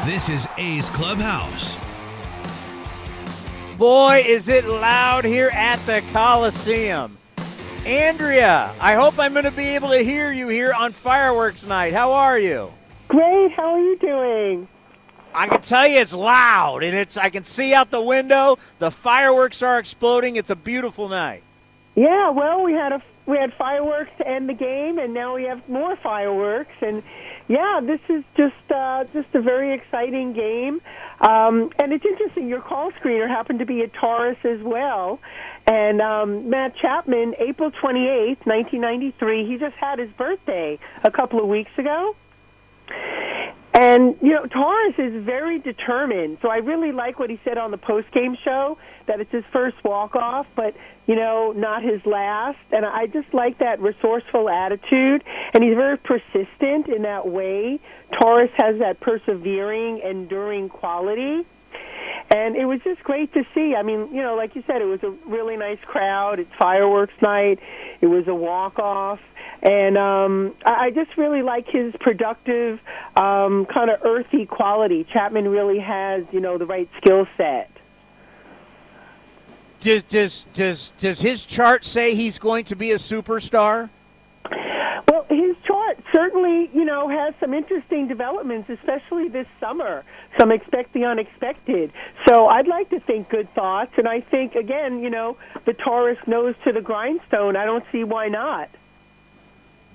This 0.05 0.29
is 0.29 0.47
A's 0.57 0.89
Clubhouse. 0.89 1.77
Boy, 3.77 4.23
is 4.25 4.47
it 4.47 4.65
loud 4.65 5.25
here 5.25 5.51
at 5.53 5.77
the 5.85 6.01
Coliseum. 6.11 7.17
Andrea, 7.85 8.75
I 8.79 8.93
hope 8.93 9.17
I'm 9.17 9.33
going 9.33 9.45
to 9.45 9.51
be 9.51 9.69
able 9.69 9.89
to 9.89 10.03
hear 10.03 10.31
you 10.31 10.47
here 10.47 10.71
on 10.71 10.91
fireworks 10.91 11.65
night. 11.65 11.93
How 11.93 12.13
are 12.13 12.37
you? 12.37 12.71
Great. 13.07 13.51
How 13.53 13.73
are 13.73 13.79
you 13.79 13.97
doing? 13.97 14.67
I 15.33 15.47
can 15.47 15.61
tell 15.61 15.87
you 15.87 15.97
it's 15.97 16.13
loud 16.13 16.83
and 16.83 16.95
it's 16.95 17.17
I 17.17 17.29
can 17.29 17.43
see 17.43 17.73
out 17.73 17.89
the 17.89 18.01
window. 18.01 18.59
The 18.77 18.91
fireworks 18.91 19.63
are 19.63 19.79
exploding. 19.79 20.35
It's 20.35 20.51
a 20.51 20.55
beautiful 20.55 21.09
night. 21.09 21.41
Yeah, 21.95 22.29
well, 22.29 22.63
we 22.63 22.73
had 22.73 22.91
a 22.91 23.01
we 23.25 23.37
had 23.37 23.53
fireworks 23.53 24.11
to 24.17 24.27
end 24.27 24.47
the 24.47 24.53
game 24.53 24.99
and 24.99 25.13
now 25.13 25.35
we 25.35 25.45
have 25.45 25.67
more 25.67 25.95
fireworks 25.95 26.73
and 26.81 27.01
yeah, 27.47 27.81
this 27.83 27.99
is 28.09 28.23
just 28.35 28.71
uh, 28.71 29.05
just 29.11 29.33
a 29.33 29.41
very 29.41 29.73
exciting 29.73 30.33
game. 30.33 30.81
Um, 31.19 31.71
and 31.79 31.91
it's 31.93 32.05
interesting. 32.05 32.47
Your 32.47 32.61
call 32.61 32.91
screener 32.91 33.27
happened 33.27 33.59
to 33.59 33.65
be 33.65 33.81
a 33.81 33.87
Taurus 33.87 34.37
as 34.43 34.61
well. 34.61 35.19
And 35.67 36.01
um, 36.01 36.49
Matt 36.49 36.75
Chapman, 36.75 37.35
April 37.37 37.71
28th, 37.71 38.45
1993, 38.45 39.45
he 39.45 39.57
just 39.57 39.75
had 39.75 39.99
his 39.99 40.09
birthday 40.11 40.79
a 41.03 41.11
couple 41.11 41.39
of 41.39 41.47
weeks 41.47 41.71
ago. 41.77 42.15
And, 43.73 44.17
you 44.21 44.33
know, 44.33 44.45
Taurus 44.45 44.95
is 44.97 45.23
very 45.23 45.57
determined. 45.59 46.39
So 46.41 46.49
I 46.49 46.57
really 46.57 46.91
like 46.91 47.19
what 47.19 47.29
he 47.29 47.39
said 47.43 47.57
on 47.57 47.71
the 47.71 47.77
post-game 47.77 48.35
show, 48.35 48.77
that 49.05 49.21
it's 49.21 49.31
his 49.31 49.45
first 49.45 49.81
walk-off, 49.83 50.45
but, 50.55 50.75
you 51.07 51.15
know, 51.15 51.53
not 51.53 51.81
his 51.81 52.05
last. 52.05 52.59
And 52.71 52.85
I 52.85 53.07
just 53.07 53.33
like 53.33 53.59
that 53.59 53.79
resourceful 53.79 54.49
attitude. 54.49 55.23
And 55.53 55.63
he's 55.63 55.75
very 55.75 55.97
persistent 55.97 56.89
in 56.89 57.03
that 57.03 57.27
way. 57.27 57.79
Taurus 58.19 58.51
has 58.55 58.79
that 58.79 58.99
persevering, 58.99 59.99
enduring 59.99 60.67
quality. 60.67 61.45
And 62.33 62.55
it 62.55 62.65
was 62.65 62.79
just 62.81 63.03
great 63.03 63.33
to 63.33 63.45
see. 63.53 63.75
I 63.75 63.83
mean, 63.83 64.13
you 64.13 64.21
know, 64.21 64.35
like 64.35 64.55
you 64.55 64.63
said, 64.65 64.81
it 64.81 64.85
was 64.85 65.03
a 65.03 65.09
really 65.25 65.57
nice 65.57 65.79
crowd. 65.85 66.39
It's 66.39 66.53
fireworks 66.53 67.13
night. 67.21 67.59
It 67.99 68.07
was 68.07 68.25
a 68.27 68.33
walk-off. 68.33 69.19
And 69.61 69.97
um, 69.97 70.55
I 70.65 70.85
I 70.85 70.91
just 70.91 71.17
really 71.17 71.41
like 71.41 71.67
his 71.67 71.93
productive, 71.99 72.79
um, 73.15 73.65
kind 73.65 73.91
of 73.91 74.03
earthy 74.03 74.45
quality. 74.45 75.03
Chapman 75.03 75.49
really 75.49 75.79
has, 75.79 76.25
you 76.31 76.39
know, 76.39 76.57
the 76.57 76.65
right 76.65 76.89
skill 76.97 77.27
set. 77.37 77.69
Does 79.81 80.03
does 80.03 80.45
does 80.53 80.93
does 80.97 81.19
his 81.19 81.45
chart 81.45 81.83
say 81.85 82.15
he's 82.15 82.39
going 82.39 82.63
to 82.65 82.75
be 82.75 82.91
a 82.91 82.95
superstar? 82.97 83.89
Well, 85.07 85.25
his 85.29 85.55
chart 85.63 85.99
certainly, 86.11 86.69
you 86.73 86.80
know, 86.91 87.07
has 87.07 87.33
some 87.39 87.53
interesting 87.53 88.07
developments, 88.07 88.69
especially 88.69 89.29
this 89.29 89.47
summer. 89.59 90.03
Some 90.37 90.51
expect 90.51 90.93
the 90.93 91.05
unexpected. 91.05 91.91
So 92.27 92.47
I'd 92.47 92.67
like 92.67 92.89
to 92.89 92.99
think 92.99 93.29
good 93.29 93.51
thoughts, 93.53 93.93
and 93.97 94.07
I 94.07 94.21
think 94.21 94.55
again, 94.55 95.01
you 95.01 95.09
know, 95.09 95.37
the 95.65 95.73
Taurus 95.73 96.19
nose 96.27 96.55
to 96.65 96.71
the 96.71 96.81
grindstone. 96.81 97.55
I 97.55 97.65
don't 97.65 97.85
see 97.91 98.03
why 98.03 98.27
not. 98.27 98.69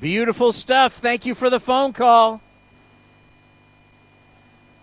Beautiful 0.00 0.52
stuff. 0.52 0.94
Thank 0.94 1.26
you 1.26 1.34
for 1.34 1.50
the 1.50 1.60
phone 1.60 1.92
call. 1.92 2.40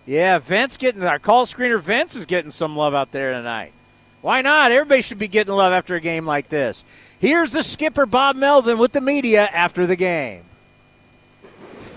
Yeah, 0.06 0.38
Vince 0.38 0.76
getting 0.76 1.02
our 1.02 1.18
call 1.18 1.46
screener. 1.46 1.80
Vince 1.80 2.14
is 2.14 2.26
getting 2.26 2.50
some 2.50 2.76
love 2.76 2.94
out 2.94 3.10
there 3.10 3.32
tonight. 3.32 3.72
Why 4.20 4.42
not? 4.42 4.72
Everybody 4.72 5.02
should 5.02 5.18
be 5.18 5.28
getting 5.28 5.54
love 5.54 5.72
after 5.72 5.94
a 5.94 6.00
game 6.00 6.26
like 6.26 6.48
this. 6.48 6.84
Here's 7.18 7.52
the 7.52 7.62
skipper 7.62 8.06
Bob 8.06 8.36
Melvin 8.36 8.78
with 8.78 8.92
the 8.92 9.00
media 9.00 9.48
after 9.52 9.86
the 9.86 9.96
game. 9.96 10.44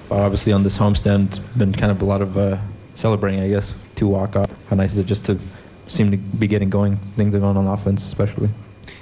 Obviously, 0.10 0.54
on 0.54 0.64
this 0.64 0.78
homestand, 0.78 1.28
it's 1.28 1.40
been 1.40 1.74
kind 1.74 1.92
of 1.92 2.02
a 2.02 2.06
lot 2.06 2.22
of 2.22 2.38
uh, 2.38 2.58
celebrating, 2.94 3.42
I 3.42 3.50
guess, 3.50 3.78
to 3.96 4.08
walk 4.08 4.36
off. 4.36 4.52
How 4.70 4.76
nice 4.76 4.94
is 4.94 5.00
it 5.00 5.06
just 5.06 5.26
to 5.26 5.38
seem 5.88 6.12
to 6.12 6.18
be 6.18 6.48
getting 6.48 6.70
going, 6.70 6.98
things 7.16 7.36
are 7.36 7.40
going 7.40 7.58
on 7.58 7.68
offense, 7.68 8.06
especially? 8.06 8.50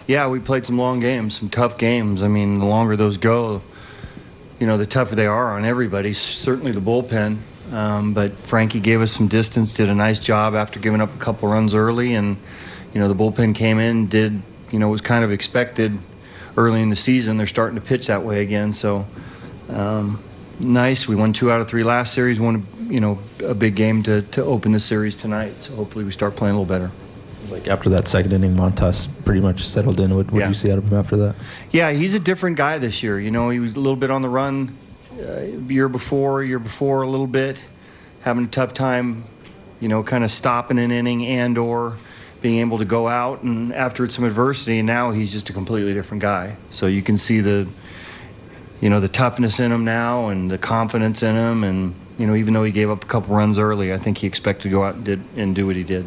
Yeah, 0.08 0.28
we 0.28 0.40
played 0.40 0.66
some 0.66 0.78
long 0.78 1.00
games, 1.00 1.38
some 1.38 1.50
tough 1.50 1.78
games. 1.78 2.22
I 2.22 2.28
mean, 2.28 2.60
the 2.60 2.66
longer 2.66 2.96
those 2.96 3.18
go, 3.18 3.62
you 4.60 4.68
know, 4.68 4.78
the 4.78 4.86
tougher 4.86 5.16
they 5.16 5.26
are 5.26 5.58
on 5.58 5.66
everybody. 5.66 6.14
Certainly 6.14 6.74
the 6.74 6.82
bullpen. 6.82 7.40
Um, 7.72 8.14
but 8.14 8.32
Frankie 8.32 8.80
gave 8.80 9.02
us 9.02 9.12
some 9.12 9.28
distance, 9.28 9.74
did 9.74 9.90
a 9.90 9.96
nice 9.96 10.20
job 10.20 10.54
after 10.54 10.80
giving 10.80 11.02
up 11.02 11.14
a 11.14 11.18
couple 11.18 11.50
runs 11.50 11.74
early, 11.74 12.14
and 12.14 12.38
you 12.94 13.00
know 13.00 13.08
the 13.08 13.16
bullpen 13.16 13.56
came 13.56 13.80
in, 13.80 14.08
did 14.08 14.42
you 14.72 14.78
know 14.78 14.88
was 14.90 15.02
kind 15.02 15.24
of 15.24 15.32
expected 15.32 15.98
early 16.58 16.82
in 16.82 16.90
the 16.90 16.96
season. 16.96 17.38
They're 17.38 17.48
starting 17.48 17.76
to 17.76 17.82
pitch 17.82 18.08
that 18.08 18.24
way 18.24 18.44
again, 18.44 18.72
so 18.72 19.08
um, 19.70 20.24
nice. 20.60 21.08
We 21.08 21.16
won 21.16 21.34
two 21.34 21.52
out 21.52 21.62
of 21.62 21.68
three 21.68 21.84
last 21.84 22.14
series. 22.14 22.40
Won 22.40 22.66
you 22.90 23.00
know 23.00 23.20
a 23.44 23.54
big 23.54 23.76
game 23.76 24.04
to 24.04 24.22
to 24.22 24.44
open 24.44 24.72
the 24.72 24.80
series 24.80 25.16
tonight. 25.16 25.62
So 25.64 25.76
hopefully 25.76 26.06
we 26.06 26.12
start 26.12 26.36
playing 26.36 26.56
a 26.56 26.60
little 26.60 26.72
better. 26.78 26.92
Like 27.50 27.68
after 27.68 27.90
that 27.92 28.08
second 28.08 28.34
inning, 28.34 28.56
Montas 28.56 29.08
pretty 29.24 29.40
much 29.42 29.64
settled 29.66 30.00
in. 30.00 30.16
What, 30.16 30.32
what 30.32 30.40
Yeah. 30.40 30.46
do 30.46 30.50
you 30.50 30.56
see 30.56 30.72
out 30.72 30.80
of 30.80 30.92
him 30.92 30.98
after 30.98 31.16
that? 31.18 31.36
Yeah, 31.72 31.92
he's 31.92 32.16
a 32.16 32.20
different 32.20 32.58
guy 32.58 32.80
this 32.80 33.04
year. 33.04 33.20
You 33.20 33.30
know, 33.30 33.50
he 33.52 33.60
was 33.60 33.76
a 33.76 33.80
little 33.80 33.96
bit 33.96 34.10
on 34.10 34.24
the 34.24 34.30
run 34.30 34.76
uh, 35.22 35.42
year 35.70 35.88
before, 35.88 36.44
year 36.44 36.58
before 36.58 37.04
a 37.04 37.08
little 37.08 37.28
bit, 37.28 37.64
having 38.22 38.46
a 38.46 38.48
tough 38.48 38.74
time, 38.74 39.26
you 39.80 39.88
know, 39.88 40.02
kind 40.02 40.24
of 40.24 40.32
stopping 40.32 40.80
an 40.80 40.92
inning 40.92 41.24
and 41.24 41.56
or 41.60 41.98
being 42.42 42.60
able 42.62 42.80
to 42.80 42.86
go 42.86 43.08
out 43.08 43.44
and 43.44 43.72
after 43.76 44.10
some 44.10 44.26
adversity. 44.26 44.80
And 44.80 44.88
now 44.88 45.12
he's 45.12 45.32
just 45.32 45.48
a 45.50 45.54
completely 45.54 45.94
different 45.94 46.22
guy. 46.24 46.56
So 46.72 46.88
you 46.88 47.04
can 47.04 47.16
see 47.18 47.42
the, 47.42 47.68
you 48.86 48.92
know, 48.92 49.00
the 49.00 49.10
toughness 49.10 49.60
in 49.60 49.72
him 49.72 49.84
now 49.84 50.28
and 50.30 50.52
the 50.52 50.60
confidence 50.60 51.24
in 51.24 51.36
him. 51.36 51.64
And 51.64 51.96
you 52.20 52.28
know, 52.28 52.36
even 52.36 52.54
though 52.54 52.64
he 52.64 52.72
gave 52.72 52.92
up 52.92 53.04
a 53.04 53.08
couple 53.08 53.36
runs 53.36 53.58
early, 53.58 53.92
I 53.92 53.98
think 53.98 54.20
he 54.20 54.28
expected 54.28 54.62
to 54.62 54.70
go 54.70 54.84
out 54.84 54.94
and 54.94 55.04
did 55.04 55.24
and 55.36 55.56
do 55.56 55.66
what 55.66 55.76
he 55.76 55.84
did. 55.84 56.06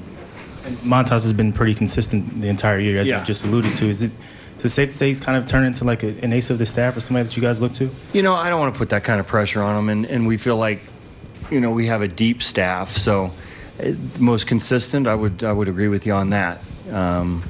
Montas 0.84 1.24
has 1.24 1.32
been 1.32 1.52
pretty 1.52 1.74
consistent 1.74 2.40
the 2.40 2.46
entire 2.46 2.78
year, 2.78 3.00
as 3.00 3.08
Yeah. 3.08 3.18
you 3.18 3.24
just 3.26 3.44
alluded 3.44 3.74
to. 3.74 3.86
Is 3.88 4.04
it 4.04 4.12
is 4.58 4.64
it 4.66 4.68
safe 4.68 4.90
to 4.90 4.94
say 4.94 5.08
he's 5.08 5.20
kind 5.20 5.36
of 5.36 5.44
turned 5.44 5.66
into 5.66 5.82
like 5.82 6.04
a, 6.04 6.14
an 6.22 6.32
ace 6.32 6.50
of 6.50 6.58
the 6.58 6.66
staff 6.66 6.96
or 6.96 7.00
somebody 7.00 7.24
that 7.24 7.36
you 7.36 7.42
guys 7.42 7.60
look 7.60 7.72
to? 7.72 7.90
You 8.12 8.22
know, 8.22 8.36
I 8.36 8.48
don't 8.48 8.60
want 8.60 8.72
to 8.72 8.78
put 8.78 8.90
that 8.90 9.02
kind 9.02 9.18
of 9.18 9.26
pressure 9.26 9.60
on 9.60 9.76
him, 9.76 9.88
and, 9.88 10.06
and 10.06 10.28
we 10.28 10.36
feel 10.36 10.56
like, 10.56 10.78
you 11.50 11.58
know, 11.58 11.72
we 11.72 11.88
have 11.88 12.00
a 12.02 12.08
deep 12.08 12.44
staff, 12.44 12.90
so 12.96 13.32
uh, 13.82 13.90
most 14.20 14.46
consistent. 14.46 15.08
I 15.08 15.16
would 15.16 15.42
I 15.42 15.52
would 15.52 15.66
agree 15.66 15.88
with 15.88 16.06
you 16.06 16.12
on 16.12 16.30
that. 16.30 16.62
Um, 16.92 17.42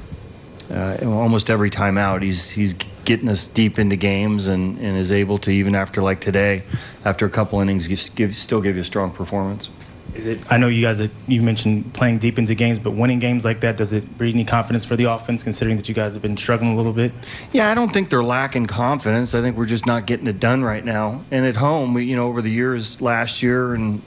uh, 0.71 0.97
almost 1.03 1.51
every 1.51 1.69
time 1.69 1.99
out, 1.99 2.23
he's 2.23 2.49
he's 2.49 2.73
getting 3.09 3.27
us 3.27 3.47
deep 3.47 3.79
into 3.79 3.95
games, 3.95 4.47
and, 4.47 4.77
and 4.77 4.95
is 4.95 5.11
able 5.11 5.39
to 5.39 5.49
even 5.49 5.75
after 5.75 5.99
like 5.99 6.21
today, 6.21 6.61
after 7.03 7.25
a 7.25 7.29
couple 7.29 7.59
innings, 7.59 7.87
give, 7.87 8.07
give, 8.13 8.37
still 8.37 8.61
give 8.61 8.75
you 8.75 8.83
a 8.83 8.85
strong 8.85 9.09
performance. 9.09 9.67
Is 10.13 10.27
it? 10.27 10.39
I 10.51 10.57
know 10.57 10.67
you 10.67 10.83
guys. 10.83 11.01
Uh, 11.01 11.07
you 11.27 11.41
mentioned 11.41 11.91
playing 11.95 12.19
deep 12.19 12.37
into 12.37 12.53
games, 12.53 12.77
but 12.77 12.91
winning 12.91 13.17
games 13.17 13.45
like 13.45 13.61
that 13.61 13.77
does 13.77 13.93
it 13.93 14.15
breed 14.19 14.35
any 14.35 14.45
confidence 14.45 14.85
for 14.85 14.95
the 14.95 15.05
offense, 15.05 15.41
considering 15.41 15.75
that 15.77 15.89
you 15.89 15.95
guys 15.95 16.13
have 16.13 16.21
been 16.21 16.37
struggling 16.37 16.73
a 16.73 16.75
little 16.75 16.93
bit? 16.93 17.11
Yeah, 17.51 17.71
I 17.71 17.73
don't 17.73 17.91
think 17.91 18.11
they're 18.11 18.23
lacking 18.23 18.67
confidence. 18.67 19.33
I 19.33 19.41
think 19.41 19.57
we're 19.57 19.65
just 19.65 19.87
not 19.87 20.05
getting 20.05 20.27
it 20.27 20.39
done 20.39 20.63
right 20.63 20.85
now. 20.85 21.23
And 21.31 21.47
at 21.47 21.55
home, 21.55 21.95
we, 21.95 22.05
you 22.05 22.15
know, 22.15 22.27
over 22.27 22.43
the 22.43 22.51
years, 22.51 23.01
last 23.01 23.41
year, 23.41 23.73
and 23.73 24.03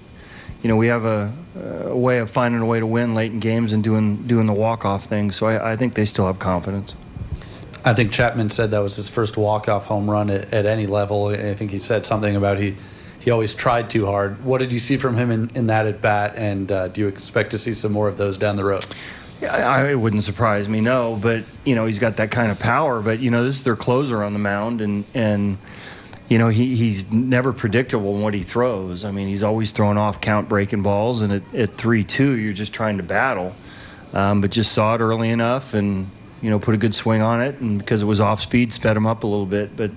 you 0.62 0.68
know, 0.68 0.76
we 0.76 0.86
have 0.86 1.05
a, 1.05 1.32
a 1.86 1.96
way 1.96 2.18
of 2.20 2.30
finding 2.30 2.61
a 2.61 2.66
way 2.66 2.78
to 2.78 2.86
win 2.86 3.16
late 3.16 3.32
in 3.32 3.40
games 3.40 3.72
and 3.72 3.82
doing 3.82 4.28
doing 4.28 4.46
the 4.46 4.53
walk 4.53 4.84
off 4.84 5.07
thing. 5.07 5.32
So 5.32 5.46
I, 5.46 5.72
I 5.72 5.76
think 5.76 5.94
they 5.94 6.05
still 6.05 6.28
have 6.28 6.38
confidence. 6.38 6.94
I 7.84 7.94
think 7.94 8.12
Chapman 8.12 8.50
said 8.50 8.70
that 8.70 8.78
was 8.78 8.96
his 8.96 9.08
first 9.08 9.36
walk-off 9.36 9.86
home 9.86 10.08
run 10.08 10.30
at, 10.30 10.52
at 10.52 10.66
any 10.66 10.86
level. 10.86 11.26
I 11.26 11.54
think 11.54 11.70
he 11.70 11.78
said 11.78 12.06
something 12.06 12.36
about 12.36 12.58
he 12.58 12.76
he 13.18 13.30
always 13.30 13.54
tried 13.54 13.88
too 13.88 14.06
hard. 14.06 14.44
What 14.44 14.58
did 14.58 14.72
you 14.72 14.80
see 14.80 14.96
from 14.96 15.16
him 15.16 15.30
in, 15.30 15.50
in 15.54 15.66
that 15.68 15.86
at 15.86 16.02
bat, 16.02 16.34
and 16.36 16.70
uh, 16.70 16.88
do 16.88 17.02
you 17.02 17.08
expect 17.08 17.52
to 17.52 17.58
see 17.58 17.72
some 17.72 17.92
more 17.92 18.08
of 18.08 18.16
those 18.16 18.36
down 18.36 18.56
the 18.56 18.64
road? 18.64 18.84
Yeah, 19.40 19.54
I, 19.54 19.90
it 19.90 19.94
wouldn't 19.94 20.24
surprise 20.24 20.68
me, 20.68 20.80
no. 20.80 21.18
But 21.20 21.44
you 21.64 21.74
know, 21.74 21.86
he's 21.86 21.98
got 21.98 22.16
that 22.16 22.30
kind 22.30 22.50
of 22.50 22.58
power. 22.58 23.00
But 23.00 23.20
you 23.20 23.30
know, 23.30 23.44
this 23.44 23.56
is 23.56 23.64
their 23.64 23.76
closer 23.76 24.22
on 24.22 24.32
the 24.32 24.38
mound, 24.38 24.80
and 24.80 25.04
and 25.14 25.58
you 26.28 26.38
know, 26.38 26.48
he, 26.48 26.76
he's 26.76 27.10
never 27.10 27.52
predictable 27.52 28.16
in 28.16 28.22
what 28.22 28.34
he 28.34 28.42
throws. 28.42 29.04
I 29.04 29.10
mean, 29.10 29.28
he's 29.28 29.42
always 29.42 29.70
throwing 29.70 29.98
off 29.98 30.20
count 30.20 30.48
breaking 30.48 30.82
balls, 30.82 31.22
and 31.22 31.32
at, 31.32 31.54
at 31.54 31.76
three 31.76 32.04
two, 32.04 32.36
you're 32.36 32.52
just 32.52 32.72
trying 32.72 32.96
to 32.96 33.02
battle. 33.02 33.54
Um, 34.12 34.40
but 34.40 34.50
just 34.50 34.72
saw 34.72 34.94
it 34.94 35.00
early 35.00 35.30
enough, 35.30 35.74
and 35.74 36.10
you 36.43 36.51
know, 36.51 36.59
put 36.59 36.74
a 36.74 36.78
good 36.78 36.95
swing 36.95 37.22
on 37.22 37.40
it, 37.40 37.59
and 37.61 37.78
because 37.78 38.03
it 38.03 38.07
was 38.07 38.20
off 38.20 38.40
speed, 38.40 38.72
sped 38.72 38.97
him 38.97 39.07
up 39.07 39.22
a 39.24 39.26
little 39.26 39.47
bit. 39.47 39.76
But 39.76 39.90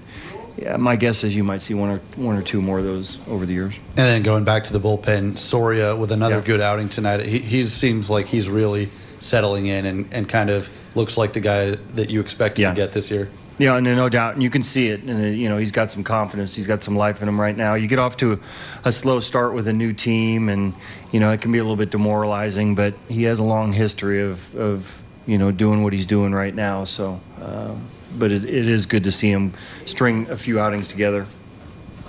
yeah, 0.57 0.77
my 0.77 0.95
guess 0.95 1.23
is 1.23 1.35
you 1.35 1.43
might 1.43 1.61
see 1.61 1.73
one 1.73 1.89
or 1.89 1.97
one 2.15 2.37
or 2.37 2.41
two 2.41 2.61
more 2.61 2.79
of 2.79 2.85
those 2.85 3.17
over 3.27 3.45
the 3.45 3.53
years. 3.53 3.73
And 3.97 3.97
then 4.07 4.23
going 4.23 4.43
back 4.45 4.63
to 4.65 4.73
the 4.73 4.79
bullpen, 4.79 5.37
Soria 5.37 5.95
with 5.95 6.11
another 6.11 6.35
Yeah. 6.35 6.41
good 6.41 6.61
outing 6.61 6.87
tonight. 6.89 7.21
He, 7.25 7.39
he 7.39 7.65
seems 7.65 8.09
like 8.09 8.27
he's 8.27 8.47
really 8.47 8.89
settling 9.19 9.65
in 9.65 9.85
and, 9.85 10.07
and 10.11 10.29
kind 10.29 10.49
of 10.49 10.69
looks 10.93 11.17
like 11.17 11.33
the 11.33 11.39
guy 11.39 11.71
that 11.95 12.09
you 12.09 12.21
expected 12.21 12.61
Yeah. 12.61 12.69
to 12.69 12.75
get 12.75 12.91
this 12.93 13.09
year. 13.11 13.27
Yeah, 13.57 13.79
no, 13.79 13.95
no 13.95 14.09
doubt, 14.09 14.33
and 14.33 14.43
you 14.43 14.49
can 14.49 14.63
see 14.63 14.89
it. 14.89 15.01
And 15.03 15.23
uh, 15.23 15.27
you 15.27 15.47
know, 15.47 15.57
he's 15.57 15.71
got 15.71 15.89
some 15.89 16.03
confidence. 16.03 16.53
He's 16.53 16.67
got 16.67 16.83
some 16.83 16.97
life 16.97 17.21
in 17.21 17.27
him 17.29 17.39
right 17.39 17.55
now. 17.55 17.75
You 17.75 17.87
get 17.87 17.99
off 17.99 18.17
to 18.17 18.33
a, 18.33 18.39
a 18.83 18.91
slow 18.91 19.21
start 19.21 19.53
with 19.53 19.67
a 19.69 19.73
new 19.73 19.93
team, 19.93 20.49
and 20.49 20.73
you 21.13 21.21
know 21.21 21.31
it 21.31 21.39
can 21.41 21.53
be 21.53 21.57
a 21.59 21.63
little 21.63 21.77
bit 21.77 21.89
demoralizing. 21.89 22.75
But 22.75 22.95
he 23.07 23.23
has 23.23 23.39
a 23.39 23.45
long 23.45 23.71
history 23.71 24.21
of, 24.21 24.53
of 24.57 25.01
you 25.25 25.37
know 25.37 25.51
doing 25.51 25.83
what 25.83 25.93
he's 25.93 26.05
doing 26.05 26.33
right 26.33 26.53
now. 26.53 26.83
So, 26.83 27.19
um, 27.41 27.87
but 28.17 28.31
it, 28.31 28.43
it 28.43 28.67
is 28.67 28.85
good 28.85 29.03
to 29.05 29.11
see 29.11 29.29
him 29.29 29.53
string 29.85 30.29
a 30.29 30.37
few 30.37 30.59
outings 30.59 30.87
together. 30.87 31.25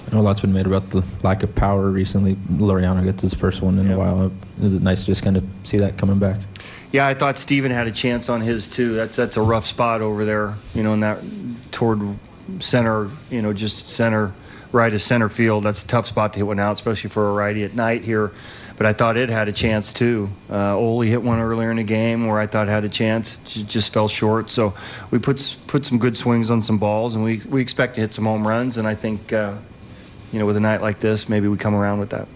I 0.07 0.15
know 0.15 0.21
a 0.21 0.23
lot's 0.23 0.41
been 0.41 0.53
made 0.53 0.67
about 0.67 0.91
the 0.91 1.03
lack 1.23 1.43
of 1.43 1.55
power 1.55 1.91
recently. 1.91 2.37
Laureano 2.53 3.03
gets 3.03 3.23
his 3.23 3.35
first 3.35 3.61
one 3.61 3.79
in 3.79 3.91
a 3.91 3.99
while. 3.99 4.31
Is 4.61 4.75
it 4.75 4.83
nice 4.83 5.01
to 5.01 5.07
just 5.07 5.23
kind 5.23 5.37
of 5.37 5.45
see 5.65 5.79
that 5.79 5.99
coming 5.99 6.19
back? 6.21 6.39
Yeah, 6.93 7.09
I 7.09 7.15
thought 7.15 7.39
Steven 7.39 7.73
had 7.73 7.89
a 7.89 7.93
chance 7.93 8.29
on 8.29 8.41
his 8.41 8.69
too. 8.69 8.95
That's 8.95 9.17
that's 9.17 9.37
a 9.37 9.43
rough 9.43 9.67
spot 9.67 10.01
over 10.01 10.25
there, 10.25 10.55
you 10.75 10.83
know, 10.83 10.95
in 10.95 11.01
that 11.01 11.19
toward 11.73 12.01
center, 12.61 13.11
you 13.31 13.43
know, 13.43 13.53
just 13.53 13.89
center, 13.89 14.33
right 14.71 14.93
of 14.93 15.03
center 15.03 15.29
field. 15.29 15.65
That's 15.65 15.83
a 15.83 15.87
tough 15.87 16.07
spot 16.07 16.33
to 16.35 16.39
hit 16.39 16.47
one 16.47 16.61
out, 16.61 16.75
especially 16.75 17.11
for 17.11 17.29
a 17.29 17.33
righty 17.33 17.65
at 17.65 17.75
night 17.75 18.03
here. 18.03 18.31
But 18.77 18.87
I 18.87 18.93
thought 18.93 19.17
it 19.17 19.31
had 19.31 19.49
a 19.49 19.53
chance 19.53 19.93
too. 19.93 20.29
Uh, 20.51 20.77
Ole 20.77 21.01
hit 21.01 21.23
one 21.23 21.41
earlier 21.41 21.71
in 21.71 21.79
the 21.79 21.83
game 21.83 22.27
where 22.27 22.39
I 22.39 22.47
thought 22.47 22.69
had 22.69 22.85
a 22.85 22.89
chance, 22.91 23.39
just 23.39 23.93
fell 23.93 24.07
short. 24.07 24.51
So 24.51 24.75
we 25.11 25.19
put 25.19 25.57
put 25.67 25.87
some 25.87 25.99
good 25.99 26.17
swings 26.17 26.51
on 26.51 26.63
some 26.63 26.79
balls, 26.79 27.15
and 27.15 27.25
we 27.25 27.41
we 27.49 27.63
expect 27.63 27.95
to 27.95 28.03
hit 28.03 28.13
some 28.13 28.25
home 28.25 28.47
runs. 28.47 28.77
And 28.77 28.87
I 28.87 28.95
think, 28.95 29.33
uh, 29.33 29.55
you 30.33 30.39
know, 30.39 30.47
with 30.47 30.57
a 30.57 30.61
night 30.61 30.83
like 30.83 31.01
this, 31.01 31.29
maybe 31.29 31.49
we 31.49 31.57
come 31.57 31.75
around 31.75 32.01
with 32.01 32.11
that. 32.11 32.29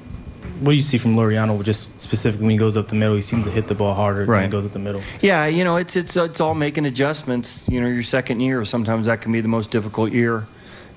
What 0.61 0.73
do 0.73 0.77
you 0.77 0.83
see 0.83 0.99
from 0.99 1.17
Laureano? 1.17 1.63
Just 1.63 2.01
specifically 2.01 2.45
when 2.45 2.53
he 2.53 2.59
goes 2.59 2.77
up 2.77 2.89
the 2.89 2.95
middle, 2.95 3.15
he 3.15 3.23
seems 3.23 3.45
to 3.45 3.51
hit 3.51 3.67
the 3.67 3.75
ball 3.75 3.95
harder 3.95 4.25
when 4.25 4.45
he 4.45 4.49
goes 4.49 4.65
up 4.65 4.73
the 4.73 4.79
middle. 4.79 5.03
Yeah, 5.21 5.47
you 5.47 5.65
know, 5.65 5.77
it's 5.77 5.97
it's 5.97 6.17
it's 6.17 6.41
all 6.41 6.55
making 6.55 6.87
adjustments. 6.87 7.69
You 7.69 7.83
know, 7.83 7.87
your 7.87 8.03
second 8.03 8.41
year, 8.41 8.65
sometimes 8.65 9.07
that 9.07 9.21
can 9.21 9.33
be 9.33 9.43
the 9.43 9.49
most 9.49 9.71
difficult 9.71 10.13
year. 10.13 10.47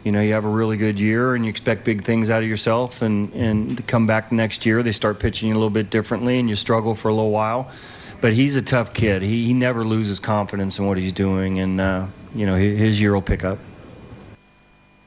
You 0.04 0.12
know, 0.12 0.20
you 0.20 0.34
have 0.34 0.44
a 0.44 0.50
really 0.50 0.76
good 0.76 1.00
year 1.00 1.34
and 1.34 1.46
you 1.46 1.50
expect 1.50 1.86
big 1.86 2.04
things 2.04 2.30
out 2.30 2.44
of 2.44 2.50
yourself, 2.50 3.02
and 3.02 3.34
and 3.34 3.78
to 3.78 3.84
come 3.84 4.06
back 4.06 4.32
next 4.32 4.66
year, 4.66 4.84
they 4.84 4.92
start 4.92 5.20
pitching 5.20 5.50
you 5.50 5.56
a 5.56 5.58
little 5.58 5.70
bit 5.70 5.90
differently, 5.90 6.40
and 6.40 6.50
you 6.50 6.56
struggle 6.56 6.94
for 6.94 7.08
a 7.08 7.14
little 7.14 7.32
while. 7.32 7.72
But 8.20 8.34
he's 8.34 8.56
a 8.56 8.62
tough 8.62 8.94
kid. 8.94 9.22
He 9.22 9.46
he 9.46 9.54
never 9.54 9.84
loses 9.84 10.20
confidence 10.20 10.78
in 10.78 10.86
what 10.88 10.98
he's 10.98 11.14
doing, 11.14 11.60
and 11.60 11.80
uh, 11.80 12.08
you 12.36 12.46
know, 12.46 12.56
his, 12.56 12.78
his 12.78 13.02
year 13.02 13.14
will 13.14 13.22
pick 13.22 13.44
up. 13.44 13.60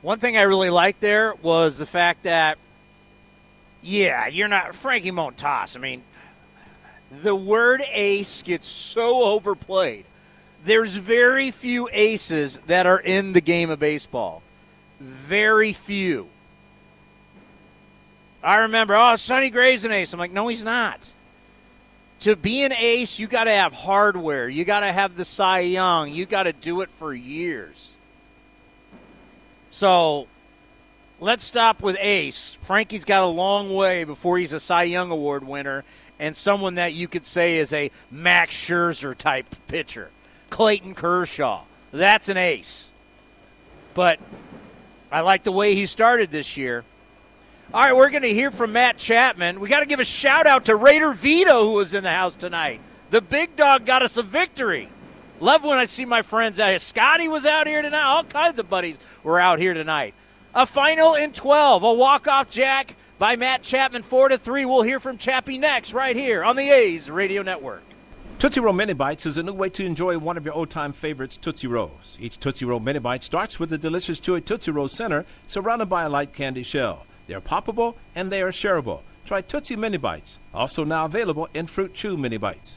One 0.02 0.18
thing 0.18 0.36
I 0.36 0.42
really 0.42 0.70
liked 0.70 1.00
there 1.00 1.34
was 1.42 1.78
the 1.78 1.86
fact 1.86 2.22
that, 2.22 2.58
yeah, 3.82 4.28
you're 4.28 4.48
not 4.48 4.74
Frankie 4.74 5.10
Montas. 5.10 5.76
I 5.76 5.80
mean, 5.80 6.02
the 7.22 7.34
word 7.34 7.82
ace 7.90 8.42
gets 8.42 8.68
so 8.68 9.24
overplayed. 9.24 10.04
There's 10.64 10.94
very 10.94 11.50
few 11.50 11.88
aces 11.92 12.60
that 12.66 12.86
are 12.86 13.00
in 13.00 13.32
the 13.32 13.40
game 13.40 13.68
of 13.68 13.78
baseball. 13.78 14.42
Very 15.00 15.72
few. 15.72 16.28
I 18.42 18.58
remember, 18.58 18.94
oh, 18.96 19.16
Sonny 19.16 19.50
Gray's 19.50 19.84
an 19.84 19.92
ace. 19.92 20.12
I'm 20.12 20.18
like, 20.18 20.32
no, 20.32 20.48
he's 20.48 20.62
not. 20.62 21.12
To 22.20 22.36
be 22.36 22.62
an 22.62 22.72
ace, 22.72 23.18
you 23.18 23.26
got 23.26 23.44
to 23.44 23.50
have 23.50 23.72
hardware. 23.72 24.48
You 24.48 24.64
got 24.64 24.80
to 24.80 24.92
have 24.92 25.16
the 25.16 25.24
Cy 25.24 25.60
Young. 25.60 26.12
You 26.12 26.26
got 26.26 26.44
to 26.44 26.52
do 26.52 26.80
it 26.80 26.88
for 26.90 27.12
years. 27.12 27.96
So 29.70 30.26
let's 31.20 31.44
stop 31.44 31.82
with 31.82 31.96
Ace. 32.00 32.56
Frankie's 32.62 33.04
got 33.04 33.22
a 33.22 33.26
long 33.26 33.74
way 33.74 34.04
before 34.04 34.38
he's 34.38 34.52
a 34.52 34.60
Cy 34.60 34.84
Young 34.84 35.10
Award 35.10 35.46
winner 35.46 35.84
and 36.18 36.36
someone 36.36 36.76
that 36.76 36.94
you 36.94 37.08
could 37.08 37.26
say 37.26 37.58
is 37.58 37.72
a 37.72 37.90
Max 38.10 38.54
Scherzer 38.54 39.16
type 39.16 39.54
pitcher. 39.68 40.10
Clayton 40.50 40.94
Kershaw. 40.94 41.62
That's 41.92 42.28
an 42.28 42.36
ace. 42.36 42.92
But 43.94 44.18
I 45.10 45.20
like 45.20 45.44
the 45.44 45.52
way 45.52 45.74
he 45.74 45.86
started 45.86 46.30
this 46.30 46.56
year. 46.56 46.84
All 47.74 47.82
right, 47.82 47.96
we're 47.96 48.10
going 48.10 48.22
to 48.22 48.32
hear 48.32 48.50
from 48.50 48.72
Matt 48.72 48.98
Chapman. 48.98 49.60
We 49.60 49.68
got 49.68 49.80
to 49.80 49.86
give 49.86 50.00
a 50.00 50.04
shout 50.04 50.46
out 50.46 50.66
to 50.66 50.76
Raider 50.76 51.12
Vito, 51.12 51.64
who 51.64 51.72
was 51.72 51.94
in 51.94 52.04
the 52.04 52.10
house 52.10 52.36
tonight. 52.36 52.80
The 53.10 53.20
big 53.20 53.56
dog 53.56 53.84
got 53.86 54.02
us 54.02 54.16
a 54.16 54.22
victory. 54.22 54.88
Love 55.40 55.64
when 55.64 55.78
I 55.78 55.84
see 55.84 56.04
my 56.04 56.22
friends 56.22 56.58
out 56.58 56.70
here. 56.70 56.78
Scotty 56.78 57.28
was 57.28 57.44
out 57.44 57.66
here 57.66 57.82
tonight. 57.82 58.04
All 58.04 58.24
kinds 58.24 58.58
of 58.58 58.70
buddies 58.70 58.98
were 59.22 59.38
out 59.38 59.58
here 59.58 59.74
tonight. 59.74 60.14
A 60.54 60.64
final 60.64 61.14
in 61.14 61.32
12, 61.32 61.82
a 61.82 61.92
walk-off 61.92 62.48
jack 62.50 62.94
by 63.18 63.36
Matt 63.36 63.62
Chapman, 63.62 64.02
4 64.02 64.30
to 64.30 64.38
3. 64.38 64.64
We'll 64.64 64.82
hear 64.82 65.00
from 65.00 65.18
Chappie 65.18 65.58
next, 65.58 65.92
right 65.92 66.16
here 66.16 66.42
on 66.42 66.56
the 66.56 66.70
A's 66.70 67.10
Radio 67.10 67.42
Network. 67.42 67.82
Tootsie 68.38 68.60
Roll 68.60 68.74
Mini 68.74 68.92
Bites 68.92 69.24
is 69.24 69.38
a 69.38 69.42
new 69.42 69.54
way 69.54 69.70
to 69.70 69.82
enjoy 69.82 70.18
one 70.18 70.36
of 70.36 70.44
your 70.44 70.52
old-time 70.52 70.92
favorites, 70.92 71.38
Tootsie 71.38 71.68
Rolls. 71.68 72.18
Each 72.20 72.38
Tootsie 72.38 72.66
Roll 72.66 72.80
Mini 72.80 72.98
Bite 72.98 73.24
starts 73.24 73.58
with 73.58 73.72
a 73.72 73.78
delicious 73.78 74.20
chewy 74.20 74.44
Tootsie 74.44 74.72
Roll 74.72 74.88
center 74.88 75.24
surrounded 75.46 75.86
by 75.86 76.04
a 76.04 76.10
light 76.10 76.34
candy 76.34 76.62
shell. 76.62 77.06
They 77.26 77.32
are 77.34 77.40
poppable 77.40 77.94
and 78.14 78.30
they 78.30 78.42
are 78.42 78.50
shareable. 78.50 79.00
Try 79.24 79.40
Tootsie 79.40 79.76
Mini 79.76 79.96
Bites, 79.96 80.38
also 80.52 80.84
now 80.84 81.06
available 81.06 81.48
in 81.54 81.66
Fruit 81.66 81.94
Chew 81.94 82.18
Mini 82.18 82.36
Bites. 82.36 82.76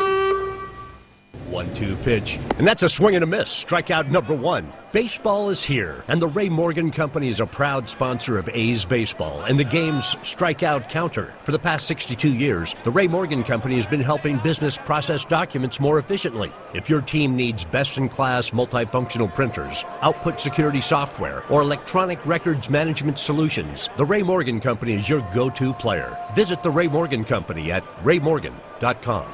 One 1.51 1.73
two 1.73 1.97
pitch. 1.97 2.39
And 2.57 2.65
that's 2.65 2.81
a 2.81 2.87
swing 2.87 3.15
and 3.15 3.25
a 3.25 3.27
miss. 3.27 3.49
Strikeout 3.65 4.09
number 4.09 4.33
one. 4.33 4.71
Baseball 4.93 5.49
is 5.49 5.61
here, 5.61 6.01
and 6.07 6.21
the 6.21 6.27
Ray 6.27 6.47
Morgan 6.47 6.91
Company 6.91 7.27
is 7.27 7.41
a 7.41 7.45
proud 7.45 7.89
sponsor 7.89 8.37
of 8.37 8.49
A's 8.53 8.85
Baseball 8.85 9.41
and 9.41 9.59
the 9.59 9.65
game's 9.65 10.15
strikeout 10.15 10.89
counter. 10.89 11.33
For 11.43 11.51
the 11.51 11.59
past 11.59 11.87
62 11.87 12.33
years, 12.33 12.73
the 12.85 12.91
Ray 12.91 13.07
Morgan 13.07 13.43
Company 13.43 13.75
has 13.75 13.87
been 13.87 13.99
helping 13.99 14.37
business 14.39 14.77
process 14.77 15.25
documents 15.25 15.81
more 15.81 15.99
efficiently. 15.99 16.53
If 16.73 16.89
your 16.89 17.01
team 17.01 17.35
needs 17.35 17.65
best 17.65 17.97
in 17.97 18.07
class 18.07 18.51
multifunctional 18.51 19.33
printers, 19.33 19.83
output 20.01 20.39
security 20.39 20.81
software, 20.81 21.43
or 21.49 21.61
electronic 21.61 22.25
records 22.25 22.69
management 22.69 23.19
solutions, 23.19 23.89
the 23.97 24.05
Ray 24.05 24.23
Morgan 24.23 24.61
Company 24.61 24.93
is 24.93 25.09
your 25.09 25.21
go 25.33 25.49
to 25.49 25.73
player. 25.73 26.17
Visit 26.33 26.63
the 26.63 26.71
Ray 26.71 26.87
Morgan 26.87 27.25
Company 27.25 27.73
at 27.73 27.83
raymorgan.com. 28.03 29.33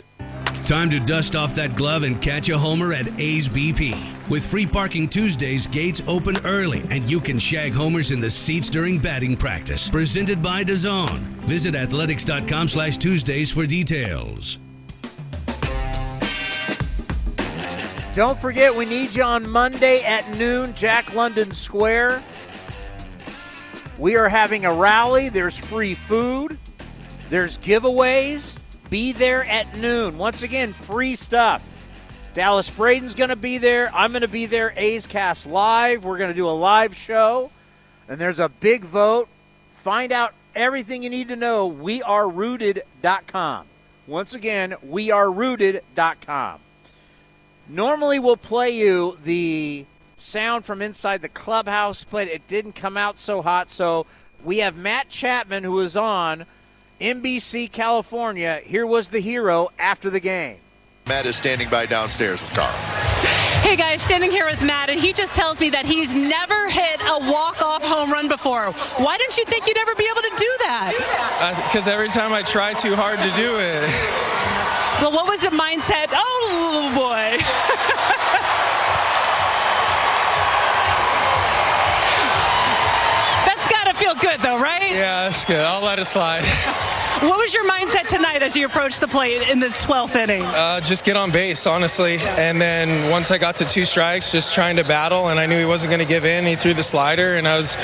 Time 0.65 0.91
to 0.91 0.99
dust 0.99 1.35
off 1.35 1.55
that 1.55 1.75
glove 1.75 2.03
and 2.03 2.21
catch 2.21 2.49
a 2.49 2.57
homer 2.57 2.93
at 2.93 3.19
A's 3.19 3.49
BP. 3.49 4.29
With 4.29 4.45
free 4.45 4.67
parking 4.67 5.09
Tuesdays, 5.09 5.65
gates 5.65 6.03
open 6.07 6.37
early, 6.45 6.83
and 6.91 7.09
you 7.09 7.19
can 7.19 7.39
shag 7.39 7.73
homers 7.73 8.11
in 8.11 8.21
the 8.21 8.29
seats 8.29 8.69
during 8.69 8.99
batting 8.99 9.35
practice. 9.35 9.89
Presented 9.89 10.41
by 10.41 10.63
DAZN. 10.63 11.19
Visit 11.47 11.73
athletics.com 11.73 12.67
slash 12.67 12.97
Tuesdays 12.97 13.51
for 13.51 13.65
details. 13.65 14.59
Don't 18.13 18.37
forget, 18.37 18.75
we 18.75 18.85
need 18.85 19.15
you 19.15 19.23
on 19.23 19.49
Monday 19.49 20.03
at 20.03 20.37
noon, 20.37 20.73
Jack 20.75 21.13
London 21.15 21.51
Square. 21.51 22.21
We 23.97 24.15
are 24.15 24.29
having 24.29 24.65
a 24.65 24.73
rally. 24.73 25.29
There's 25.29 25.57
free 25.57 25.95
food, 25.95 26.57
there's 27.29 27.57
giveaways. 27.57 28.60
Be 28.91 29.13
there 29.13 29.45
at 29.45 29.77
noon. 29.77 30.17
Once 30.17 30.43
again, 30.43 30.73
free 30.73 31.15
stuff. 31.15 31.63
Dallas 32.33 32.69
Braden's 32.69 33.15
going 33.15 33.29
to 33.29 33.37
be 33.37 33.57
there. 33.57 33.89
I'm 33.95 34.11
going 34.11 34.21
to 34.21 34.27
be 34.27 34.47
there. 34.47 34.73
A's 34.75 35.07
Cast 35.07 35.47
Live. 35.47 36.03
We're 36.03 36.17
going 36.17 36.29
to 36.29 36.35
do 36.35 36.49
a 36.49 36.51
live 36.51 36.93
show. 36.93 37.51
And 38.09 38.19
there's 38.19 38.39
a 38.39 38.49
big 38.49 38.83
vote. 38.83 39.29
Find 39.71 40.11
out 40.11 40.33
everything 40.53 41.03
you 41.03 41.09
need 41.09 41.29
to 41.29 41.37
know. 41.37 41.71
WeAreRooted.com. 41.71 43.65
Once 44.07 44.33
again, 44.33 44.75
WeAreRooted.com. 44.85 46.59
Normally, 47.69 48.19
we'll 48.19 48.35
play 48.35 48.71
you 48.71 49.17
the 49.23 49.85
sound 50.17 50.65
from 50.65 50.81
inside 50.81 51.21
the 51.21 51.29
clubhouse, 51.29 52.03
but 52.03 52.27
it 52.27 52.45
didn't 52.45 52.73
come 52.73 52.97
out 52.97 53.17
so 53.17 53.41
hot. 53.41 53.69
So 53.69 54.05
we 54.43 54.57
have 54.57 54.75
Matt 54.75 55.07
Chapman, 55.07 55.63
who 55.63 55.79
is 55.79 55.95
on 55.95 56.45
NBC 57.01 57.71
California. 57.71 58.61
Here 58.63 58.85
was 58.85 59.09
the 59.09 59.19
hero 59.19 59.69
after 59.79 60.09
the 60.09 60.19
game. 60.19 60.57
Matt 61.07 61.25
is 61.25 61.35
standing 61.35 61.67
by 61.69 61.87
downstairs 61.87 62.41
with 62.41 62.53
Carl. 62.55 62.71
Hey 63.61 63.75
guys, 63.75 64.01
standing 64.01 64.31
here 64.31 64.45
with 64.45 64.61
Matt, 64.61 64.89
and 64.89 64.99
he 64.99 65.11
just 65.11 65.33
tells 65.33 65.59
me 65.59 65.69
that 65.71 65.85
he's 65.85 66.13
never 66.13 66.69
hit 66.69 67.01
a 67.01 67.31
walk-off 67.31 67.83
home 67.83 68.11
run 68.11 68.27
before. 68.27 68.71
Why 68.97 69.17
didn't 69.17 69.37
you 69.37 69.45
think 69.45 69.67
you'd 69.67 69.77
ever 69.77 69.95
be 69.95 70.07
able 70.09 70.21
to 70.21 70.33
do 70.37 70.51
that? 70.59 71.63
Because 71.67 71.87
uh, 71.87 71.91
every 71.91 72.09
time 72.09 72.33
I 72.33 72.43
try 72.43 72.73
too 72.73 72.95
hard 72.95 73.19
to 73.19 73.29
do 73.35 73.57
it. 73.57 73.89
Well, 75.01 75.11
what 75.11 75.25
was 75.25 75.41
the 75.41 75.49
mindset? 75.49 76.13
Oh 76.13 76.91
boy. 76.93 77.41
feel 84.13 84.31
good 84.31 84.41
though, 84.41 84.59
right? 84.59 84.91
Yeah, 84.91 85.29
that's 85.29 85.45
good. 85.45 85.59
I'll 85.59 85.83
let 85.83 85.99
it 85.99 86.05
slide. 86.05 86.43
what 87.21 87.37
was 87.37 87.53
your 87.53 87.69
mindset 87.69 88.07
tonight 88.07 88.41
as 88.41 88.55
you 88.55 88.65
approached 88.65 88.99
the 88.99 89.07
plate 89.07 89.49
in 89.49 89.59
this 89.59 89.77
12th 89.77 90.15
inning? 90.15 90.43
Uh, 90.43 90.81
just 90.81 91.05
get 91.05 91.15
on 91.15 91.31
base, 91.31 91.65
honestly. 91.65 92.17
And 92.21 92.59
then 92.59 93.09
once 93.09 93.31
I 93.31 93.37
got 93.37 93.55
to 93.57 93.65
two 93.65 93.85
strikes, 93.85 94.31
just 94.31 94.53
trying 94.53 94.75
to 94.77 94.83
battle, 94.83 95.29
and 95.29 95.39
I 95.39 95.45
knew 95.45 95.57
he 95.57 95.65
wasn't 95.65 95.91
going 95.91 96.01
to 96.01 96.07
give 96.07 96.25
in. 96.25 96.45
He 96.45 96.55
threw 96.55 96.73
the 96.73 96.83
slider, 96.83 97.35
and 97.35 97.47
I 97.47 97.57
was 97.57 97.77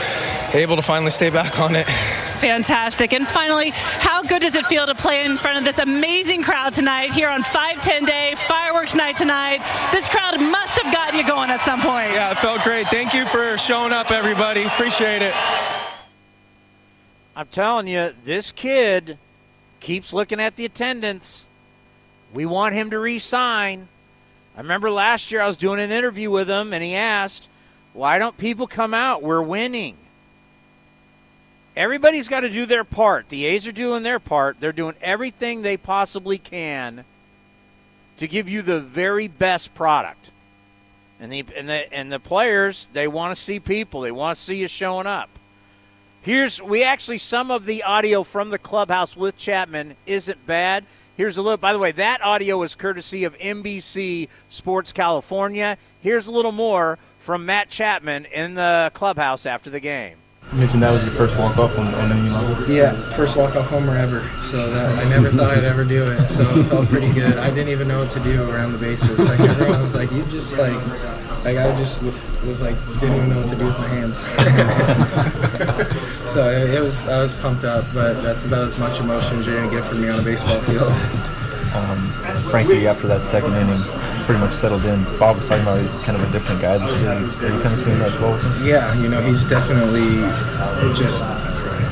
able 0.53 0.75
to 0.75 0.82
finally 0.82 1.11
stay 1.11 1.30
back 1.30 1.59
on 1.59 1.75
it. 1.75 1.86
Fantastic. 2.38 3.13
And 3.13 3.28
finally, 3.28 3.71
how 3.73 4.21
good 4.21 4.41
does 4.41 4.55
it 4.55 4.65
feel 4.67 4.86
to 4.86 4.93
play 4.95 5.25
in 5.25 5.38
front 5.38 5.57
of 5.57 5.63
this 5.63 5.80
amazing 5.80 6.43
crowd 6.43 6.73
tonight 6.73 7.11
here 7.11 7.30
on 7.30 7.41
510 7.41 8.05
Day, 8.05 8.36
fireworks 8.47 8.93
night 8.93 9.15
tonight? 9.15 9.61
This 9.91 10.07
crowd 10.07 10.39
must 10.39 10.78
have 10.78 10.93
gotten 10.93 11.17
you 11.17 11.25
going 11.25 11.49
at 11.49 11.61
some 11.61 11.82
point. 11.82 12.11
Yeah, 12.11 12.32
it 12.32 12.38
felt 12.38 12.61
great. 12.61 12.88
Thank 12.88 13.13
you 13.13 13.25
for 13.25 13.57
showing 13.57 13.91
up, 13.91 14.11
everybody. 14.11 14.63
Appreciate 14.63 15.23
it. 15.23 15.34
I'm 17.38 17.45
telling 17.45 17.88
you, 17.88 18.15
this 18.25 18.51
kid 18.51 19.19
keeps 19.79 20.11
looking 20.11 20.39
at 20.39 20.55
the 20.55 20.65
attendance. 20.65 21.51
We 22.33 22.47
want 22.47 22.73
him 22.73 22.89
to 22.89 22.97
resign. 22.97 23.88
I 24.55 24.61
remember 24.61 24.89
last 24.89 25.31
year 25.31 25.41
I 25.41 25.45
was 25.45 25.55
doing 25.55 25.79
an 25.79 25.91
interview 25.91 26.31
with 26.31 26.49
him 26.49 26.73
and 26.73 26.83
he 26.83 26.95
asked, 26.95 27.47
Why 27.93 28.17
don't 28.17 28.39
people 28.39 28.65
come 28.65 28.95
out? 28.95 29.21
We're 29.21 29.43
winning. 29.43 29.97
Everybody's 31.75 32.27
got 32.27 32.39
to 32.39 32.49
do 32.49 32.65
their 32.65 32.83
part. 32.83 33.29
The 33.29 33.45
A's 33.45 33.67
are 33.67 33.71
doing 33.71 34.01
their 34.01 34.19
part. 34.19 34.59
They're 34.59 34.71
doing 34.71 34.95
everything 34.99 35.61
they 35.61 35.77
possibly 35.77 36.39
can 36.39 37.05
to 38.17 38.27
give 38.27 38.49
you 38.49 38.63
the 38.63 38.79
very 38.79 39.27
best 39.27 39.75
product. 39.75 40.31
And 41.19 41.31
the 41.31 41.45
and 41.55 41.69
the 41.69 41.93
and 41.93 42.11
the 42.11 42.19
players, 42.19 42.89
they 42.93 43.07
want 43.07 43.35
to 43.35 43.39
see 43.39 43.59
people. 43.59 44.01
They 44.01 44.11
want 44.11 44.38
to 44.38 44.43
see 44.43 44.57
you 44.57 44.67
showing 44.67 45.05
up. 45.05 45.29
Here's 46.22 46.61
we 46.61 46.84
actually 46.84 47.20
some 47.20 47.51
of 47.51 47.65
the 47.65 47.84
audio 47.84 48.24
from 48.24 48.49
the 48.49 48.57
clubhouse 48.57 49.15
with 49.15 49.38
Chapman 49.38 49.95
isn't 50.05 50.45
bad. 50.45 50.86
Here's 51.15 51.38
a 51.38 51.41
little. 51.41 51.57
By 51.57 51.74
the 51.74 51.80
way, 51.80 51.91
that 51.93 52.22
audio 52.22 52.61
is 52.63 52.76
courtesy 52.76 53.24
of 53.24 53.38
NBC 53.38 54.28
Sports 54.49 54.91
California. 54.91 55.78
Here's 56.01 56.28
a 56.28 56.32
little 56.32 56.51
more 56.51 56.99
from 57.20 57.45
Matt 57.45 57.70
Chapman 57.70 58.26
in 58.26 58.55
the 58.55 58.91
clubhouse 58.93 59.45
after 59.45 59.70
the 59.70 59.80
game. 59.80 60.18
You 60.53 60.59
mentioned 60.59 60.84
that 60.84 60.91
was 60.91 61.03
your 61.03 61.11
first 61.11 61.38
walk 61.38 61.57
off 61.57 61.78
on, 61.78 61.93
on 61.93 62.11
any 62.11 62.30
level. 62.30 62.70
Yeah, 62.74 62.93
first 63.11 63.36
walk 63.36 63.55
off 63.55 63.68
homer 63.68 63.97
ever. 63.97 64.22
So 64.43 64.70
that 64.70 64.97
I 64.97 65.09
never 65.09 65.30
thought 65.30 65.57
I'd 65.57 65.65
ever 65.65 65.84
do 65.84 66.05
it. 66.05 66.28
So 66.28 66.43
it 66.59 66.63
felt 66.63 66.88
pretty 66.88 67.11
good. 67.11 67.38
I 67.38 67.49
didn't 67.49 67.70
even 67.70 67.88
know 67.88 67.99
what 67.99 68.11
to 68.11 68.20
do 68.22 68.49
around 68.49 68.72
the 68.72 68.78
bases. 68.78 69.20
Like 69.26 69.39
everyone 69.41 69.82
was 69.82 69.93
like, 69.95 70.11
"You 70.11 70.24
just 70.26 70.57
like," 70.57 70.74
like 71.43 71.57
I 71.57 71.76
just 71.76 72.01
was 72.45 72.61
like, 72.61 72.76
didn't 73.01 73.15
even 73.18 73.30
know 73.30 73.38
what 73.39 73.49
to 73.49 73.55
do 73.55 73.65
with 73.65 73.78
my 73.78 73.88
hands. 73.88 74.26
so 76.38 76.51
it, 76.51 76.69
it, 76.69 76.81
was 76.81 77.07
I 77.07 77.19
was 77.19 77.33
pumped 77.33 77.63
up, 77.63 77.83
but 77.95 78.21
that's 78.21 78.43
about 78.43 78.61
as 78.61 78.77
much 78.77 78.99
emotion 78.99 79.39
as 79.39 79.47
you're 79.47 79.55
gonna 79.55 79.71
get 79.71 79.83
from 79.83 79.99
me 79.99 80.09
on 80.09 80.19
a 80.19 80.21
baseball 80.21 80.59
field. 80.61 80.93
Um, 81.73 81.97
Frankie, 82.51 82.85
after 82.88 83.07
that 83.07 83.23
second 83.23 83.55
inning, 83.55 83.81
pretty 84.25 84.39
much 84.39 84.53
settled 84.53 84.85
in. 84.85 85.03
Bob 85.17 85.38
was 85.38 85.47
talking 85.47 85.63
about 85.63 85.81
he's 85.81 85.89
kind 86.03 86.15
of 86.15 86.29
a 86.29 86.31
different 86.31 86.61
guy. 86.61 86.75
Are 86.75 86.99
you, 86.99 87.63
kind 87.63 87.73
of 87.73 87.79
seeing 87.79 87.97
that 87.97 88.13
as 88.13 88.21
well 88.21 88.33
with 88.33 88.43
him? 88.43 88.67
Yeah, 88.67 88.93
you 89.01 89.09
know, 89.09 89.19
he's 89.19 89.45
definitely 89.45 90.13
just 90.93 91.25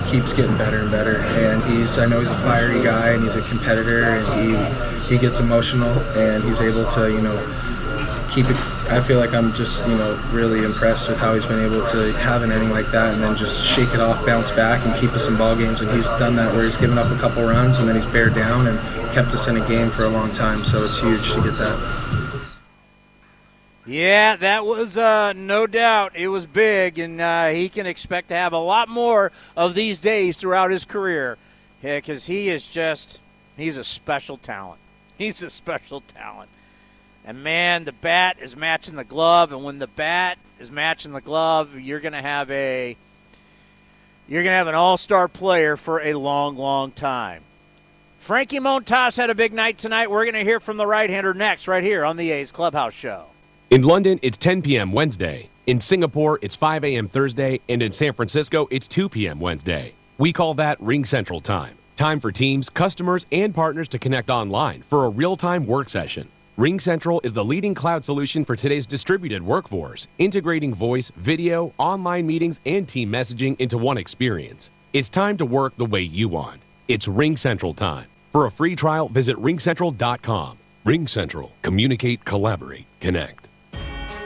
keeps 0.06 0.32
getting 0.32 0.56
better 0.60 0.82
and 0.82 0.91
better. 0.91 1.22
And 1.41 1.64
he's, 1.64 1.98
I 1.98 2.06
know 2.06 2.20
he's 2.20 2.30
a 2.30 2.38
fiery 2.46 2.84
guy 2.84 3.14
and 3.14 3.24
he's 3.24 3.34
a 3.34 3.41
competitor 3.50 4.04
and 4.04 5.10
he, 5.10 5.16
he 5.16 5.18
gets 5.18 5.39
emotional 5.39 5.89
and 6.20 6.43
he's 6.43 6.62
able 6.62 6.86
to, 6.91 7.12
you 7.12 7.22
know, 7.22 7.36
keep 8.36 8.50
it. 8.50 8.58
I 8.92 9.02
feel 9.02 9.18
like 9.18 9.34
I'm 9.34 9.54
just, 9.54 9.88
you 9.88 9.98
know, 9.98 10.22
really 10.32 10.66
impressed 10.66 11.08
with 11.08 11.18
how 11.18 11.34
he's 11.34 11.46
been 11.46 11.64
able 11.64 11.86
to 11.88 12.12
have 12.18 12.42
an 12.42 12.52
inning 12.52 12.70
like 12.70 12.88
that 12.88 13.14
and 13.14 13.24
then 13.24 13.38
just 13.38 13.64
shake 13.64 13.94
it 13.94 14.02
off, 14.02 14.26
bounce 14.26 14.52
back, 14.52 14.86
and 14.86 14.94
keep 15.00 15.12
us 15.12 15.28
in 15.30 15.38
ball 15.38 15.56
games. 15.56 15.80
And 15.80 15.90
he's 15.92 16.10
done 16.10 16.36
that 16.36 16.54
where 16.54 16.66
he's 16.66 16.76
given 16.76 16.98
up 16.98 17.10
a 17.10 17.18
couple 17.18 17.44
runs 17.44 17.80
and 17.80 17.88
then 17.88 17.96
he's 17.96 18.06
bared 18.06 18.36
down 18.36 18.68
and 18.68 18.78
kept 19.14 19.30
us 19.30 19.48
in 19.48 19.56
a 19.56 19.66
game 19.70 19.90
for 19.90 20.04
a 20.04 20.10
long 20.10 20.34
time. 20.34 20.66
So 20.66 20.84
it's 20.84 21.00
huge 21.00 21.32
to 21.32 21.42
get 21.42 21.58
that. 21.58 22.42
Yeah, 23.88 24.36
that 24.36 24.66
was 24.66 24.98
uh, 24.98 25.32
no 25.34 25.66
doubt. 25.66 26.16
It 26.16 26.28
was 26.28 26.46
big, 26.46 26.98
and 26.98 27.22
uh, 27.22 27.50
he 27.50 27.70
can 27.70 27.86
expect 27.86 28.30
to 28.30 28.34
have 28.34 28.52
a 28.52 28.58
lot 28.58 28.90
more 28.90 29.32
of 29.56 29.76
these 29.76 30.02
days 30.02 30.38
throughout 30.38 30.72
his 30.72 30.84
career 30.84 31.38
because 31.82 32.26
he 32.26 32.50
is 32.50 32.68
just, 32.68 33.20
he's 33.56 33.78
a 33.78 33.84
special 33.84 34.38
talent. 34.38 34.82
He's 35.18 35.42
a 35.42 35.50
special 35.50 36.02
talent. 36.02 36.50
And 37.26 37.44
man, 37.44 37.86
the 37.86 37.92
bat 37.92 38.38
is 38.40 38.56
matching 38.56 38.96
the 38.96 39.04
glove, 39.04 39.52
and 39.52 39.64
when 39.64 39.80
the 39.80 39.88
bat 39.88 40.38
is 40.60 40.70
matching 40.70 41.12
the 41.12 41.22
glove, 41.22 41.78
you're 41.80 42.00
going 42.00 42.14
to 42.14 42.22
have 42.22 42.52
a 42.52 42.96
you're 44.28 44.44
going 44.44 44.54
to 44.54 44.58
have 44.58 44.68
an 44.68 44.76
all-star 44.76 45.28
player 45.28 45.76
for 45.76 46.02
a 46.02 46.14
long, 46.14 46.56
long 46.56 46.92
time. 46.92 47.44
Frankie 48.20 48.60
Montas 48.60 49.18
had 49.18 49.30
a 49.30 49.36
big 49.36 49.54
night 49.54 49.78
tonight. 49.78 50.10
We're 50.10 50.26
going 50.26 50.34
to 50.34 50.44
hear 50.44 50.60
from 50.60 50.78
the 50.78 50.88
right-hander 50.88 51.36
next, 51.36 51.68
right 51.68 51.84
here 51.84 52.04
on 52.04 52.18
the 52.18 52.32
A's 52.32 52.52
Clubhouse 52.52 52.94
Show. 52.94 53.26
In 53.70 53.84
London, 53.84 54.20
it's 54.24 54.38
10 54.38 54.64
p.m. 54.64 54.92
Wednesday. 54.92 55.50
In 55.68 55.80
Singapore, 55.80 56.40
it's 56.42 56.56
5 56.56 56.84
a.m. 56.86 57.08
Thursday. 57.08 57.60
And 57.70 57.84
in 57.84 57.92
San 57.92 58.14
Francisco, 58.14 58.68
it's 58.72 58.88
2 58.88 59.10
p.m. 59.10 59.40
Wednesday. 59.40 59.94
We 60.18 60.34
call 60.34 60.56
that 60.56 60.82
Ring 60.82 61.06
Central 61.06 61.40
Time. 61.40 61.78
Time 61.96 62.20
for 62.20 62.32
teams, 62.32 62.70
customers, 62.70 63.28
and 63.32 63.54
partners 63.54 63.88
to 63.90 64.00
connect 64.00 64.32
online 64.32 64.84
for 64.90 65.06
a 65.06 65.10
real 65.10 65.38
time 65.38 65.68
work 65.68 65.90
session. 65.90 66.30
Ring 66.58 66.80
Central 66.80 67.20
is 67.26 67.34
the 67.34 67.43
leading 67.43 67.76
cloud 67.76 68.06
solution 68.06 68.45
for 68.45 68.56
today's 68.56 68.88
distributed 68.88 69.43
workforce, 69.43 70.08
integrating 70.18 70.74
voice, 70.74 71.12
video, 71.18 71.74
online 71.78 72.26
meetings, 72.26 72.62
and 72.66 72.88
team 72.88 73.12
messaging 73.12 73.60
into 73.60 73.78
one 73.78 73.97
experience. 73.97 74.70
It's 74.93 75.10
time 75.10 75.36
to 75.39 75.45
work 75.45 75.76
the 75.76 75.86
way 75.86 75.99
you 75.99 76.30
want. 76.30 76.62
It's 76.88 77.10
Ring 77.10 77.36
Central 77.36 77.74
time. 77.74 78.08
For 78.32 78.45
a 78.45 78.51
free 78.51 78.74
trial, 78.74 79.10
visit 79.10 79.36
ringcentral.com. 79.36 80.58
Ring 80.86 81.08
Central. 81.08 81.51
Communicate, 81.62 82.24
collaborate, 82.24 82.86
connect. 83.01 83.49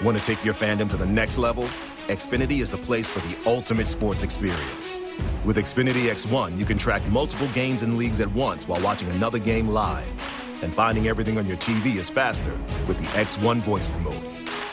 Want 0.04 0.16
to 0.16 0.24
take 0.24 0.46
your 0.46 0.54
fandom 0.54 0.88
to 0.90 0.98
the 0.98 1.08
next 1.08 1.40
level? 1.40 1.64
Xfinity 2.10 2.62
is 2.62 2.70
the 2.70 2.78
place 2.78 3.10
for 3.10 3.22
the 3.28 3.36
ultimate 3.48 3.88
sports 3.88 4.22
experience. 4.24 5.02
With 5.46 5.58
Xfinity 5.58 6.12
X1, 6.12 6.60
you 6.60 6.66
can 6.66 6.78
track 6.78 7.02
multiple 7.08 7.48
games 7.56 7.82
and 7.82 7.98
leagues 7.98 8.20
at 8.20 8.32
once 8.32 8.68
while 8.68 8.82
watching 8.82 9.10
another 9.10 9.40
game 9.40 9.68
live. 9.68 10.39
And 10.62 10.74
finding 10.74 11.08
everything 11.08 11.38
on 11.38 11.48
your 11.48 11.58
TV 11.58 11.96
is 11.98 12.10
faster 12.10 12.52
with 12.88 12.98
the 12.98 13.08
X1 13.18 13.62
voice 13.62 13.92
remote. 13.94 14.22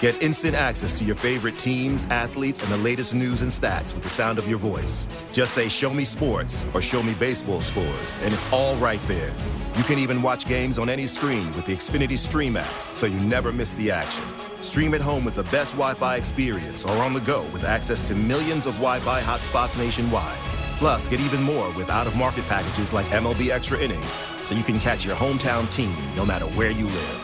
Get 0.00 0.22
instant 0.22 0.54
access 0.54 0.98
to 0.98 1.04
your 1.04 1.14
favorite 1.14 1.58
teams, 1.58 2.04
athletes, 2.10 2.62
and 2.62 2.70
the 2.70 2.76
latest 2.76 3.14
news 3.14 3.40
and 3.40 3.50
stats 3.50 3.94
with 3.94 4.02
the 4.02 4.10
sound 4.10 4.38
of 4.38 4.46
your 4.48 4.58
voice. 4.58 5.08
Just 5.32 5.54
say, 5.54 5.68
Show 5.68 5.92
me 5.94 6.04
sports 6.04 6.66
or 6.74 6.82
Show 6.82 7.02
me 7.02 7.14
baseball 7.14 7.62
scores, 7.62 8.14
and 8.22 8.34
it's 8.34 8.50
all 8.52 8.76
right 8.76 9.00
there. 9.06 9.32
You 9.76 9.84
can 9.84 9.98
even 9.98 10.20
watch 10.20 10.46
games 10.46 10.78
on 10.78 10.90
any 10.90 11.06
screen 11.06 11.46
with 11.54 11.64
the 11.64 11.74
Xfinity 11.74 12.18
Stream 12.18 12.56
app, 12.56 12.72
so 12.92 13.06
you 13.06 13.18
never 13.20 13.52
miss 13.52 13.74
the 13.74 13.90
action. 13.90 14.24
Stream 14.60 14.94
at 14.94 15.00
home 15.00 15.24
with 15.24 15.34
the 15.34 15.42
best 15.44 15.72
Wi 15.72 15.94
Fi 15.94 16.16
experience 16.16 16.84
or 16.84 16.96
on 17.02 17.12
the 17.12 17.20
go 17.20 17.42
with 17.52 17.64
access 17.64 18.06
to 18.08 18.14
millions 18.14 18.66
of 18.66 18.74
Wi 18.74 19.00
Fi 19.00 19.20
hotspots 19.20 19.78
nationwide. 19.78 20.38
Plus, 20.78 21.06
get 21.06 21.20
even 21.20 21.42
more 21.42 21.70
with 21.72 21.88
out 21.88 22.06
of 22.06 22.16
market 22.16 22.46
packages 22.48 22.92
like 22.92 23.06
MLB 23.06 23.50
Extra 23.50 23.78
Innings, 23.78 24.18
so 24.42 24.54
you 24.54 24.62
can 24.62 24.78
catch 24.78 25.04
your 25.04 25.16
hometown 25.16 25.70
team 25.72 25.94
no 26.14 26.24
matter 26.24 26.46
where 26.46 26.70
you 26.70 26.86
live. 26.86 27.22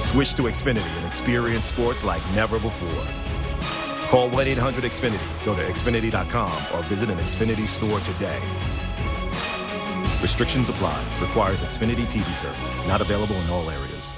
Switch 0.00 0.34
to 0.34 0.42
Xfinity 0.42 0.96
and 0.96 1.06
experience 1.06 1.66
sports 1.66 2.04
like 2.04 2.22
never 2.34 2.58
before. 2.58 3.06
Call 4.08 4.30
1 4.30 4.46
800 4.48 4.84
Xfinity, 4.84 5.44
go 5.44 5.54
to 5.54 5.62
Xfinity.com, 5.62 6.52
or 6.74 6.82
visit 6.84 7.10
an 7.10 7.18
Xfinity 7.18 7.66
store 7.66 8.00
today. 8.00 8.40
Restrictions 10.22 10.68
apply. 10.68 11.00
Requires 11.20 11.62
Xfinity 11.62 12.04
TV 12.04 12.34
service. 12.34 12.74
Not 12.88 13.00
available 13.00 13.36
in 13.36 13.50
all 13.50 13.70
areas. 13.70 14.12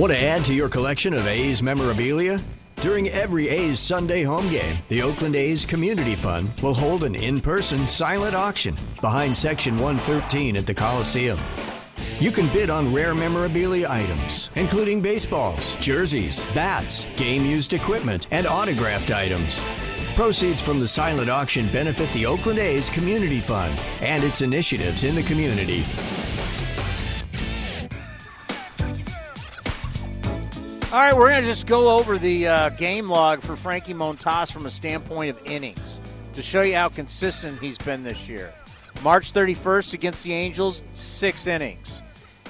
Want 0.00 0.14
to 0.14 0.18
add 0.18 0.46
to 0.46 0.54
your 0.54 0.70
collection 0.70 1.12
of 1.12 1.26
A's 1.26 1.62
memorabilia? 1.62 2.40
During 2.76 3.10
every 3.10 3.50
A's 3.50 3.78
Sunday 3.78 4.22
home 4.22 4.48
game, 4.48 4.78
the 4.88 5.02
Oakland 5.02 5.36
A's 5.36 5.66
Community 5.66 6.14
Fund 6.14 6.48
will 6.62 6.72
hold 6.72 7.04
an 7.04 7.14
in 7.14 7.38
person 7.38 7.86
silent 7.86 8.34
auction 8.34 8.74
behind 9.02 9.36
Section 9.36 9.76
113 9.76 10.56
at 10.56 10.66
the 10.66 10.72
Coliseum. 10.72 11.38
You 12.18 12.30
can 12.30 12.48
bid 12.48 12.70
on 12.70 12.94
rare 12.94 13.14
memorabilia 13.14 13.90
items, 13.90 14.48
including 14.54 15.02
baseballs, 15.02 15.74
jerseys, 15.80 16.46
bats, 16.54 17.06
game 17.16 17.44
used 17.44 17.74
equipment, 17.74 18.26
and 18.30 18.46
autographed 18.46 19.10
items. 19.10 19.60
Proceeds 20.14 20.62
from 20.62 20.80
the 20.80 20.88
silent 20.88 21.28
auction 21.28 21.68
benefit 21.72 22.10
the 22.14 22.24
Oakland 22.24 22.58
A's 22.58 22.88
Community 22.88 23.40
Fund 23.40 23.78
and 24.00 24.24
its 24.24 24.40
initiatives 24.40 25.04
in 25.04 25.14
the 25.14 25.22
community. 25.24 25.84
All 30.92 30.98
right, 30.98 31.14
we're 31.14 31.28
going 31.28 31.42
to 31.42 31.46
just 31.46 31.68
go 31.68 31.96
over 31.96 32.18
the 32.18 32.48
uh, 32.48 32.68
game 32.70 33.08
log 33.08 33.42
for 33.42 33.54
Frankie 33.54 33.94
Montas 33.94 34.50
from 34.50 34.66
a 34.66 34.70
standpoint 34.72 35.30
of 35.30 35.46
innings 35.46 36.00
to 36.32 36.42
show 36.42 36.62
you 36.62 36.74
how 36.74 36.88
consistent 36.88 37.60
he's 37.60 37.78
been 37.78 38.02
this 38.02 38.28
year. 38.28 38.52
March 39.04 39.32
31st 39.32 39.94
against 39.94 40.24
the 40.24 40.32
Angels, 40.32 40.82
six 40.92 41.46
innings. 41.46 42.02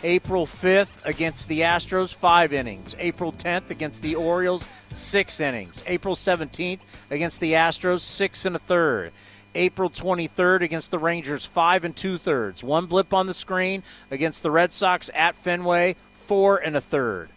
April 0.02 0.46
5th 0.46 1.04
against 1.04 1.48
the 1.48 1.60
Astros, 1.60 2.14
five 2.14 2.54
innings. 2.54 2.96
April 2.98 3.30
10th 3.30 3.68
against 3.68 4.00
the 4.00 4.14
Orioles, 4.14 4.66
six 4.88 5.38
innings. 5.40 5.84
April 5.86 6.14
17th 6.14 6.80
against 7.10 7.40
the 7.40 7.52
Astros, 7.52 8.00
six 8.00 8.46
and 8.46 8.56
a 8.56 8.58
third. 8.58 9.12
April 9.54 9.90
23rd 9.90 10.62
against 10.62 10.90
the 10.90 10.98
Rangers, 10.98 11.44
five 11.44 11.84
and 11.84 11.94
two 11.94 12.16
thirds. 12.16 12.64
One 12.64 12.86
blip 12.86 13.12
on 13.12 13.26
the 13.26 13.34
screen 13.34 13.82
against 14.10 14.42
the 14.42 14.50
Red 14.50 14.72
Sox 14.72 15.10
at 15.12 15.36
Fenway, 15.36 15.96
four 16.14 16.56
and 16.56 16.74
a 16.74 16.80
third. 16.80 17.28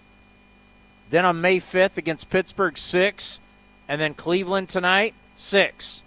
Then 1.14 1.26
on 1.26 1.42
May 1.42 1.60
5th 1.60 1.98
against 1.98 2.32
Pittsburgh, 2.32 2.76
six. 2.76 3.40
And 3.88 4.02
then 4.02 4.16
Cleveland 4.16 4.68
tonight, 4.68 5.14
six. 5.36 6.02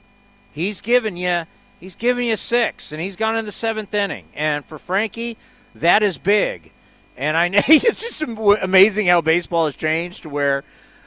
He's 0.53 0.81
given 0.81 1.17
you 1.17 1.45
he's 1.79 1.95
given 1.95 2.25
you 2.25 2.35
six, 2.35 2.91
and 2.91 3.01
he's 3.01 3.15
gone 3.15 3.37
in 3.37 3.45
the 3.45 3.53
seventh 3.53 3.95
inning. 3.95 4.25
And 4.35 4.65
for 4.65 4.81
Frankie, 4.81 5.37
that 5.77 6.03
is 6.03 6.19
big. 6.19 6.73
And 7.17 7.37
I 7.37 7.47
know 7.51 7.61
it's 7.69 8.01
just 8.01 8.21
amazing 8.21 9.07
how 9.07 9.21
baseball 9.21 9.67
has 9.67 9.77
changed 9.77 10.25
to 10.25 10.29
where 10.29 10.65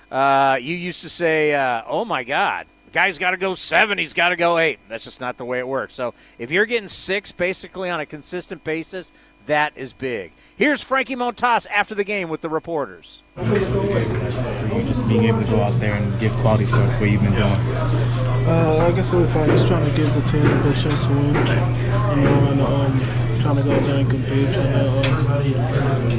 uh, 0.10 0.58
you 0.62 0.78
used 0.78 1.02
to 1.02 1.10
say, 1.10 1.54
uh, 1.54 1.82
oh 1.86 2.06
my 2.06 2.24
God, 2.24 2.68
the 2.86 2.92
guy's 2.92 3.20
got 3.20 3.32
to 3.32 3.38
go 3.38 3.54
seven, 3.54 3.98
he's 3.98 4.14
got 4.14 4.30
to 4.30 4.38
go 4.38 4.60
eight. 4.60 4.80
That's 4.88 5.04
just 5.04 5.20
not 5.20 5.36
the 5.36 5.44
way 5.44 5.60
it 5.60 5.68
works. 5.68 5.94
So 5.94 6.14
if 6.38 6.52
you're 6.52 6.66
getting 6.66 6.88
six 6.88 7.34
basically 7.34 7.90
on 7.90 8.00
a 8.00 8.06
consistent 8.06 8.64
basis, 8.64 9.12
that 9.48 9.74
is 9.76 9.92
big. 9.92 10.32
Here's 10.60 10.84
Frankie 10.84 11.16
Montas 11.16 11.66
after 11.68 11.96
the 11.96 12.04
game 12.04 12.28
with 12.28 12.42
the 12.42 12.50
reporters. 12.50 13.24
Just 13.38 15.08
being 15.08 15.24
able 15.24 15.40
to 15.40 15.46
go 15.46 15.62
out 15.62 15.80
there 15.80 15.96
and 15.96 16.20
give 16.20 16.34
quality 16.34 16.66
starts 16.66 16.96
where 16.96 17.08
you've 17.08 17.22
been 17.22 17.32
doing. 17.32 17.46
Uh, 17.46 18.86
I 18.86 18.92
guess 18.94 19.10
we're 19.14 19.26
fine. 19.30 19.48
Just 19.48 19.68
trying 19.70 19.90
to 19.90 19.96
give 19.96 20.14
the 20.14 20.22
team 20.30 20.44
the 20.44 20.50
best 20.66 20.84
chance 20.84 21.06
to 21.06 21.14
win. 21.14 21.28
You 21.28 21.32
know, 21.32 22.50
and 22.52 22.60
um, 22.60 23.00
trying 23.40 23.56
to 23.56 23.64
go 23.64 23.72
out 23.72 23.84
there 23.84 24.00
and 24.00 24.10
compete, 24.10 24.54
trying 24.54 24.74
to 24.74 24.90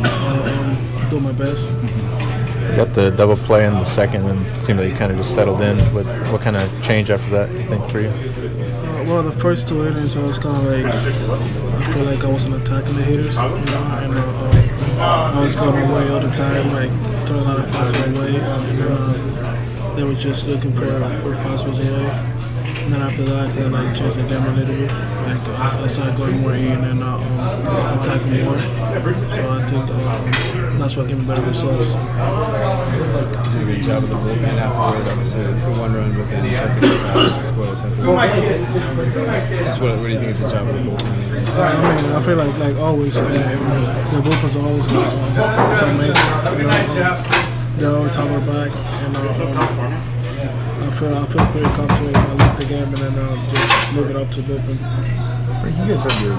um, 0.09 0.49
um, 0.49 1.11
do 1.11 1.21
my 1.21 1.33
best. 1.33 1.75
You 2.71 2.77
got 2.77 2.95
the 2.95 3.11
double 3.11 3.37
play 3.37 3.67
in 3.67 3.75
the 3.75 3.85
second, 3.85 4.25
and 4.27 4.47
it 4.47 4.63
seemed 4.63 4.79
like 4.79 4.91
you 4.91 4.97
kind 4.97 5.13
of 5.13 5.19
just 5.19 5.35
settled 5.35 5.61
in. 5.61 5.79
What 5.93 6.07
what 6.33 6.41
kind 6.41 6.57
of 6.57 6.83
change 6.83 7.11
after 7.11 7.29
that 7.33 7.51
you 7.53 7.65
think 7.65 7.91
for 7.91 8.01
you? 8.01 8.09
Well, 9.07 9.23
the 9.23 9.33
first 9.33 9.67
two 9.67 9.87
innings, 9.87 10.17
I 10.17 10.23
was 10.23 10.39
kind 10.39 10.57
of 10.57 10.65
like 10.65 10.85
I 10.85 11.93
feel 11.93 12.05
like 12.05 12.23
I 12.23 12.29
wasn't 12.29 12.57
attacking 12.63 12.97
the 12.97 13.03
hitters, 13.03 13.35
you 13.35 13.43
know, 13.43 13.49
and 13.49 14.15
uh, 14.15 15.33
I 15.35 15.43
was 15.43 15.57
going 15.57 15.75
away 15.91 16.09
all 16.11 16.21
the 16.21 16.31
time, 16.31 16.73
like 16.73 16.91
throwing 17.27 17.43
a 17.43 17.49
lot 17.49 17.59
of 17.59 17.67
fastball 17.67 18.15
away, 18.15 18.37
and 18.37 18.83
uh, 18.83 19.95
they 19.95 20.05
were 20.05 20.15
just 20.15 20.47
looking 20.47 20.73
for 20.73 20.87
for 21.23 21.35
fastballs 21.43 21.79
away. 21.79 22.41
And 22.85 22.93
then 22.93 23.03
after 23.03 23.25
that, 23.25 23.51
I 23.51 23.55
kind 23.55 23.67
of 23.67 23.73
like 23.73 23.97
changed 23.97 24.17
the 24.17 24.29
game 24.29 24.45
a 24.45 24.53
little 24.53 24.75
bit. 24.75 24.91
Like 24.91 25.49
I, 25.59 25.87
started 25.87 26.17
going 26.17 26.41
more 26.43 26.55
in 26.55 26.85
and 26.85 27.03
uh, 27.03 27.15
um, 27.15 27.99
attacking 28.01 28.45
more. 28.45 28.59
So 28.59 29.51
I 29.51 29.63
think 29.71 29.85
uh, 29.89 30.60
that's 30.81 30.97
what 30.97 31.09
gave 31.09 31.19
me 31.19 31.27
better 31.27 31.43
results. 31.43 31.93
You 31.93 31.95
did 31.95 33.61
a 33.61 33.65
great 33.65 33.83
job 33.83 34.03
with 34.03 34.11
the 34.11 34.17
bullpen 34.17 34.57
afterwards. 34.57 35.09
Obviously, 35.11 35.45
the 35.45 35.71
one 35.77 35.93
run, 35.93 36.17
but 36.17 36.29
then 36.31 36.45
you 36.45 36.57
had 36.57 36.75
to 36.75 36.81
go 36.81 36.89
back 37.05 37.33
and 37.37 37.47
score 37.47 37.67
the 37.67 37.77
tenth. 37.77 37.97
Just 39.67 39.81
what, 39.81 39.99
what 39.99 40.07
do 40.07 40.13
you 40.13 40.21
think 40.21 40.31
of 40.31 40.41
the 40.41 40.49
job 40.49 40.67
with 40.67 40.77
the 40.77 40.83
bullpen? 40.89 41.21
I, 41.51 41.77
mean, 41.97 42.13
I 42.13 42.23
feel 42.23 42.37
like 42.37 42.59
like 42.59 42.77
always, 42.77 43.17
uh, 43.17 43.23
the 43.25 44.21
bullpen's 44.25 44.57
always 44.57 44.87
uh, 44.89 45.69
it's 45.71 45.83
amazing. 45.83 46.29
You 46.59 46.67
know, 46.67 47.15
they 47.77 47.87
always 47.87 48.15
have 48.15 48.31
our 48.31 48.41
back, 48.41 48.71
and 48.75 49.17
uh, 49.17 49.21
um, 49.21 50.11
I 50.81 50.91
feel 50.97 51.15
I 51.15 51.27
feel 51.27 51.47
pretty 51.53 51.71
comfortable 51.77 52.13
when 52.13 52.17
I 52.17 52.35
left 52.35 52.59
the 52.59 52.65
game, 52.65 52.83
and 52.83 52.97
then 52.97 53.15
uh, 53.19 53.53
just 53.53 53.93
move 53.93 54.11
it 54.11 54.17
up 54.17 54.31
to 54.33 54.43
the 54.43 54.55
bullpen. 54.55 55.31
Frank, 55.61 55.77
you 55.77 55.93
guys 55.93 56.03
have 56.05 56.23
your, 56.23 56.33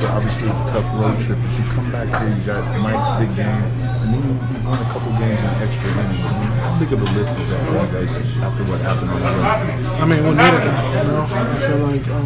your 0.00 0.10
obviously 0.14 0.48
tough 0.70 0.86
road 0.94 1.18
trip. 1.18 1.38
As 1.38 1.58
you 1.58 1.64
come 1.74 1.90
back 1.90 2.06
here, 2.06 2.30
you 2.30 2.44
got 2.46 2.62
Mike's 2.78 3.10
big 3.18 3.34
game, 3.34 3.62
and 4.08 4.16
then 4.16 4.22
you, 4.24 4.32
you 4.32 4.68
won 4.68 4.80
a 4.80 4.84
couple 4.88 5.12
games 5.18 5.40
in 5.40 5.46
extra 5.60 5.90
innings. 5.90 6.24
I 6.24 6.32
mean, 6.40 6.48
how 6.64 6.78
big 6.78 6.92
of 6.92 7.02
a 7.02 7.04
lift 7.12 7.40
is 7.40 7.48
that 7.50 7.60
for 7.66 7.72
you 7.72 7.92
guys 7.92 8.16
after 8.38 8.64
what 8.64 8.80
happened 8.80 9.10
on 9.10 9.20
the 9.20 9.28
road? 9.28 9.44
I 9.44 10.04
mean, 10.06 10.22
we 10.24 10.30
needed 10.30 10.62
that. 10.64 10.82
You 10.96 11.12
know, 11.12 11.28
I 11.28 11.58
feel 11.68 11.80
like, 11.84 12.08
um, 12.08 12.24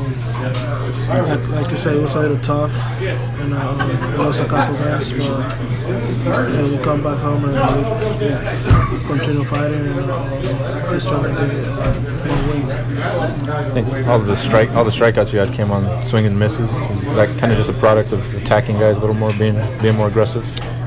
like, 1.29 1.49
like 1.49 1.71
you 1.71 1.77
say, 1.77 1.97
it 1.97 2.03
was 2.03 2.15
a 2.15 2.21
little 2.21 2.39
tough, 2.39 2.73
and 2.73 3.53
uh, 3.53 4.13
we 4.13 4.19
lost 4.19 4.41
a 4.41 4.45
couple 4.47 4.77
games, 4.77 5.11
but 5.11 5.19
yeah, 6.53 6.63
we 6.71 6.79
come 6.85 7.03
back 7.03 7.19
home 7.19 7.45
and 7.47 7.55
we, 8.21 8.99
we 8.99 9.05
continue 9.05 9.45
fighting 9.45 9.81
and 9.81 9.99
uh, 9.99 10.93
just 10.93 11.09
trying 11.09 11.35
to 11.35 11.41
get 11.41 11.65
uh, 11.67 12.01
more 12.27 12.55
wins. 12.55 12.75
I 12.75 13.71
think 13.71 14.07
all 14.07 14.21
the 14.21 14.37
strike, 14.37 14.71
all 14.71 14.85
the 14.85 14.91
strikeouts 14.93 15.33
you 15.33 15.41
had 15.41 15.53
came 15.53 15.73
on 15.73 16.07
swinging 16.07 16.39
misses. 16.39 16.71
Is 16.71 17.15
that 17.17 17.29
kind 17.41 17.51
of 17.51 17.59
just 17.59 17.71
a 17.71 17.75
product 17.75 18.13
of 18.13 18.35
attacking 18.37 18.79
guys 18.79 18.97
a 18.99 19.01
little 19.01 19.17
more, 19.17 19.33
being 19.33 19.57
being 19.83 19.97
more 19.97 20.07
aggressive. 20.07 20.47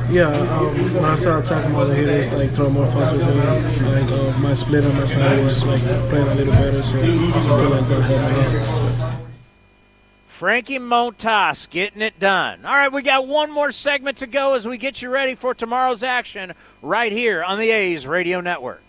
Yeah, 0.09 0.27
um, 0.27 0.93
when 0.93 1.03
I 1.03 1.15
started 1.15 1.45
attacking 1.45 1.71
more 1.71 1.85
the 1.85 1.95
hitters, 1.95 2.31
like 2.31 2.51
throw 2.51 2.69
more 2.69 2.85
fastballs 2.87 3.27
in, 3.27 3.85
like 3.85 4.11
uh, 4.11 4.39
my 4.39 4.53
split 4.53 4.85
on 4.85 4.95
my 4.95 5.05
side 5.05 5.39
was 5.39 5.65
like 5.65 5.81
playing 5.81 6.27
a 6.27 6.35
little 6.35 6.53
better, 6.53 6.83
so 6.83 6.97
I 6.99 7.01
feel 7.01 7.69
like 7.69 7.87
that 7.87 8.01
helped 8.01 8.31
me 8.31 9.01
out. 9.01 9.21
Frankie 10.27 10.79
Montas 10.79 11.69
getting 11.69 12.01
it 12.01 12.19
done. 12.19 12.65
All 12.65 12.75
right, 12.75 12.91
we 12.91 13.01
got 13.01 13.25
one 13.25 13.51
more 13.51 13.71
segment 13.71 14.17
to 14.17 14.27
go 14.27 14.53
as 14.53 14.67
we 14.67 14.77
get 14.77 15.01
you 15.01 15.09
ready 15.09 15.33
for 15.33 15.53
tomorrow's 15.55 16.03
action 16.03 16.53
right 16.81 17.11
here 17.11 17.43
on 17.43 17.57
the 17.57 17.71
A's 17.71 18.05
Radio 18.05 18.41
Network. 18.41 18.83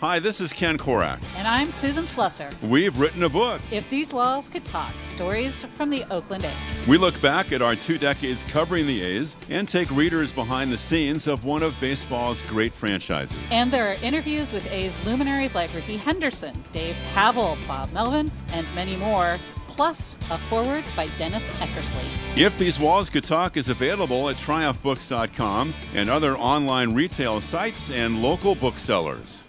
Hi, 0.00 0.18
this 0.18 0.40
is 0.40 0.50
Ken 0.50 0.78
Korach. 0.78 1.20
And 1.36 1.46
I'm 1.46 1.70
Susan 1.70 2.04
Slusser. 2.04 2.50
We've 2.62 2.98
written 2.98 3.22
a 3.24 3.28
book. 3.28 3.60
If 3.70 3.90
These 3.90 4.14
Walls 4.14 4.48
Could 4.48 4.64
Talk 4.64 4.98
Stories 4.98 5.62
from 5.64 5.90
the 5.90 6.04
Oakland 6.10 6.46
A's. 6.46 6.88
We 6.88 6.96
look 6.96 7.20
back 7.20 7.52
at 7.52 7.60
our 7.60 7.76
two 7.76 7.98
decades 7.98 8.42
covering 8.44 8.86
the 8.86 9.02
A's 9.02 9.36
and 9.50 9.68
take 9.68 9.90
readers 9.90 10.32
behind 10.32 10.72
the 10.72 10.78
scenes 10.78 11.26
of 11.26 11.44
one 11.44 11.62
of 11.62 11.78
baseball's 11.80 12.40
great 12.40 12.72
franchises. 12.72 13.36
And 13.50 13.70
there 13.70 13.90
are 13.90 13.96
interviews 14.02 14.54
with 14.54 14.66
A's 14.72 15.04
luminaries 15.04 15.54
like 15.54 15.74
Rickey 15.74 15.98
Henderson, 15.98 16.64
Dave 16.72 16.96
Kaval, 17.12 17.58
Bob 17.68 17.92
Melvin, 17.92 18.32
and 18.54 18.66
many 18.74 18.96
more 18.96 19.36
plus 19.68 20.18
a 20.30 20.38
foreword 20.38 20.84
by 20.96 21.08
Dennis 21.18 21.50
Eckersley. 21.50 22.38
If 22.38 22.56
These 22.56 22.80
Walls 22.80 23.10
Could 23.10 23.24
Talk 23.24 23.58
is 23.58 23.68
available 23.68 24.30
at 24.30 24.36
triumphbooks.com 24.36 25.74
and 25.94 26.08
other 26.08 26.38
online 26.38 26.94
retail 26.94 27.42
sites 27.42 27.90
and 27.90 28.22
local 28.22 28.54
booksellers. 28.54 29.42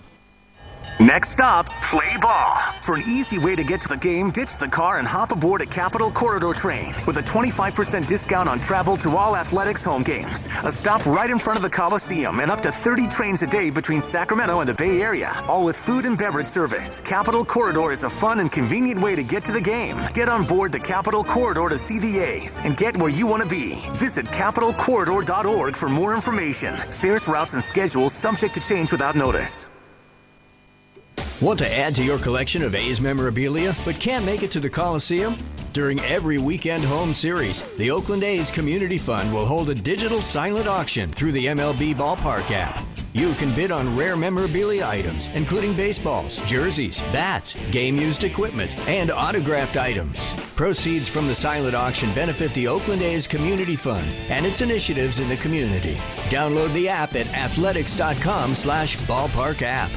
Next 1.01 1.29
stop, 1.29 1.65
play 1.81 2.15
ball. 2.21 2.57
For 2.83 2.93
an 2.93 3.01
easy 3.07 3.39
way 3.39 3.55
to 3.55 3.63
get 3.63 3.81
to 3.81 3.87
the 3.87 3.97
game, 3.97 4.29
ditch 4.29 4.59
the 4.59 4.67
car 4.67 4.99
and 4.99 5.07
hop 5.07 5.31
aboard 5.31 5.63
a 5.63 5.65
Capitol 5.65 6.11
Corridor 6.11 6.53
train 6.53 6.93
with 7.07 7.17
a 7.17 7.23
25% 7.23 8.05
discount 8.05 8.47
on 8.47 8.59
travel 8.59 8.95
to 8.97 9.17
all 9.17 9.35
athletics 9.35 9.83
home 9.83 10.03
games. 10.03 10.47
A 10.63 10.71
stop 10.71 11.03
right 11.07 11.31
in 11.31 11.39
front 11.39 11.57
of 11.57 11.63
the 11.63 11.71
Coliseum 11.71 12.39
and 12.39 12.51
up 12.51 12.61
to 12.61 12.71
30 12.71 13.07
trains 13.07 13.41
a 13.41 13.47
day 13.47 13.71
between 13.71 13.99
Sacramento 13.99 14.59
and 14.59 14.69
the 14.69 14.75
Bay 14.75 15.01
Area, 15.01 15.33
all 15.47 15.65
with 15.65 15.75
food 15.75 16.05
and 16.05 16.19
beverage 16.19 16.45
service. 16.45 16.99
Capitol 16.99 17.43
Corridor 17.43 17.91
is 17.91 18.03
a 18.03 18.09
fun 18.09 18.39
and 18.39 18.51
convenient 18.51 19.01
way 19.01 19.15
to 19.15 19.23
get 19.23 19.43
to 19.45 19.51
the 19.51 19.59
game. 19.59 19.97
Get 20.13 20.29
on 20.29 20.45
board 20.45 20.71
the 20.71 20.79
Capitol 20.79 21.23
Corridor 21.23 21.67
to 21.69 21.79
see 21.79 21.97
the 21.97 22.19
A's 22.19 22.61
and 22.63 22.77
get 22.77 22.95
where 22.95 23.09
you 23.09 23.25
want 23.25 23.41
to 23.41 23.49
be. 23.49 23.73
Visit 23.93 24.27
capitolcorridor.org 24.27 25.75
for 25.75 25.89
more 25.89 26.13
information. 26.13 26.75
Fares, 26.75 27.27
routes, 27.27 27.55
and 27.55 27.63
schedules 27.63 28.13
subject 28.13 28.53
to 28.53 28.59
change 28.59 28.91
without 28.91 29.15
notice. 29.15 29.65
Want 31.41 31.59
to 31.59 31.77
add 31.77 31.95
to 31.95 32.03
your 32.03 32.19
collection 32.19 32.63
of 32.63 32.75
A's 32.75 33.01
memorabilia 33.01 33.75
but 33.83 33.99
can't 33.99 34.25
make 34.25 34.43
it 34.43 34.51
to 34.51 34.59
the 34.59 34.69
Coliseum? 34.69 35.37
During 35.73 35.99
every 36.01 36.37
weekend 36.37 36.83
home 36.83 37.13
series, 37.13 37.61
the 37.77 37.91
Oakland 37.91 38.23
A's 38.23 38.51
Community 38.51 38.97
Fund 38.97 39.33
will 39.33 39.45
hold 39.45 39.69
a 39.69 39.75
digital 39.75 40.21
silent 40.21 40.67
auction 40.67 41.09
through 41.09 41.31
the 41.31 41.45
MLB 41.45 41.95
Ballpark 41.95 42.51
app. 42.51 42.83
You 43.13 43.33
can 43.33 43.53
bid 43.55 43.71
on 43.71 43.97
rare 43.97 44.15
memorabilia 44.15 44.85
items, 44.85 45.27
including 45.29 45.75
baseballs, 45.75 46.37
jerseys, 46.45 47.01
bats, 47.11 47.55
game 47.69 47.97
used 47.97 48.23
equipment, 48.23 48.77
and 48.87 49.11
autographed 49.11 49.75
items. 49.75 50.31
Proceeds 50.55 51.09
from 51.09 51.27
the 51.27 51.35
silent 51.35 51.75
auction 51.75 52.13
benefit 52.13 52.53
the 52.53 52.67
Oakland 52.67 53.01
A's 53.01 53.27
Community 53.27 53.75
Fund 53.75 54.07
and 54.29 54.45
its 54.45 54.61
initiatives 54.61 55.19
in 55.19 55.27
the 55.27 55.35
community. 55.37 55.95
Download 56.29 56.71
the 56.73 56.87
app 56.87 57.15
at 57.15 57.27
athletics.com 57.27 58.55
slash 58.55 58.95
ballpark 58.99 59.61
app. 59.61 59.91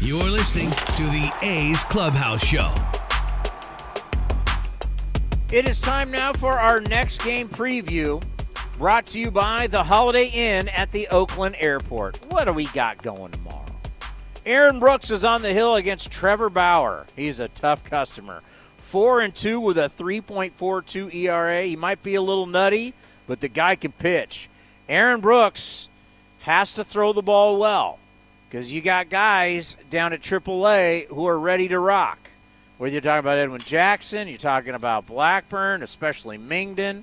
You're 0.00 0.30
listening 0.30 0.70
to 0.70 1.02
the 1.02 1.32
A's 1.42 1.82
Clubhouse 1.82 2.44
Show. 2.44 2.72
It 5.52 5.66
is 5.66 5.80
time 5.80 6.12
now 6.12 6.32
for 6.32 6.52
our 6.52 6.80
next 6.80 7.24
game 7.24 7.48
preview, 7.48 8.22
brought 8.78 9.06
to 9.06 9.18
you 9.18 9.32
by 9.32 9.66
the 9.66 9.82
Holiday 9.82 10.28
Inn 10.28 10.68
at 10.68 10.92
the 10.92 11.08
Oakland 11.08 11.56
Airport. 11.58 12.16
What 12.30 12.44
do 12.44 12.52
we 12.52 12.66
got 12.66 13.02
going 13.02 13.32
tomorrow? 13.32 13.66
Aaron 14.46 14.78
Brooks 14.78 15.10
is 15.10 15.24
on 15.24 15.42
the 15.42 15.52
hill 15.52 15.74
against 15.74 16.12
Trevor 16.12 16.48
Bauer. 16.48 17.06
He's 17.16 17.40
a 17.40 17.48
tough 17.48 17.82
customer. 17.82 18.42
Four 18.76 19.20
and 19.20 19.34
two 19.34 19.58
with 19.58 19.78
a 19.78 19.90
3.42 19.98 21.12
ERA. 21.12 21.64
He 21.64 21.74
might 21.74 22.04
be 22.04 22.14
a 22.14 22.22
little 22.22 22.46
nutty, 22.46 22.94
but 23.26 23.40
the 23.40 23.48
guy 23.48 23.74
can 23.74 23.90
pitch. 23.90 24.48
Aaron 24.88 25.20
Brooks 25.20 25.88
has 26.42 26.74
to 26.74 26.84
throw 26.84 27.12
the 27.12 27.20
ball 27.20 27.58
well 27.58 27.98
because 28.48 28.72
you 28.72 28.80
got 28.80 29.10
guys 29.10 29.76
down 29.90 30.12
at 30.12 30.22
AAA 30.22 31.06
who 31.08 31.26
are 31.26 31.38
ready 31.38 31.68
to 31.68 31.78
rock. 31.78 32.18
Whether 32.78 32.92
you're 32.92 33.02
talking 33.02 33.18
about 33.20 33.38
Edwin 33.38 33.60
Jackson, 33.60 34.28
you're 34.28 34.38
talking 34.38 34.74
about 34.74 35.06
Blackburn, 35.06 35.82
especially 35.82 36.38
Mengden. 36.38 37.02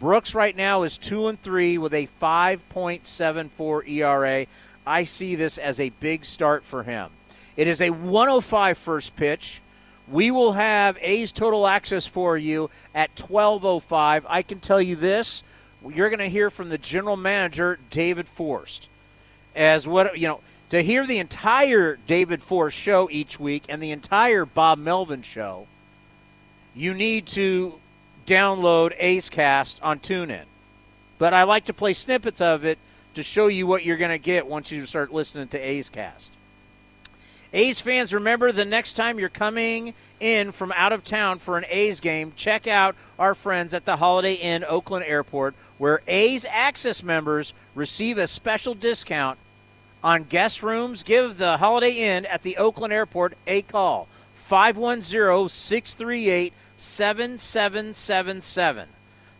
Brooks 0.00 0.34
right 0.34 0.56
now 0.56 0.84
is 0.84 0.96
two 0.96 1.26
and 1.26 1.40
three 1.40 1.76
with 1.76 1.92
a 1.92 2.08
5.74 2.22 3.88
ERA. 3.88 4.46
I 4.86 5.02
see 5.02 5.34
this 5.34 5.58
as 5.58 5.80
a 5.80 5.90
big 5.90 6.24
start 6.24 6.64
for 6.64 6.84
him. 6.84 7.10
It 7.56 7.66
is 7.66 7.82
a 7.82 7.90
105 7.90 8.78
first 8.78 9.16
pitch. 9.16 9.60
We 10.06 10.30
will 10.30 10.52
have 10.52 10.96
A's 11.00 11.32
total 11.32 11.66
access 11.66 12.06
for 12.06 12.38
you 12.38 12.70
at 12.94 13.14
12:05. 13.16 14.24
I 14.26 14.42
can 14.42 14.60
tell 14.60 14.80
you 14.80 14.96
this: 14.96 15.42
you're 15.86 16.08
going 16.08 16.20
to 16.20 16.30
hear 16.30 16.48
from 16.48 16.70
the 16.70 16.78
general 16.78 17.16
manager 17.16 17.78
David 17.90 18.26
Forst. 18.26 18.88
As 19.54 19.86
what 19.86 20.16
you 20.16 20.28
know, 20.28 20.40
to 20.70 20.82
hear 20.82 21.06
the 21.06 21.18
entire 21.18 21.98
David 22.06 22.42
Forst 22.42 22.76
show 22.76 23.08
each 23.10 23.40
week 23.40 23.64
and 23.68 23.82
the 23.82 23.90
entire 23.90 24.44
Bob 24.44 24.78
Melvin 24.78 25.22
show, 25.22 25.66
you 26.74 26.94
need 26.94 27.26
to 27.28 27.74
download 28.26 28.94
A's 28.98 29.30
Cast 29.30 29.82
on 29.82 29.98
TuneIn. 29.98 30.44
But 31.18 31.34
I 31.34 31.44
like 31.44 31.64
to 31.66 31.72
play 31.72 31.94
snippets 31.94 32.40
of 32.40 32.64
it 32.64 32.78
to 33.14 33.22
show 33.22 33.48
you 33.48 33.66
what 33.66 33.84
you're 33.84 33.96
going 33.96 34.10
to 34.10 34.18
get 34.18 34.46
once 34.46 34.70
you 34.70 34.84
start 34.86 35.12
listening 35.12 35.48
to 35.48 35.58
A's 35.58 35.90
Cast. 35.90 36.32
A's 37.52 37.80
fans, 37.80 38.12
remember 38.12 38.52
the 38.52 38.66
next 38.66 38.92
time 38.92 39.18
you're 39.18 39.30
coming 39.30 39.94
in 40.20 40.52
from 40.52 40.70
out 40.72 40.92
of 40.92 41.02
town 41.02 41.38
for 41.38 41.56
an 41.56 41.64
A's 41.70 42.00
game, 42.00 42.32
check 42.36 42.66
out 42.66 42.94
our 43.18 43.34
friends 43.34 43.72
at 43.72 43.86
the 43.86 43.96
Holiday 43.96 44.34
Inn 44.34 44.64
Oakland 44.68 45.06
Airport, 45.06 45.54
where 45.78 46.02
A's 46.06 46.44
Access 46.50 47.02
members 47.02 47.54
receive 47.74 48.18
a 48.18 48.26
special 48.26 48.74
discount 48.74 49.38
on 50.02 50.24
guest 50.24 50.62
rooms. 50.62 51.02
Give 51.02 51.36
the 51.36 51.56
Holiday 51.56 51.92
Inn 51.92 52.26
at 52.26 52.42
the 52.42 52.56
Oakland 52.56 52.92
Airport 52.92 53.34
a 53.46 53.62
call 53.62 54.08
510 54.34 55.48
638 55.48 56.52
7777. 56.76 58.88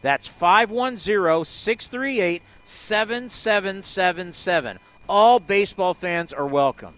That's 0.02 0.26
510 0.26 1.44
638 1.44 2.42
7777. 2.62 4.78
All 5.08 5.40
baseball 5.40 5.94
fans 5.94 6.32
are 6.32 6.46
welcome. 6.46 6.94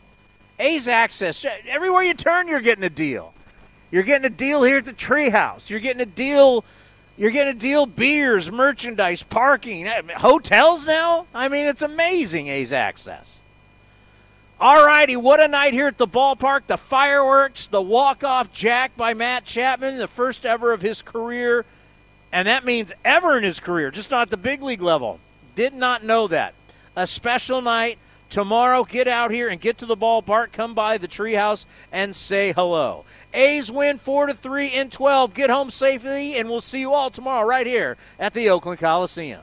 A's 0.59 0.89
Access, 0.89 1.47
everywhere 1.67 2.03
you 2.03 2.15
turn, 2.15 2.49
you're 2.49 2.61
getting 2.61 2.85
a 2.85 2.91
deal. 2.91 3.33
You're 3.91 4.03
getting 4.03 4.27
a 4.27 4.31
deal 4.31 4.63
here 4.63 4.79
at 4.79 4.85
the 4.85 4.93
Treehouse. 4.93 5.71
You're 5.71 5.81
getting 5.81 6.03
a 6.03 6.07
deal. 6.07 6.65
You're 7.17 7.31
getting 7.31 7.57
a 7.57 7.59
deal 7.59 7.87
beers, 7.87 8.51
merchandise, 8.51 9.23
parking, 9.23 9.87
eh, 9.87 10.03
hotels 10.17 10.87
now. 10.87 11.27
I 11.35 11.49
mean, 11.49 11.67
it's 11.67 11.83
amazing, 11.83 12.49
A's 12.49 12.73
Access. 12.73 13.43
All 14.63 14.85
righty, 14.85 15.17
what 15.17 15.41
a 15.41 15.49
night 15.49 15.73
here 15.73 15.87
at 15.87 15.97
the 15.97 16.07
ballpark. 16.07 16.67
The 16.67 16.77
fireworks, 16.77 17.67
the 17.67 17.81
walk-off 17.81 18.53
jack 18.53 18.95
by 18.95 19.15
Matt 19.15 19.47
Chapman, 19.47 19.97
the 19.97 20.07
first 20.07 20.45
ever 20.45 20.75
of 20.75 20.83
his 20.83 21.01
career. 21.01 21.65
And 22.31 22.47
that 22.47 22.67
means 22.67 22.93
ever 23.03 23.39
in 23.39 23.43
his 23.43 23.59
career, 23.59 23.91
just 23.91 24.11
not 24.11 24.29
the 24.29 24.37
big 24.37 24.63
league 24.63 24.83
level. 24.83 25.19
Did 25.55 25.73
not 25.73 26.05
know 26.05 26.29
that. 26.29 26.53
A 26.95 27.07
special 27.07 27.63
night. 27.63 27.99
Tomorrow, 28.29 28.85
get 28.85 29.09
out 29.09 29.31
here 29.31 29.49
and 29.49 29.59
get 29.59 29.79
to 29.79 29.87
the 29.87 29.97
ballpark. 29.97 30.53
Come 30.53 30.75
by 30.75 30.99
the 30.99 31.09
treehouse 31.09 31.65
and 31.91 32.15
say 32.15 32.53
hello. 32.53 33.07
A's 33.33 33.73
win 33.73 33.97
4 33.97 34.27
to 34.27 34.35
3 34.35 34.69
in 34.69 34.91
12. 34.91 35.33
Get 35.33 35.49
home 35.49 35.71
safely, 35.71 36.37
and 36.37 36.51
we'll 36.51 36.61
see 36.61 36.81
you 36.81 36.93
all 36.93 37.11
tomorrow 37.11 37.45
right 37.45 37.67
here 37.67 37.97
at 38.19 38.35
the 38.35 38.51
Oakland 38.51 38.79
Coliseum. 38.79 39.41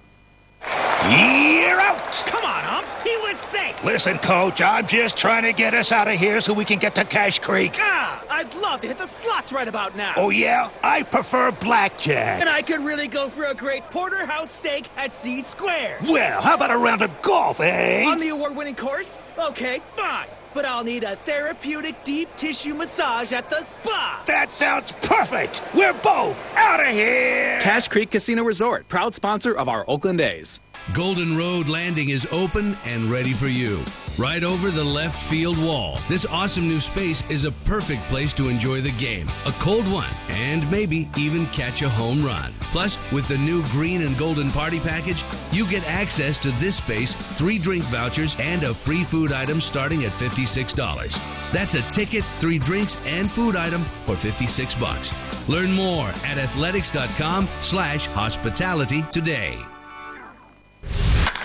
You're 0.61 1.79
out! 1.79 2.11
Come 2.25 2.43
on, 2.43 2.63
Ump. 2.65 2.87
He 3.03 3.15
was 3.17 3.37
safe. 3.37 3.75
Listen, 3.83 4.17
Coach, 4.17 4.61
I'm 4.61 4.85
just 4.87 5.15
trying 5.15 5.43
to 5.43 5.53
get 5.53 5.73
us 5.73 5.91
out 5.91 6.07
of 6.07 6.19
here 6.19 6.41
so 6.41 6.53
we 6.53 6.65
can 6.65 6.79
get 6.79 6.95
to 6.95 7.05
Cache 7.05 7.39
Creek. 7.39 7.75
Ah, 7.77 8.23
I'd 8.29 8.53
love 8.55 8.81
to 8.81 8.87
hit 8.87 8.97
the 8.97 9.05
slots 9.05 9.51
right 9.53 9.67
about 9.67 9.95
now. 9.95 10.13
Oh, 10.17 10.29
yeah? 10.29 10.69
I 10.83 11.03
prefer 11.03 11.51
blackjack. 11.51 12.41
And 12.41 12.49
I 12.49 12.61
could 12.61 12.81
really 12.81 13.07
go 13.07 13.29
for 13.29 13.45
a 13.45 13.53
great 13.53 13.89
porterhouse 13.89 14.51
steak 14.51 14.87
at 14.97 15.13
C 15.13 15.41
Square. 15.41 15.99
Well, 16.03 16.41
how 16.41 16.55
about 16.55 16.71
a 16.71 16.77
round 16.77 17.01
of 17.01 17.21
golf, 17.21 17.59
eh? 17.61 18.05
On 18.05 18.19
the 18.19 18.29
award-winning 18.29 18.75
course? 18.75 19.17
Okay, 19.37 19.81
fine. 19.95 20.27
But 20.53 20.65
I'll 20.65 20.83
need 20.83 21.03
a 21.03 21.15
therapeutic 21.17 22.03
deep 22.03 22.35
tissue 22.35 22.73
massage 22.73 23.31
at 23.31 23.49
the 23.49 23.61
spa. 23.61 24.23
That 24.25 24.51
sounds 24.51 24.91
perfect. 25.01 25.63
We're 25.73 25.93
both 25.93 26.39
out 26.55 26.79
of 26.79 26.87
here. 26.87 27.59
Cache 27.61 27.87
Creek 27.87 28.11
Casino 28.11 28.43
Resort, 28.43 28.87
proud 28.87 29.13
sponsor 29.13 29.53
of 29.53 29.69
our 29.69 29.85
Oakland 29.87 30.21
A's. 30.21 30.59
Golden 30.93 31.37
Road 31.37 31.69
Landing 31.69 32.09
is 32.09 32.27
open 32.31 32.77
and 32.85 33.11
ready 33.11 33.33
for 33.33 33.47
you. 33.47 33.83
Right 34.17 34.43
over 34.43 34.71
the 34.71 34.83
left 34.83 35.21
field 35.21 35.59
wall. 35.59 35.99
This 36.09 36.25
awesome 36.25 36.67
new 36.67 36.79
space 36.79 37.23
is 37.29 37.45
a 37.45 37.51
perfect 37.51 38.01
place 38.07 38.33
to 38.33 38.49
enjoy 38.49 38.81
the 38.81 38.91
game, 38.91 39.29
a 39.45 39.51
cold 39.59 39.87
one, 39.87 40.09
and 40.27 40.69
maybe 40.71 41.07
even 41.15 41.45
catch 41.47 41.83
a 41.83 41.89
home 41.89 42.25
run. 42.25 42.51
Plus, 42.71 42.97
with 43.11 43.27
the 43.27 43.37
new 43.37 43.61
green 43.67 44.01
and 44.01 44.17
golden 44.17 44.49
party 44.49 44.79
package, 44.79 45.23
you 45.51 45.67
get 45.67 45.87
access 45.87 46.39
to 46.39 46.49
this 46.53 46.77
space, 46.77 47.13
three 47.13 47.59
drink 47.59 47.83
vouchers, 47.85 48.35
and 48.39 48.63
a 48.63 48.73
free 48.73 49.03
food 49.03 49.31
item 49.31 49.61
starting 49.61 50.03
at 50.03 50.13
$56. 50.13 51.53
That's 51.53 51.75
a 51.75 51.83
ticket, 51.91 52.25
three 52.39 52.57
drinks, 52.57 52.97
and 53.05 53.29
food 53.29 53.55
item 53.55 53.83
for 54.05 54.15
56 54.15 54.73
bucks. 54.75 55.13
Learn 55.47 55.71
more 55.71 56.07
at 56.25 56.39
athletics.com 56.39 57.47
slash 57.61 58.07
hospitality 58.07 59.05
today. 59.11 59.63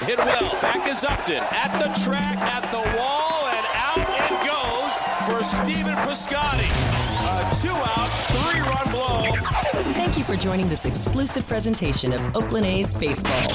Hit 0.01 0.19
well. 0.19 0.51
Back 0.61 0.87
is 0.89 1.05
Upton. 1.05 1.43
At 1.51 1.79
the 1.79 1.89
track, 2.05 2.37
at 2.39 2.71
the 2.71 2.83
wall, 2.99 3.47
and 3.49 3.67
out 3.75 4.09
it 4.31 4.47
goes. 4.47 4.63
for 5.27 5.43
Stephen 5.43 5.95
Piscotty. 6.07 6.69
A 7.25 7.55
two-out, 7.61 8.11
three-run 8.33 8.93
blow. 8.93 9.93
Thank 9.95 10.19
you 10.19 10.25
for 10.25 10.37
joining 10.37 10.69
this 10.69 10.85
exclusive 10.85 11.47
presentation 11.47 12.13
of 12.13 12.37
Oakland 12.37 12.67
A's 12.67 12.95
Baseball. 12.95 13.49